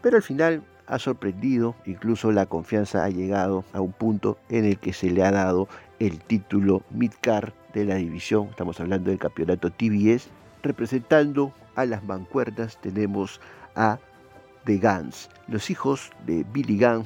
pero 0.03 0.17
al 0.17 0.23
final 0.23 0.63
ha 0.87 0.99
sorprendido, 0.99 1.75
incluso 1.85 2.31
la 2.31 2.47
confianza 2.47 3.05
ha 3.05 3.09
llegado 3.09 3.65
a 3.73 3.81
un 3.81 3.93
punto 3.93 4.39
en 4.49 4.65
el 4.65 4.79
que 4.79 4.93
se 4.93 5.11
le 5.11 5.25
ha 5.25 5.33
dado 5.33 5.69
el 5.99 6.21
título 6.21 6.83
Midcar 6.91 7.55
de 7.75 7.85
la 7.85 7.97
división, 7.97 8.49
estamos 8.51 8.79
hablando 8.81 9.11
del 9.11 9.19
campeonato 9.19 9.71
TBS, 9.71 10.29
representando 10.67 11.53
a 11.75 11.85
las 11.85 12.05
mancuerdas 12.05 12.81
tenemos 12.81 13.41
a 13.75 13.99
The 14.65 14.79
Guns, 14.79 15.31
los 15.49 15.71
hijos 15.71 16.11
de 16.27 16.45
Billy 16.53 16.79
Gunn 16.79 17.05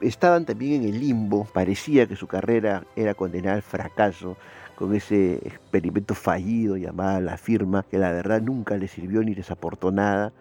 estaban 0.00 0.44
también 0.44 0.82
en 0.82 0.88
el 0.88 1.00
limbo, 1.00 1.44
parecía 1.52 2.06
que 2.06 2.16
su 2.16 2.26
carrera 2.26 2.84
era 2.96 3.14
condenada 3.14 3.56
al 3.56 3.62
fracaso 3.62 4.36
con 4.76 4.94
ese 4.94 5.34
experimento 5.46 6.14
fallido 6.14 6.76
llamado 6.76 7.20
la 7.20 7.36
firma, 7.36 7.84
que 7.90 7.98
la 7.98 8.12
verdad 8.12 8.40
nunca 8.40 8.76
les 8.76 8.92
sirvió 8.92 9.22
ni 9.22 9.34
les 9.34 9.50
aportó 9.50 9.90
nada, 9.90 10.32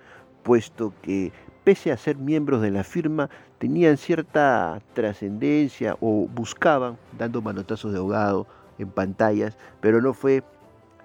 puesto 0.43 0.93
que 1.01 1.31
pese 1.63 1.91
a 1.91 1.97
ser 1.97 2.17
miembros 2.17 2.61
de 2.61 2.71
la 2.71 2.83
firma, 2.83 3.29
tenían 3.57 3.97
cierta 3.97 4.79
trascendencia 4.93 5.97
o 5.99 6.27
buscaban, 6.27 6.97
dando 7.17 7.41
manotazos 7.41 7.91
de 7.91 7.97
ahogado 7.97 8.47
en 8.77 8.89
pantallas, 8.89 9.57
pero 9.81 10.01
no 10.01 10.13
fue 10.13 10.43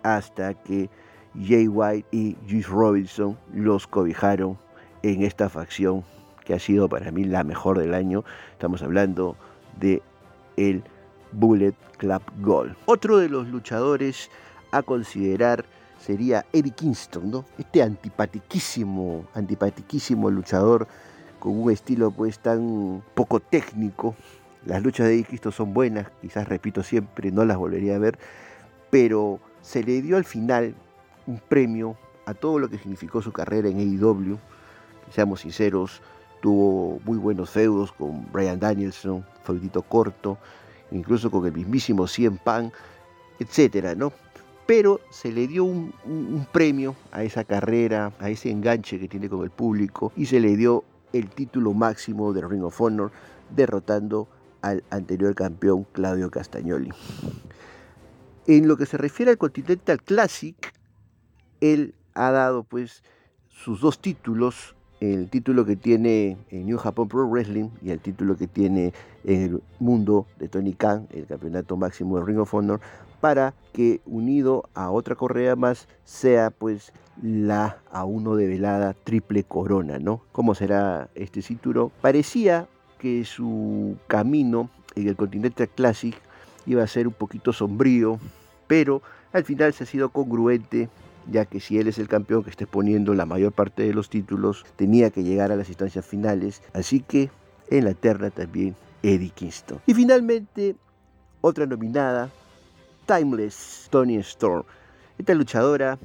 hasta 0.02 0.54
que 0.54 0.90
Jay 1.40 1.68
White 1.68 2.08
y 2.10 2.36
Juice 2.48 2.68
Robinson 2.68 3.38
los 3.54 3.86
cobijaron 3.86 4.58
en 5.02 5.22
esta 5.22 5.48
facción 5.48 6.04
que 6.44 6.54
ha 6.54 6.58
sido 6.58 6.88
para 6.88 7.10
mí 7.10 7.24
la 7.24 7.44
mejor 7.44 7.78
del 7.78 7.94
año. 7.94 8.24
Estamos 8.52 8.82
hablando 8.82 9.36
de 9.78 10.02
el 10.56 10.82
Bullet 11.32 11.74
Club 11.98 12.22
Gold. 12.40 12.76
Otro 12.86 13.18
de 13.18 13.28
los 13.28 13.48
luchadores 13.48 14.30
a 14.70 14.82
considerar 14.82 15.64
sería 15.98 16.44
Eddie 16.52 16.72
Kingston. 16.72 17.44
Este 17.58 17.82
antipatiquísimo, 17.82 19.26
antipatiquísimo 19.34 20.30
luchador 20.30 20.86
con 21.38 21.58
un 21.58 21.70
estilo 21.70 22.10
pues 22.10 22.38
tan 22.38 23.02
poco 23.14 23.40
técnico. 23.40 24.14
Las 24.66 24.82
luchas 24.82 25.06
de 25.06 25.14
Eddie 25.14 25.24
Kingston 25.24 25.52
son 25.52 25.74
buenas, 25.74 26.06
quizás 26.20 26.48
repito 26.48 26.82
siempre, 26.82 27.32
no 27.32 27.44
las 27.44 27.56
volvería 27.56 27.96
a 27.96 27.98
ver, 27.98 28.18
pero 28.90 29.40
se 29.60 29.82
le 29.82 30.02
dio 30.02 30.16
al 30.16 30.24
final 30.24 30.74
un 31.26 31.40
premio 31.40 31.96
a 32.26 32.34
todo 32.34 32.58
lo 32.58 32.68
que 32.68 32.78
significó 32.78 33.22
su 33.22 33.32
carrera 33.32 33.68
en 33.68 33.78
AEW. 33.78 34.38
Seamos 35.10 35.40
sinceros, 35.40 36.00
tuvo 36.40 37.00
muy 37.04 37.18
buenos 37.18 37.50
feudos 37.50 37.92
con 37.92 38.30
Brian 38.32 38.58
Danielson, 38.58 39.24
feudito 39.44 39.82
corto, 39.82 40.38
incluso 40.90 41.30
con 41.30 41.46
el 41.46 41.52
mismísimo 41.52 42.06
Cien 42.06 42.38
Pan, 42.38 42.72
etcétera, 43.38 43.94
¿no? 43.94 44.12
Pero 44.66 45.00
se 45.10 45.32
le 45.32 45.48
dio 45.48 45.64
un, 45.64 45.92
premio 46.52 46.94
a 47.10 47.24
esa 47.24 47.44
carrera, 47.44 48.12
a 48.20 48.30
ese 48.30 48.50
enganche 48.50 48.98
que 48.98 49.08
tiene 49.08 49.28
con 49.28 49.42
el 49.42 49.50
público 49.50 50.12
y 50.16 50.26
se 50.26 50.40
le 50.40 50.56
dio 50.56 50.84
el 51.12 51.28
título 51.28 51.72
máximo 51.74 52.32
de 52.32 52.46
Ring 52.46 52.62
of 52.62 52.80
Honor, 52.80 53.10
derrotando 53.54 54.28
al 54.62 54.82
anterior 54.90 55.34
campeón 55.34 55.84
Claudio 55.92 56.30
Castagnoli. 56.30 56.90
En 58.46 58.68
lo 58.68 58.76
que 58.76 58.86
se 58.86 58.96
refiere 58.96 59.32
al 59.32 59.38
Continental 59.38 60.00
Classic, 60.02 60.56
él 61.62 61.94
ha 62.14 62.30
dado 62.30 62.64
pues 62.64 63.02
sus 63.48 63.80
dos 63.80 64.00
títulos 64.00 64.74
el 65.00 65.30
título 65.30 65.64
que 65.64 65.74
tiene 65.74 66.36
en 66.50 66.66
New 66.66 66.78
Japan 66.78 67.08
Pro 67.08 67.26
Wrestling 67.26 67.70
y 67.82 67.90
el 67.90 67.98
título 67.98 68.36
que 68.36 68.46
tiene 68.46 68.92
en 69.24 69.42
el 69.42 69.62
mundo 69.80 70.26
de 70.38 70.46
Tony 70.46 70.74
Khan, 70.74 71.08
el 71.10 71.26
campeonato 71.26 71.76
máximo 71.76 72.18
de 72.18 72.24
Ring 72.24 72.38
of 72.38 72.54
Honor, 72.54 72.80
para 73.20 73.52
que 73.72 74.00
unido 74.06 74.68
a 74.74 74.92
otra 74.92 75.16
correa 75.16 75.56
más 75.56 75.88
sea 76.04 76.50
pues 76.50 76.92
la 77.20 77.78
a 77.90 78.04
uno 78.04 78.36
de 78.36 78.46
velada 78.46 78.94
triple 78.94 79.42
corona, 79.42 79.98
¿no? 79.98 80.22
¿Cómo 80.30 80.54
será 80.54 81.08
este 81.16 81.42
cinturón? 81.42 81.90
Parecía 82.00 82.68
que 83.00 83.24
su 83.24 83.96
camino 84.06 84.70
en 84.94 85.08
el 85.08 85.16
Continental 85.16 85.68
Classic 85.68 86.14
iba 86.64 86.84
a 86.84 86.86
ser 86.86 87.08
un 87.08 87.14
poquito 87.14 87.52
sombrío, 87.52 88.20
pero 88.68 89.02
al 89.32 89.42
final 89.42 89.72
se 89.72 89.82
ha 89.82 89.86
sido 89.88 90.10
congruente 90.10 90.88
ya 91.30 91.44
que 91.44 91.60
si 91.60 91.78
él 91.78 91.88
es 91.88 91.98
el 91.98 92.08
campeón 92.08 92.44
que 92.44 92.50
esté 92.50 92.66
poniendo 92.66 93.14
la 93.14 93.26
mayor 93.26 93.52
parte 93.52 93.82
de 93.82 93.94
los 93.94 94.08
títulos, 94.08 94.64
tenía 94.76 95.10
que 95.10 95.22
llegar 95.22 95.52
a 95.52 95.56
las 95.56 95.68
instancias 95.68 96.04
finales, 96.04 96.62
así 96.72 97.00
que 97.00 97.30
en 97.70 97.84
la 97.84 97.94
terna 97.94 98.30
también 98.30 98.76
Eddie 99.02 99.30
Kingston. 99.30 99.80
Y 99.86 99.94
finalmente, 99.94 100.76
otra 101.40 101.66
nominada, 101.66 102.30
Timeless 103.06 103.88
Tony 103.90 104.16
Storm. 104.18 104.64
Esta 105.18 105.34
luchadora 105.34 105.98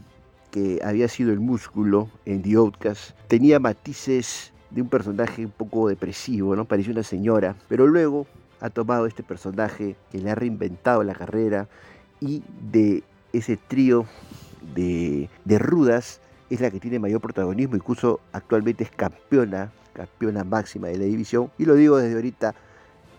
que 0.51 0.79
había 0.83 1.07
sido 1.07 1.31
el 1.31 1.39
músculo 1.39 2.09
en 2.25 2.41
The 2.41 2.55
Outcast 2.55 3.11
tenía 3.27 3.59
matices 3.59 4.53
de 4.69 4.81
un 4.81 4.89
personaje 4.89 5.45
un 5.45 5.51
poco 5.51 5.87
depresivo, 5.87 6.55
¿no? 6.55 6.65
Parecía 6.65 6.93
una 6.93 7.03
señora, 7.03 7.55
pero 7.67 7.87
luego 7.87 8.27
ha 8.59 8.69
tomado 8.69 9.05
este 9.05 9.23
personaje 9.23 9.95
que 10.11 10.19
le 10.19 10.31
ha 10.31 10.35
reinventado 10.35 11.03
la 11.03 11.13
carrera 11.13 11.67
y 12.19 12.43
de 12.71 13.03
ese 13.33 13.57
trío 13.57 14.05
de, 14.73 15.29
rudas 15.59 16.21
es 16.49 16.61
la 16.61 16.71
que 16.71 16.79
tiene 16.79 16.99
mayor 16.99 17.21
protagonismo, 17.21 17.75
incluso 17.75 18.19
actualmente 18.31 18.83
es 18.83 18.91
campeona, 18.91 19.71
campeona 19.93 20.43
máxima 20.43 20.87
de 20.87 20.97
la 20.97 21.05
división. 21.05 21.51
Y 21.57 21.65
lo 21.65 21.75
digo 21.75 21.97
desde 21.97 22.15
ahorita, 22.15 22.55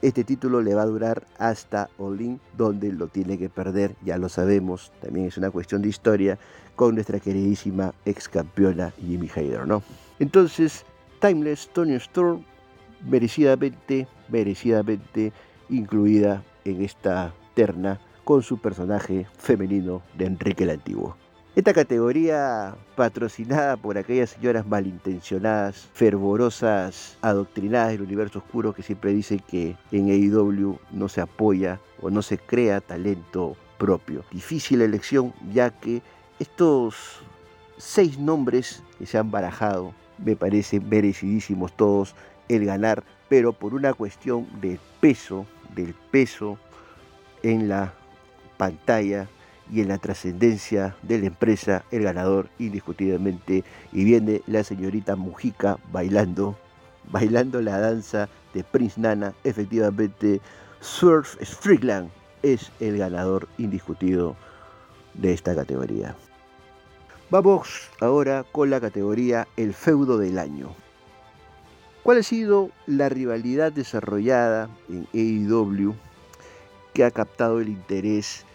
este 0.00 0.24
título 0.24 0.62
le 0.62 0.74
va 0.74 0.82
a 0.82 0.86
durar 0.86 1.26
hasta 1.38 1.90
Olin, 1.98 2.40
donde 2.56 2.92
lo 2.92 3.08
tiene 3.08 3.36
que 3.36 3.48
perder, 3.48 3.96
ya 4.04 4.16
lo 4.16 4.28
sabemos, 4.28 4.92
también 5.00 5.26
es 5.26 5.36
una 5.36 5.50
cuestión 5.50 5.82
de 5.82 5.88
historia, 5.88 6.38
con 6.76 6.94
nuestra 6.94 7.18
queridísima 7.18 7.92
ex 8.04 8.28
campeona 8.28 8.92
Jimmy 9.00 9.28
Hayter, 9.34 9.66
¿no? 9.66 9.82
Entonces, 10.20 10.84
Timeless 11.20 11.68
Tony 11.72 11.94
Storm, 11.94 12.44
merecidamente, 13.04 14.06
merecidamente 14.28 15.32
incluida 15.68 16.44
en 16.64 16.82
esta 16.82 17.34
terna 17.54 18.00
con 18.24 18.42
su 18.42 18.58
personaje 18.58 19.26
femenino 19.38 20.02
de 20.16 20.26
Enrique 20.26 20.64
el 20.64 20.70
Antiguo. 20.70 21.16
Esta 21.58 21.74
categoría 21.74 22.76
patrocinada 22.94 23.76
por 23.76 23.98
aquellas 23.98 24.30
señoras 24.30 24.64
malintencionadas, 24.64 25.88
fervorosas, 25.92 27.18
adoctrinadas 27.20 27.90
del 27.90 28.02
universo 28.02 28.38
oscuro 28.38 28.72
que 28.72 28.84
siempre 28.84 29.12
dicen 29.12 29.40
que 29.40 29.76
en 29.90 30.08
AEW 30.08 30.78
no 30.92 31.08
se 31.08 31.20
apoya 31.20 31.80
o 32.00 32.10
no 32.10 32.22
se 32.22 32.38
crea 32.38 32.80
talento 32.80 33.56
propio. 33.76 34.24
Difícil 34.30 34.82
elección 34.82 35.34
ya 35.52 35.70
que 35.70 36.00
estos 36.38 36.94
seis 37.76 38.20
nombres 38.20 38.84
que 38.96 39.06
se 39.06 39.18
han 39.18 39.32
barajado 39.32 39.94
me 40.24 40.36
parecen 40.36 40.88
merecidísimos 40.88 41.72
todos 41.76 42.14
el 42.48 42.66
ganar, 42.66 43.02
pero 43.28 43.52
por 43.52 43.74
una 43.74 43.94
cuestión 43.94 44.46
de 44.60 44.78
peso, 45.00 45.44
del 45.74 45.92
peso 46.12 46.56
en 47.42 47.68
la 47.68 47.94
pantalla 48.58 49.28
y 49.70 49.80
en 49.80 49.88
la 49.88 49.98
trascendencia 49.98 50.96
de 51.02 51.18
la 51.18 51.26
empresa, 51.26 51.84
el 51.90 52.02
ganador 52.02 52.48
indiscutiblemente, 52.58 53.64
y 53.92 54.04
viene 54.04 54.42
la 54.46 54.64
señorita 54.64 55.16
Mujica 55.16 55.78
bailando, 55.92 56.56
bailando 57.10 57.60
la 57.60 57.78
danza 57.78 58.28
de 58.54 58.64
Prince 58.64 59.00
Nana, 59.00 59.34
efectivamente, 59.44 60.40
Surf 60.80 61.36
Strickland 61.42 62.10
es 62.42 62.70
el 62.80 62.98
ganador 62.98 63.48
indiscutido 63.58 64.36
de 65.14 65.32
esta 65.32 65.54
categoría. 65.54 66.14
Vamos 67.30 67.90
ahora 68.00 68.44
con 68.52 68.70
la 68.70 68.80
categoría 68.80 69.48
El 69.56 69.74
feudo 69.74 70.16
del 70.18 70.38
año. 70.38 70.74
¿Cuál 72.02 72.18
ha 72.18 72.22
sido 72.22 72.70
la 72.86 73.10
rivalidad 73.10 73.70
desarrollada 73.70 74.70
en 74.88 75.06
AEW 75.12 75.94
que 76.94 77.04
ha 77.04 77.10
captado 77.10 77.60
el 77.60 77.68
interés 77.68 78.46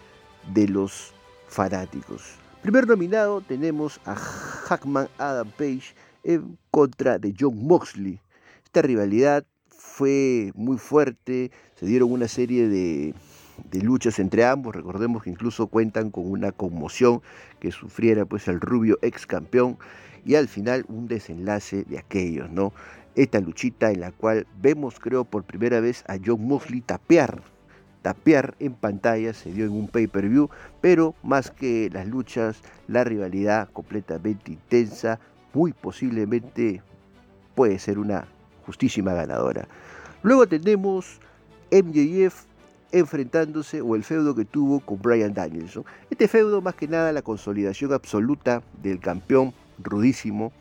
de 0.52 0.68
los 0.68 1.14
fanáticos. 1.48 2.36
Primer 2.62 2.86
nominado 2.86 3.40
tenemos 3.40 4.00
a 4.06 4.14
Hackman 4.14 5.08
Adam 5.18 5.50
Page 5.50 5.94
en 6.22 6.58
contra 6.70 7.18
de 7.18 7.34
John 7.38 7.66
Moxley. 7.66 8.18
Esta 8.64 8.82
rivalidad 8.82 9.44
fue 9.68 10.50
muy 10.54 10.78
fuerte, 10.78 11.50
se 11.76 11.86
dieron 11.86 12.10
una 12.10 12.26
serie 12.26 12.68
de, 12.68 13.14
de, 13.70 13.82
luchas 13.82 14.18
entre 14.18 14.44
ambos, 14.44 14.74
recordemos 14.74 15.22
que 15.22 15.30
incluso 15.30 15.66
cuentan 15.66 16.10
con 16.10 16.30
una 16.30 16.52
conmoción 16.52 17.22
que 17.60 17.70
sufriera 17.70 18.24
pues 18.24 18.48
el 18.48 18.60
rubio 18.60 18.98
ex 19.02 19.26
campeón 19.26 19.78
y 20.24 20.34
al 20.34 20.48
final 20.48 20.84
un 20.88 21.06
desenlace 21.06 21.84
de 21.84 21.98
aquellos, 21.98 22.50
¿no? 22.50 22.72
Esta 23.14 23.40
luchita 23.40 23.92
en 23.92 24.00
la 24.00 24.10
cual 24.10 24.46
vemos 24.60 24.98
creo 24.98 25.24
por 25.24 25.44
primera 25.44 25.80
vez 25.80 26.02
a 26.08 26.16
John 26.24 26.46
Moxley 26.48 26.80
tapear 26.80 27.42
tapear 28.04 28.54
en 28.58 28.74
pantalla, 28.74 29.32
se 29.32 29.50
dio 29.50 29.64
en 29.64 29.72
un 29.72 29.88
pay-per-view, 29.88 30.50
pero 30.82 31.14
más 31.22 31.50
que 31.50 31.88
las 31.90 32.06
luchas, 32.06 32.60
la 32.86 33.02
rivalidad 33.02 33.70
completamente 33.72 34.52
intensa, 34.52 35.18
muy 35.54 35.72
posiblemente 35.72 36.82
puede 37.54 37.78
ser 37.78 37.98
una 37.98 38.26
justísima 38.66 39.14
ganadora. 39.14 39.66
Luego 40.22 40.46
tenemos 40.46 41.18
MJF 41.72 42.44
enfrentándose 42.92 43.80
o 43.80 43.96
el 43.96 44.04
feudo 44.04 44.34
que 44.34 44.44
tuvo 44.44 44.80
con 44.80 45.00
Brian 45.00 45.32
Danielson. 45.32 45.86
Este 46.10 46.28
feudo 46.28 46.60
más 46.60 46.74
que 46.74 46.86
nada 46.86 47.10
la 47.10 47.22
consolidación 47.22 47.94
absoluta 47.94 48.62
del 48.82 49.00
campeón 49.00 49.54
rudísimo 49.82 50.52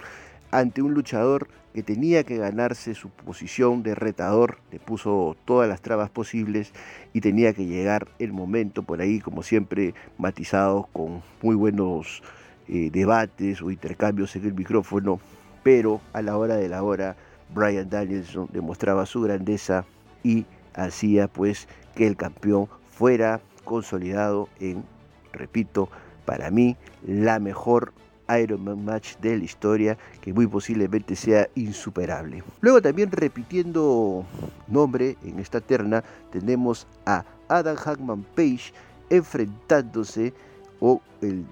ante 0.54 0.84
un 0.84 0.94
luchador 0.94 1.48
que 1.74 1.82
tenía 1.82 2.24
que 2.24 2.38
ganarse 2.38 2.94
su 2.94 3.10
posición 3.10 3.82
de 3.82 3.96
retador, 3.96 4.60
le 4.72 4.80
puso 4.80 5.36
todas 5.46 5.68
las 5.68 5.82
trabas 5.82 6.12
posibles 6.12 6.72
y 7.12 7.22
tenía 7.22 7.54
que 7.54 7.66
llegar 7.66 8.08
el 8.20 8.32
momento 8.32 8.84
por 8.84 9.02
ahí, 9.02 9.20
como 9.20 9.42
siempre, 9.42 9.96
matizados 10.20 10.86
con 10.94 11.24
muy 11.42 11.56
buenos 11.56 12.22
eh, 12.68 12.92
debates 12.92 13.64
o 13.64 13.72
intercambios 13.72 14.36
en 14.36 14.46
el 14.46 14.54
micrófono, 14.54 15.20
pero 15.64 16.00
a 16.14 16.22
la 16.22 16.38
hora 16.38 16.56
de 16.56 16.70
la 16.70 16.84
hora, 16.84 17.16
Brian 17.54 17.90
Danielson 17.90 18.48
demostraba 18.54 19.08
su 19.08 19.22
grandeza 19.22 19.86
y 20.22 20.46
hacía 20.76 21.28
pues 21.28 21.68
que 21.96 22.06
el 22.06 22.16
campeón 22.16 22.68
fuera 22.92 23.42
consolidado 23.64 24.50
en, 24.60 24.84
repito, 25.32 25.90
para 26.26 26.52
mí 26.52 26.78
la 27.06 27.40
mejor 27.40 27.94
Ironman 28.30 28.84
Match 28.86 29.16
de 29.18 29.38
la 29.38 29.44
historia 29.44 29.98
que 30.22 30.34
muy 30.34 30.48
posiblemente 30.48 31.16
sea 31.16 31.48
insuperable. 31.56 32.44
Luego 32.62 32.82
también 32.82 33.12
repitiendo 33.12 34.26
nombre 34.68 35.18
en 35.24 35.40
esta 35.40 35.62
terna 35.62 36.04
tenemos 36.32 36.88
a 37.06 37.26
Adam 37.50 37.76
Hackman 37.76 38.24
Page 38.36 38.74
enfrentándose 39.10 40.34
o 40.80 41.02
el, 41.22 41.46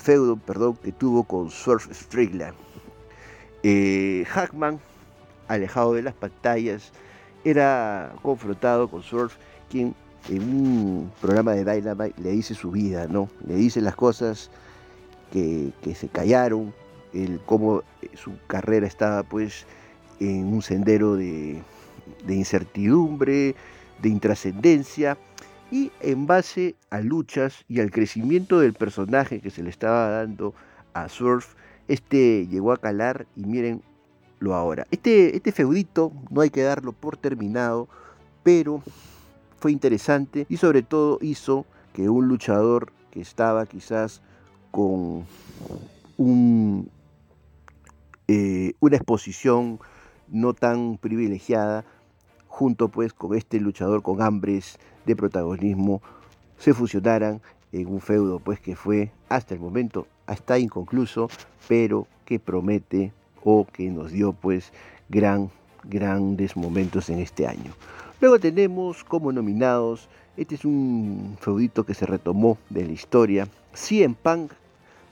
feudo 0.00 0.36
perdón, 0.36 0.76
que 0.82 0.92
tuvo 0.92 1.24
con 1.24 1.50
Surf 1.50 1.88
Strickland. 1.92 2.54
Eh, 3.62 4.24
Hackman, 4.28 4.78
alejado 5.48 5.94
de 5.94 6.02
las 6.02 6.14
pantallas, 6.14 6.92
era 7.44 8.12
confrontado 8.22 8.88
con 8.88 9.02
Surf, 9.02 9.36
quien 9.70 9.94
en 10.28 10.42
un 10.42 11.12
programa 11.20 11.52
de 11.52 11.64
Dynamite 11.64 12.20
le 12.20 12.30
dice 12.30 12.54
su 12.54 12.70
vida, 12.70 13.06
¿no? 13.08 13.28
Le 13.46 13.54
dice 13.54 13.80
las 13.80 13.94
cosas 13.94 14.50
que, 15.32 15.72
se 15.94 16.08
callaron, 16.08 16.74
el 17.12 17.40
cómo 17.46 17.82
eh, 18.02 18.10
su 18.14 18.32
carrera 18.46 18.86
estaba 18.86 19.22
pues 19.22 19.66
en 20.20 20.46
un 20.46 20.62
sendero 20.62 21.16
de, 21.16 21.62
incertidumbre, 22.28 23.54
de 24.00 24.08
intrascendencia, 24.08 25.18
y 25.70 25.90
en 26.00 26.26
base 26.26 26.76
a 26.90 27.00
luchas 27.00 27.64
y 27.68 27.80
al 27.80 27.90
crecimiento 27.90 28.60
del 28.60 28.74
personaje 28.74 29.40
que 29.40 29.50
se 29.50 29.62
le 29.62 29.70
estaba 29.70 30.10
dando 30.10 30.54
a 30.94 31.08
Surf, 31.08 31.54
este 31.88 32.46
llegó 32.46 32.72
a 32.72 32.76
calar 32.76 33.26
y 33.34 33.44
mírenlo 33.44 34.54
ahora. 34.54 34.86
Este, 34.90 35.34
este 35.34 35.52
feudito 35.52 36.12
no 36.30 36.40
hay 36.40 36.50
que 36.50 36.62
darlo 36.62 36.92
por 36.92 37.16
terminado, 37.16 37.88
pero 38.44 38.82
fue 39.58 39.72
interesante 39.72 40.46
y 40.48 40.56
sobre 40.56 40.82
todo 40.82 41.18
hizo 41.20 41.66
que 41.92 42.08
un 42.08 42.28
luchador 42.28 42.92
que 43.10 43.20
estaba 43.20 43.66
quizás 43.66 44.22
con 44.76 45.24
un, 46.18 46.90
eh, 48.28 48.74
una 48.78 48.96
exposición 48.96 49.80
no 50.28 50.52
tan 50.52 50.98
privilegiada, 50.98 51.86
junto 52.46 52.88
pues 52.88 53.14
con 53.14 53.34
este 53.34 53.58
luchador 53.58 54.02
con 54.02 54.20
hambres 54.20 54.78
de 55.06 55.16
protagonismo, 55.16 56.02
se 56.58 56.74
fusionaran 56.74 57.40
en 57.72 57.86
un 57.86 58.02
feudo 58.02 58.38
pues 58.38 58.60
que 58.60 58.76
fue 58.76 59.12
hasta 59.30 59.54
el 59.54 59.60
momento 59.60 60.08
hasta 60.26 60.58
inconcluso, 60.58 61.30
pero 61.66 62.06
que 62.26 62.38
promete 62.38 63.14
o 63.44 63.66
que 63.66 63.88
nos 63.88 64.12
dio 64.12 64.34
pues 64.34 64.74
gran, 65.08 65.50
grandes 65.84 66.54
momentos 66.54 67.08
en 67.08 67.20
este 67.20 67.46
año. 67.46 67.72
Luego 68.20 68.38
tenemos 68.38 69.04
como 69.04 69.32
nominados, 69.32 70.10
este 70.36 70.54
es 70.54 70.66
un 70.66 71.38
feudito 71.40 71.86
que 71.86 71.94
se 71.94 72.04
retomó 72.04 72.58
de 72.68 72.84
la 72.84 72.92
historia, 72.92 73.48
CM 73.72 74.14
Punk 74.22 74.52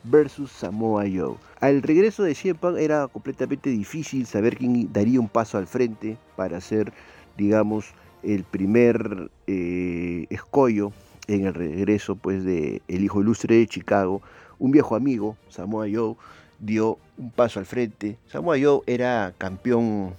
versus 0.04 0.50
Samoa 0.50 1.04
Joe. 1.04 1.36
Al 1.60 1.82
regreso 1.82 2.22
de 2.22 2.54
Punk 2.54 2.78
era 2.78 3.08
completamente 3.08 3.70
difícil 3.70 4.26
saber 4.26 4.56
quién 4.56 4.92
daría 4.92 5.20
un 5.20 5.28
paso 5.28 5.58
al 5.58 5.66
frente 5.66 6.16
para 6.36 6.60
ser, 6.60 6.92
digamos, 7.36 7.86
el 8.22 8.44
primer 8.44 9.30
eh, 9.46 10.26
escollo 10.30 10.92
en 11.26 11.46
el 11.46 11.54
regreso 11.54 12.16
pues 12.16 12.44
de 12.44 12.82
el 12.88 13.04
hijo 13.04 13.20
ilustre 13.20 13.56
de 13.56 13.66
Chicago. 13.66 14.22
Un 14.58 14.70
viejo 14.70 14.94
amigo, 14.94 15.36
Samoa 15.48 15.86
Joe, 15.92 16.16
dio 16.58 16.98
un 17.18 17.30
paso 17.30 17.58
al 17.58 17.66
frente. 17.66 18.18
Samoa 18.28 18.56
Joe 18.60 18.80
era 18.86 19.34
campeón 19.38 20.14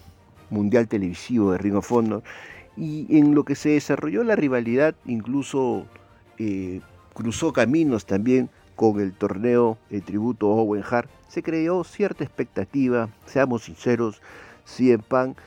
mundial 0.49 0.87
televisivo 0.87 1.51
de 1.51 1.57
Ring 1.57 1.75
of 1.75 1.91
Honor 1.91 2.23
y 2.77 3.17
en 3.17 3.35
lo 3.35 3.45
que 3.45 3.55
se 3.55 3.69
desarrolló 3.69 4.23
la 4.23 4.35
rivalidad 4.35 4.95
incluso 5.05 5.85
eh, 6.37 6.81
cruzó 7.13 7.53
caminos 7.53 8.05
también 8.05 8.49
con 8.75 8.99
el 8.99 9.13
torneo 9.13 9.77
de 9.89 10.01
tributo 10.01 10.49
Owen 10.49 10.83
Hart, 10.89 11.09
se 11.27 11.43
creó 11.43 11.83
cierta 11.83 12.23
expectativa, 12.23 13.09
seamos 13.25 13.63
sinceros, 13.63 14.21
CM 14.65 15.03
Punk 15.03 15.37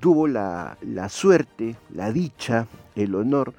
tuvo 0.00 0.28
la, 0.28 0.76
suerte, 1.08 1.76
la 1.90 2.12
dicha, 2.12 2.66
el 2.94 3.14
honor 3.14 3.52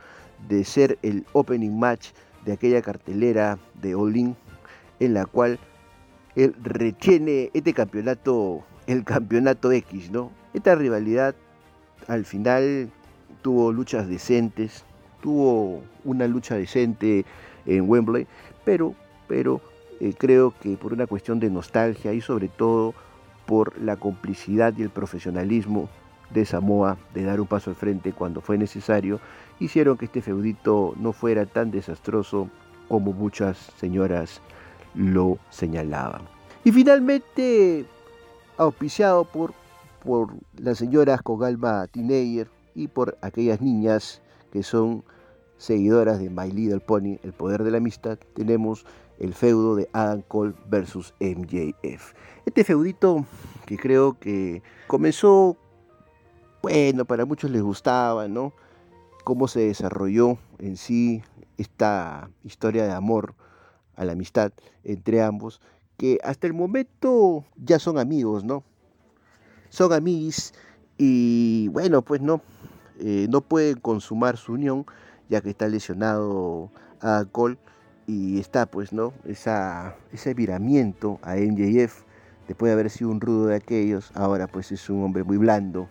de 0.48 0.64
ser 0.64 0.98
el 1.02 1.26
opening 1.34 1.78
match 1.78 2.10
de 2.46 2.54
aquella 2.54 2.82
cartelera 2.82 3.60
de 3.82 3.96
All 3.96 4.16
In, 4.16 4.36
en 5.00 5.14
la 5.14 5.26
cual 5.26 5.60
él 6.36 6.56
retiene 6.64 7.52
este 7.54 7.74
campeonato, 7.74 8.64
el 8.88 9.04
campeonato 9.04 9.72
X, 9.72 10.12
¿no? 10.12 10.32
Esta 10.54 10.76
rivalidad 10.76 11.36
al 12.08 12.26
final 12.26 12.90
tuvo 13.42 13.72
luchas 13.72 14.08
decentes, 14.08 14.86
tuvo 15.22 15.84
una 16.06 16.28
lucha 16.28 16.56
decente 16.56 17.26
en 17.66 17.90
Wembley, 17.90 18.26
pero 18.64 18.96
pero 19.30 19.62
eh, 20.02 20.14
creo 20.18 20.54
que 20.60 20.76
por 20.76 20.92
una 20.92 21.08
cuestión 21.08 21.40
de 21.40 21.50
nostalgia 21.50 22.12
y 22.12 22.20
sobre 22.20 22.50
todo 22.50 22.94
por 23.46 23.80
la 23.80 23.96
complicidad 23.96 24.74
y 24.78 24.82
el 24.82 24.90
profesionalismo 24.90 25.88
de 26.32 26.46
Samoa 26.46 26.98
de 27.14 27.24
dar 27.24 27.40
un 27.40 27.48
paso 27.48 27.70
al 27.70 27.76
frente 27.76 28.12
cuando 28.12 28.42
fue 28.42 28.58
necesario, 28.58 29.20
hicieron 29.60 29.98
que 29.98 30.06
este 30.06 30.22
feudito 30.22 30.94
no 30.98 31.14
fuera 31.14 31.46
tan 31.46 31.72
desastroso 31.72 32.50
como 32.88 33.14
muchas 33.14 33.58
señoras 33.78 34.42
lo 34.96 35.38
señalaban. 35.50 36.22
Y 36.64 36.72
finalmente, 36.72 37.86
auspiciado 38.58 39.26
por, 39.26 39.54
por 40.04 40.34
las 40.58 40.78
señoras 40.80 41.22
con 41.22 41.44
alma 41.44 41.88
teenager 41.88 42.50
y 42.76 42.88
por 42.88 43.18
aquellas 43.22 43.62
niñas 43.62 44.22
que 44.52 44.64
son 44.64 45.04
seguidoras 45.58 46.20
de 46.20 46.30
My 46.30 46.52
Little 46.52 46.80
Pony, 46.80 47.18
El 47.24 47.34
Poder 47.34 47.64
de 47.64 47.72
la 47.72 47.78
Amistad, 47.78 48.18
tenemos 48.34 48.86
el 49.20 49.34
feudo 49.34 49.76
de 49.76 49.90
Adam 49.94 50.22
Cole 50.22 50.54
versus 50.68 51.14
MJF. 51.20 52.14
Este 52.46 52.64
feudito 52.64 53.26
que 53.66 53.78
creo 53.78 54.18
que 54.18 54.64
comenzó, 54.88 55.58
bueno, 56.62 57.06
para 57.06 57.26
muchos 57.26 57.52
les 57.52 57.62
gustaba, 57.62 58.28
¿no? 58.28 58.54
Cómo 59.24 59.48
se 59.48 59.60
desarrolló 59.60 60.38
en 60.58 60.78
sí 60.78 61.22
esta 61.58 62.30
historia 62.44 62.86
de 62.86 62.94
amor 62.94 63.36
a 63.96 64.06
la 64.06 64.14
amistad 64.14 64.54
entre 64.84 65.22
ambos, 65.22 65.62
que 65.98 66.18
hasta 66.24 66.48
el 66.48 66.54
momento 66.54 67.44
ya 67.58 67.78
son 67.78 68.00
amigos, 68.00 68.46
¿no? 68.46 68.64
Son 69.70 69.92
amigos 69.92 70.54
y 70.98 71.68
bueno, 71.70 72.02
pues 72.02 72.22
no, 72.22 72.42
eh, 73.00 73.28
no 73.30 73.42
pueden 73.42 73.80
consumar 73.80 74.38
su 74.38 74.54
unión 74.54 74.86
ya 75.28 75.42
que 75.42 75.50
está 75.50 75.68
lesionado 75.68 76.72
a 77.02 77.26
Cole 77.32 77.58
y 78.10 78.40
está 78.40 78.66
pues, 78.66 78.92
¿no? 78.92 79.14
Esa, 79.28 79.96
ese 80.12 80.34
viramiento 80.34 81.20
a 81.22 81.36
MJF, 81.36 82.02
después 82.48 82.70
de 82.70 82.74
haber 82.74 82.90
sido 82.90 83.12
un 83.12 83.22
rudo 83.22 83.46
de 83.46 83.56
aquellos, 83.56 84.12
ahora 84.16 84.48
pues 84.48 84.72
es 84.72 84.90
un 84.90 85.04
hombre 85.04 85.24
muy 85.24 85.38
blando, 85.38 85.88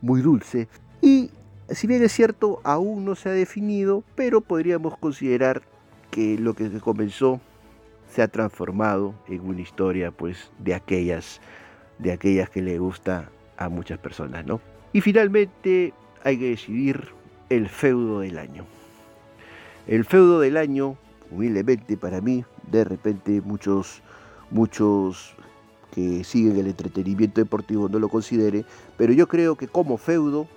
muy 0.00 0.20
dulce. 0.20 0.66
Y 1.00 1.30
si 1.68 1.86
bien 1.86 2.02
es 2.02 2.10
cierto, 2.10 2.60
aún 2.64 3.04
no 3.04 3.14
se 3.14 3.28
ha 3.28 3.32
definido, 3.32 4.02
pero 4.16 4.40
podríamos 4.40 4.98
considerar 4.98 5.62
que 6.10 6.36
lo 6.38 6.54
que 6.54 6.68
comenzó 6.80 7.40
se 8.12 8.22
ha 8.22 8.26
transformado 8.26 9.14
en 9.28 9.46
una 9.46 9.60
historia 9.60 10.10
pues 10.10 10.50
de 10.58 10.74
aquellas, 10.74 11.40
de 12.00 12.10
aquellas 12.10 12.50
que 12.50 12.62
le 12.62 12.80
gusta 12.80 13.30
a 13.58 13.68
muchas 13.68 14.00
personas, 14.00 14.44
¿no? 14.44 14.60
Y 14.92 15.02
finalmente 15.02 15.94
hay 16.24 16.36
que 16.36 16.50
decidir 16.50 17.10
el 17.48 17.68
feudo 17.68 18.20
del 18.20 18.38
año. 18.38 18.66
El 19.86 20.04
feudo 20.04 20.40
del 20.40 20.56
año 20.56 20.96
humildemente 21.30 21.96
para 21.96 22.20
mí, 22.20 22.44
de 22.70 22.84
repente 22.84 23.40
muchos, 23.40 24.02
muchos 24.50 25.34
que 25.92 26.24
siguen 26.24 26.58
el 26.58 26.66
entretenimiento 26.66 27.40
deportivo 27.40 27.88
no 27.88 27.98
lo 27.98 28.08
considere, 28.08 28.64
pero 28.96 29.12
yo 29.12 29.28
creo 29.28 29.56
que 29.56 29.68
como 29.68 29.96
feudo 29.96 30.48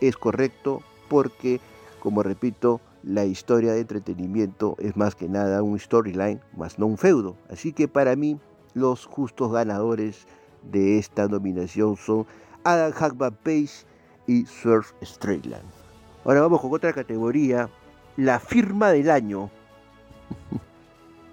es 0.00 0.16
correcto 0.16 0.82
porque, 1.08 1.60
como 2.00 2.22
repito, 2.22 2.80
la 3.02 3.24
historia 3.24 3.72
de 3.72 3.80
entretenimiento 3.80 4.76
es 4.78 4.96
más 4.96 5.14
que 5.14 5.28
nada 5.28 5.62
un 5.62 5.78
storyline, 5.78 6.40
más 6.56 6.78
no 6.78 6.86
un 6.86 6.98
feudo. 6.98 7.36
Así 7.48 7.72
que 7.72 7.88
para 7.88 8.16
mí 8.16 8.40
los 8.74 9.06
justos 9.06 9.52
ganadores 9.52 10.26
de 10.70 10.98
esta 10.98 11.28
nominación 11.28 11.96
son 11.96 12.26
Adam 12.64 12.92
Hackman 12.92 13.36
Page 13.42 13.84
y 14.26 14.46
Surf 14.46 14.92
Straitland. 15.02 15.64
Ahora 16.24 16.42
vamos 16.42 16.60
con 16.60 16.72
otra 16.72 16.92
categoría, 16.92 17.68
la 18.16 18.38
firma 18.38 18.90
del 18.90 19.10
año. 19.10 19.50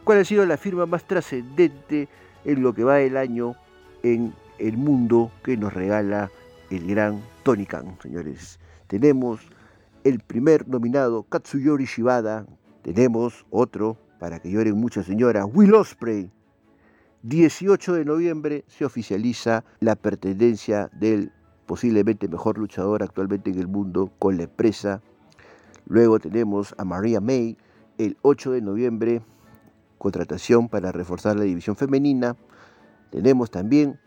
¿Cuál 0.03 0.19
ha 0.19 0.25
sido 0.25 0.45
la 0.45 0.57
firma 0.57 0.85
más 0.85 1.03
trascendente 1.05 2.07
en 2.45 2.63
lo 2.63 2.73
que 2.73 2.83
va 2.83 2.95
del 2.95 3.17
año 3.17 3.55
en 4.03 4.33
el 4.57 4.77
mundo 4.77 5.31
que 5.43 5.57
nos 5.57 5.73
regala 5.73 6.29
el 6.69 6.87
gran 6.87 7.21
Tony 7.43 7.65
Khan, 7.65 7.97
señores. 8.01 8.59
Tenemos 8.87 9.41
el 10.03 10.19
primer 10.19 10.67
nominado, 10.67 11.23
Katsuyori 11.23 11.85
Shibada. 11.85 12.45
Tenemos 12.83 13.45
otro, 13.49 13.97
para 14.19 14.39
que 14.39 14.51
lloren 14.51 14.77
muchas 14.77 15.05
señoras, 15.05 15.45
Will 15.51 15.73
Osprey. 15.73 16.31
18 17.23 17.93
de 17.93 18.05
noviembre 18.05 18.63
se 18.67 18.85
oficializa 18.85 19.65
la 19.79 19.95
pertenencia 19.95 20.89
del 20.93 21.31
posiblemente 21.65 22.27
mejor 22.27 22.57
luchador 22.57 23.03
actualmente 23.03 23.49
en 23.49 23.59
el 23.59 23.67
mundo 23.67 24.11
con 24.19 24.37
la 24.37 24.43
empresa. 24.43 25.01
Luego 25.85 26.19
tenemos 26.19 26.73
a 26.77 26.85
Maria 26.85 27.19
May 27.19 27.57
el 27.99 28.17
8 28.23 28.53
de 28.53 28.61
noviembre, 28.61 29.21
contratación 29.99 30.69
para 30.69 30.91
reforzar 30.91 31.35
la 31.35 31.43
división 31.43 31.75
femenina. 31.75 32.35
Tenemos 33.11 33.51
también 33.51 33.99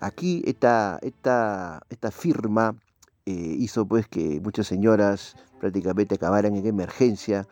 aquí 0.00 0.42
esta, 0.46 0.98
esta, 1.02 1.82
esta 1.90 2.10
firma 2.10 2.76
eh, 3.26 3.32
hizo 3.32 3.84
pues 3.84 4.08
que 4.08 4.40
muchas 4.40 4.66
señoras 4.66 5.36
prácticamente 5.60 6.14
acabaran 6.14 6.56
en 6.56 6.66
emergencia 6.66 7.46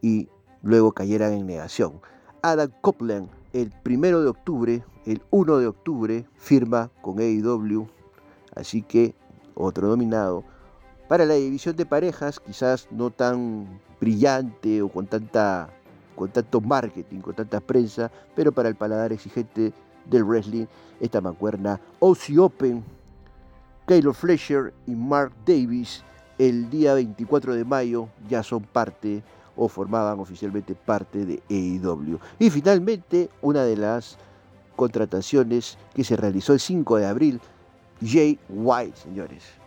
y 0.00 0.28
luego 0.62 0.92
cayeran 0.92 1.32
en 1.32 1.46
negación. 1.46 2.00
Adam 2.42 2.70
Copeland 2.80 3.28
el 3.52 3.70
primero 3.82 4.22
de 4.22 4.28
octubre, 4.28 4.84
el 5.04 5.22
1 5.30 5.58
de 5.58 5.66
octubre, 5.66 6.26
firma 6.36 6.90
con 7.02 7.18
AEW, 7.18 7.86
así 8.54 8.82
que 8.82 9.14
otro 9.54 9.88
nominado. 9.88 10.44
Para 11.12 11.26
la 11.26 11.34
división 11.34 11.76
de 11.76 11.84
parejas, 11.84 12.40
quizás 12.40 12.88
no 12.90 13.10
tan 13.10 13.66
brillante 14.00 14.80
o 14.80 14.88
con, 14.88 15.06
tanta, 15.06 15.68
con 16.16 16.30
tanto 16.30 16.58
marketing, 16.62 17.20
con 17.20 17.34
tanta 17.34 17.60
prensa, 17.60 18.10
pero 18.34 18.50
para 18.50 18.70
el 18.70 18.76
paladar 18.76 19.12
exigente 19.12 19.74
del 20.06 20.24
wrestling, 20.24 20.64
esta 21.00 21.20
mancuerna 21.20 21.78
OC 21.98 22.38
Open 22.38 22.82
Taylor 23.84 24.14
Fletcher 24.14 24.72
y 24.86 24.92
Mark 24.92 25.34
Davis 25.44 26.02
el 26.38 26.70
día 26.70 26.94
24 26.94 27.56
de 27.56 27.64
mayo 27.66 28.08
ya 28.26 28.42
son 28.42 28.62
parte 28.62 29.22
o 29.54 29.68
formaban 29.68 30.18
oficialmente 30.18 30.74
parte 30.74 31.26
de 31.26 31.42
AEW. 31.50 32.18
Y 32.38 32.48
finalmente, 32.48 33.28
una 33.42 33.64
de 33.64 33.76
las 33.76 34.16
contrataciones 34.76 35.76
que 35.92 36.04
se 36.04 36.16
realizó 36.16 36.54
el 36.54 36.60
5 36.60 36.96
de 36.96 37.06
abril, 37.06 37.40
Jay 38.00 38.38
White, 38.48 38.96
señores. 38.96 39.61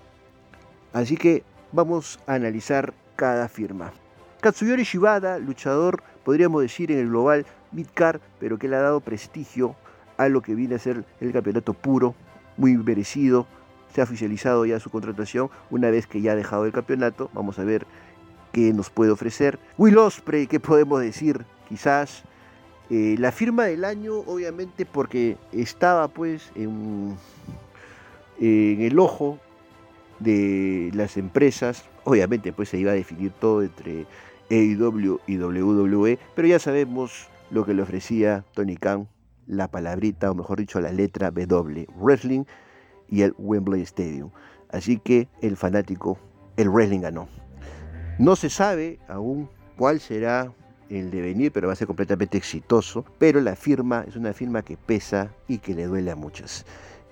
Así 0.96 1.18
que 1.18 1.44
vamos 1.74 2.20
a 2.26 2.36
analizar 2.36 2.94
cada 3.18 3.50
firma. 3.50 3.92
Katsuyori 4.40 4.84
Shibada, 4.84 5.40
luchador, 5.40 6.02
podríamos 6.24 6.62
decir 6.62 6.90
en 6.90 7.00
el 7.00 7.10
global 7.10 7.46
midcar, 7.74 8.22
pero 8.40 8.58
que 8.58 8.70
le 8.70 8.78
ha 8.78 8.82
dado 8.82 9.02
prestigio 9.02 9.76
a 10.16 10.30
lo 10.30 10.42
que 10.42 10.56
viene 10.56 10.76
a 10.76 10.80
ser 10.80 11.04
el 11.20 11.34
campeonato 11.34 11.74
puro, 11.74 12.16
muy 12.56 12.78
merecido, 12.78 13.46
se 13.94 14.00
ha 14.00 14.06
oficializado 14.06 14.66
ya 14.66 14.80
su 14.80 14.90
contratación 14.90 15.50
una 15.70 15.90
vez 15.90 16.08
que 16.08 16.22
ya 16.22 16.32
ha 16.32 16.36
dejado 16.36 16.66
el 16.66 16.72
campeonato. 16.72 17.30
Vamos 17.34 17.60
a 17.60 17.66
ver 17.66 17.86
qué 18.54 18.72
nos 18.72 18.90
puede 18.90 19.12
ofrecer. 19.12 19.60
Will 19.78 19.98
Osprey, 19.98 20.48
¿qué 20.48 20.62
podemos 20.62 21.02
decir? 21.02 21.44
Quizás 21.68 22.24
eh, 22.90 23.18
la 23.20 23.34
firma 23.34 23.66
del 23.66 23.84
año, 23.84 24.20
obviamente, 24.20 24.86
porque 24.86 25.36
estaba 25.52 26.08
pues 26.08 26.54
en 26.56 27.18
el 28.40 28.98
ojo 28.98 29.42
de 30.20 30.92
las 30.94 31.18
empresas. 31.18 31.86
Obviamente, 32.04 32.54
pues 32.54 32.70
se 32.70 32.78
iba 32.78 32.92
a 32.92 32.96
definir 32.96 33.32
todo 33.32 33.64
entre 33.64 34.06
AEW 34.50 35.20
y 35.28 35.38
WWE, 35.38 36.20
pero 36.36 36.48
ya 36.48 36.60
sabemos 36.60 37.28
lo 37.50 37.66
que 37.66 37.74
le 37.74 37.82
ofrecía 37.82 38.46
Tony 38.54 38.78
Khan, 38.78 39.08
la 39.48 39.70
palabrita, 39.70 40.32
o 40.32 40.36
mejor 40.36 40.60
dicho, 40.60 40.80
la 40.80 40.92
letra 40.92 41.32
W, 41.32 41.88
Wrestling 41.96 42.44
y 43.08 43.22
el 43.22 43.34
Wembley 43.38 43.82
Stadium. 43.82 44.32
Así 44.70 44.98
que 44.98 45.28
el 45.42 45.56
fanático, 45.56 46.18
el 46.58 46.70
wrestling 46.70 47.02
ganó. 47.02 47.28
No 48.18 48.36
se 48.36 48.50
sabe 48.50 49.00
aún 49.08 49.50
cuál 49.78 50.00
será 50.00 50.52
el 50.90 51.12
devenir, 51.12 51.52
pero 51.52 51.68
va 51.68 51.74
a 51.74 51.76
ser 51.76 51.88
completamente 51.88 52.38
exitoso. 52.38 53.06
Pero 53.18 53.42
la 53.42 53.56
firma 53.56 54.06
es 54.08 54.16
una 54.16 54.34
firma 54.34 54.64
que 54.64 54.78
pesa 54.78 55.32
y 55.48 55.60
que 55.60 55.74
le 55.74 55.86
duele 55.86 56.12
a 56.12 56.16
muchas. 56.16 56.66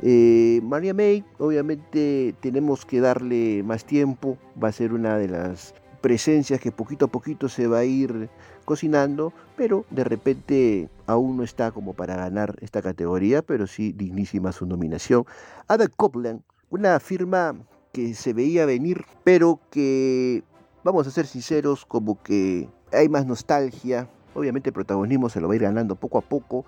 Eh, 0.06 0.60
Maria 0.64 0.94
May, 0.94 1.24
obviamente 1.40 2.36
tenemos 2.42 2.86
que 2.86 3.00
darle 3.00 3.64
más 3.64 3.86
tiempo, 3.86 4.38
va 4.62 4.68
a 4.68 4.74
ser 4.74 4.92
una 4.92 5.18
de 5.18 5.30
las 5.30 5.74
presencias 6.02 6.60
que 6.60 6.74
poquito 6.74 7.06
a 7.06 7.08
poquito 7.08 7.48
se 7.48 7.68
va 7.68 7.78
a 7.80 7.86
ir 7.86 8.30
cocinando, 8.66 9.32
pero 9.56 9.86
de 9.92 10.04
repente 10.04 10.90
aún 11.08 11.38
no 11.38 11.44
está 11.44 11.72
como 11.72 11.94
para 11.94 12.18
ganar 12.18 12.58
esta 12.60 12.82
categoría, 12.82 13.42
pero 13.44 13.66
sí 13.66 13.94
dignísima 13.94 14.52
su 14.52 14.66
nominación. 14.66 15.24
Ada 15.70 15.88
Copeland, 15.88 16.42
una 16.70 17.00
firma 17.00 17.56
que 17.94 18.14
se 18.14 18.34
veía 18.34 18.66
venir, 18.66 19.06
pero 19.24 19.62
que, 19.72 20.44
vamos 20.84 21.08
a 21.08 21.12
ser 21.12 21.28
sinceros, 21.28 21.86
como 21.86 22.22
que 22.22 22.68
hay 22.92 23.08
más 23.08 23.26
nostalgia, 23.26 24.10
obviamente 24.36 24.72
el 24.72 24.74
protagonismo 24.74 25.30
se 25.30 25.40
lo 25.40 25.48
va 25.48 25.54
a 25.54 25.56
ir 25.56 25.62
ganando 25.62 25.96
poco 25.96 26.18
a 26.18 26.22
poco, 26.22 26.66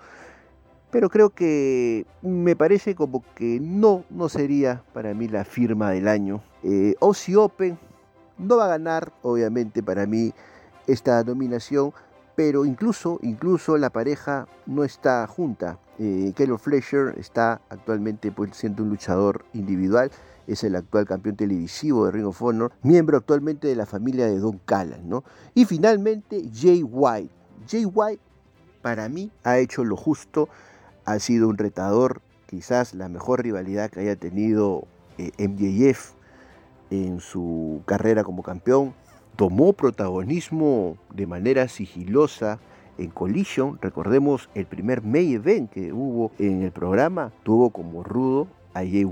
pero 0.90 1.10
creo 1.10 1.30
que 1.30 2.06
me 2.22 2.56
parece 2.56 2.94
como 2.94 3.24
que 3.34 3.58
no, 3.60 4.04
no 4.10 4.28
sería 4.28 4.82
para 4.92 5.14
mí 5.14 5.28
la 5.28 5.44
firma 5.44 5.90
del 5.90 6.08
año. 6.08 6.42
Eh, 6.62 6.94
Open 7.00 7.78
no 8.38 8.56
va 8.56 8.66
a 8.66 8.68
ganar, 8.68 9.12
obviamente, 9.22 9.82
para 9.82 10.06
mí 10.06 10.32
esta 10.86 11.22
nominación, 11.24 11.92
pero 12.34 12.64
incluso, 12.64 13.18
incluso 13.22 13.76
la 13.78 13.90
pareja 13.90 14.46
no 14.66 14.84
está 14.84 15.26
junta. 15.26 15.78
Eh, 15.98 16.34
Fletcher 16.58 17.14
está 17.18 17.60
actualmente 17.70 18.30
pues, 18.30 18.50
siendo 18.54 18.82
un 18.82 18.90
luchador 18.90 19.44
individual, 19.54 20.10
es 20.46 20.62
el 20.62 20.76
actual 20.76 21.06
campeón 21.06 21.36
televisivo 21.36 22.06
de 22.06 22.12
Ring 22.12 22.26
of 22.26 22.40
Honor, 22.42 22.72
miembro 22.82 23.16
actualmente 23.16 23.66
de 23.66 23.74
la 23.74 23.86
familia 23.86 24.26
de 24.26 24.38
Don 24.38 24.58
Callan. 24.64 25.22
Y 25.54 25.64
finalmente 25.64 26.48
Jay 26.54 26.82
White. 26.82 27.32
Jay 27.68 27.84
White 27.84 28.22
para 28.82 29.08
mí 29.08 29.30
ha 29.42 29.58
hecho 29.58 29.82
lo 29.82 29.96
justo, 29.96 30.48
ha 31.06 31.18
sido 31.20 31.48
un 31.48 31.56
retador, 31.56 32.20
quizás 32.46 32.94
la 32.94 33.08
mejor 33.08 33.42
rivalidad 33.42 33.90
que 33.90 34.00
haya 34.00 34.16
tenido 34.16 34.86
eh, 35.18 35.30
MJF 35.38 36.12
en 36.90 37.20
su 37.20 37.82
carrera 37.86 38.24
como 38.24 38.42
campeón, 38.42 38.94
tomó 39.36 39.72
protagonismo 39.72 40.98
de 41.14 41.26
manera 41.26 41.68
sigilosa 41.68 42.58
en 42.98 43.10
Collision. 43.10 43.78
Recordemos 43.80 44.50
el 44.54 44.66
primer 44.66 45.02
May 45.02 45.34
Event 45.34 45.70
que 45.70 45.92
hubo 45.92 46.32
en 46.38 46.62
el 46.62 46.72
programa, 46.72 47.32
tuvo 47.44 47.70
como 47.70 48.02
rudo 48.02 48.48
a 48.74 48.80
Jay 48.80 49.06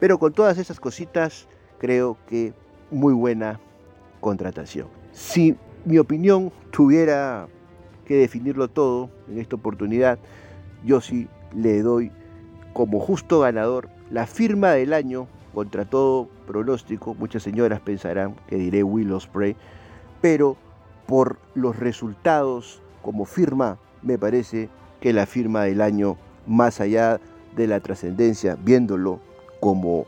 Pero 0.00 0.18
con 0.18 0.32
todas 0.32 0.58
esas 0.58 0.80
cositas, 0.80 1.48
creo 1.78 2.16
que 2.28 2.54
muy 2.90 3.12
buena 3.12 3.60
contratación. 4.20 4.88
Si 5.12 5.56
mi 5.84 5.98
opinión 5.98 6.52
tuviera 6.70 7.48
que 8.04 8.14
definirlo 8.16 8.68
todo 8.68 9.10
en 9.28 9.38
esta 9.38 9.56
oportunidad, 9.56 10.18
yo 10.86 11.02
sí 11.02 11.28
le 11.54 11.82
doy 11.82 12.10
como 12.72 13.00
justo 13.00 13.40
ganador 13.40 13.90
la 14.10 14.26
firma 14.26 14.70
del 14.70 14.92
año 14.92 15.26
contra 15.52 15.84
todo 15.84 16.28
pronóstico, 16.46 17.14
muchas 17.14 17.42
señoras 17.42 17.80
pensarán 17.80 18.36
que 18.46 18.56
diré 18.56 18.82
Will 18.82 19.12
Osprey, 19.12 19.56
pero 20.20 20.56
por 21.06 21.38
los 21.54 21.76
resultados 21.78 22.82
como 23.02 23.24
firma, 23.24 23.78
me 24.02 24.18
parece 24.18 24.68
que 25.00 25.12
la 25.12 25.26
firma 25.26 25.62
del 25.64 25.80
año, 25.80 26.16
más 26.46 26.80
allá 26.80 27.20
de 27.56 27.66
la 27.66 27.80
trascendencia, 27.80 28.56
viéndolo 28.62 29.20
como 29.60 30.06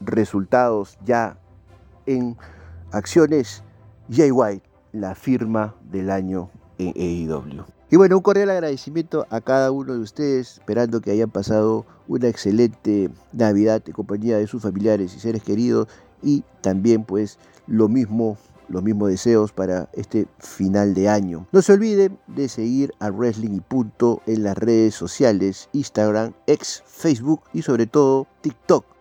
resultados 0.00 0.98
ya 1.04 1.36
en 2.06 2.36
acciones, 2.92 3.62
Jay 4.10 4.30
White, 4.30 4.66
la 4.92 5.14
firma 5.14 5.74
del 5.90 6.10
año 6.10 6.50
en 6.78 6.94
AEW. 6.96 7.75
Y 7.88 7.94
bueno, 7.94 8.16
un 8.16 8.22
cordial 8.22 8.50
agradecimiento 8.50 9.28
a 9.30 9.40
cada 9.40 9.70
uno 9.70 9.94
de 9.94 10.00
ustedes, 10.00 10.54
esperando 10.54 11.00
que 11.00 11.12
hayan 11.12 11.30
pasado 11.30 11.86
una 12.08 12.26
excelente 12.26 13.10
Navidad 13.32 13.80
en 13.86 13.92
compañía 13.92 14.38
de 14.38 14.48
sus 14.48 14.62
familiares 14.62 15.14
y 15.14 15.20
seres 15.20 15.44
queridos 15.44 15.86
y 16.20 16.42
también 16.62 17.04
pues 17.04 17.38
lo 17.68 17.88
mismo 17.88 18.38
los 18.68 18.82
mismos 18.82 19.10
deseos 19.10 19.52
para 19.52 19.88
este 19.92 20.26
final 20.40 20.94
de 20.94 21.08
año. 21.08 21.46
No 21.52 21.62
se 21.62 21.74
olviden 21.74 22.18
de 22.26 22.48
seguir 22.48 22.92
a 22.98 23.10
Wrestling 23.10 23.54
y 23.54 23.60
Punto 23.60 24.20
en 24.26 24.42
las 24.42 24.58
redes 24.58 24.96
sociales, 24.96 25.68
Instagram, 25.72 26.32
ex, 26.48 26.82
Facebook 26.84 27.42
y 27.52 27.62
sobre 27.62 27.86
todo 27.86 28.26
TikTok 28.40 28.95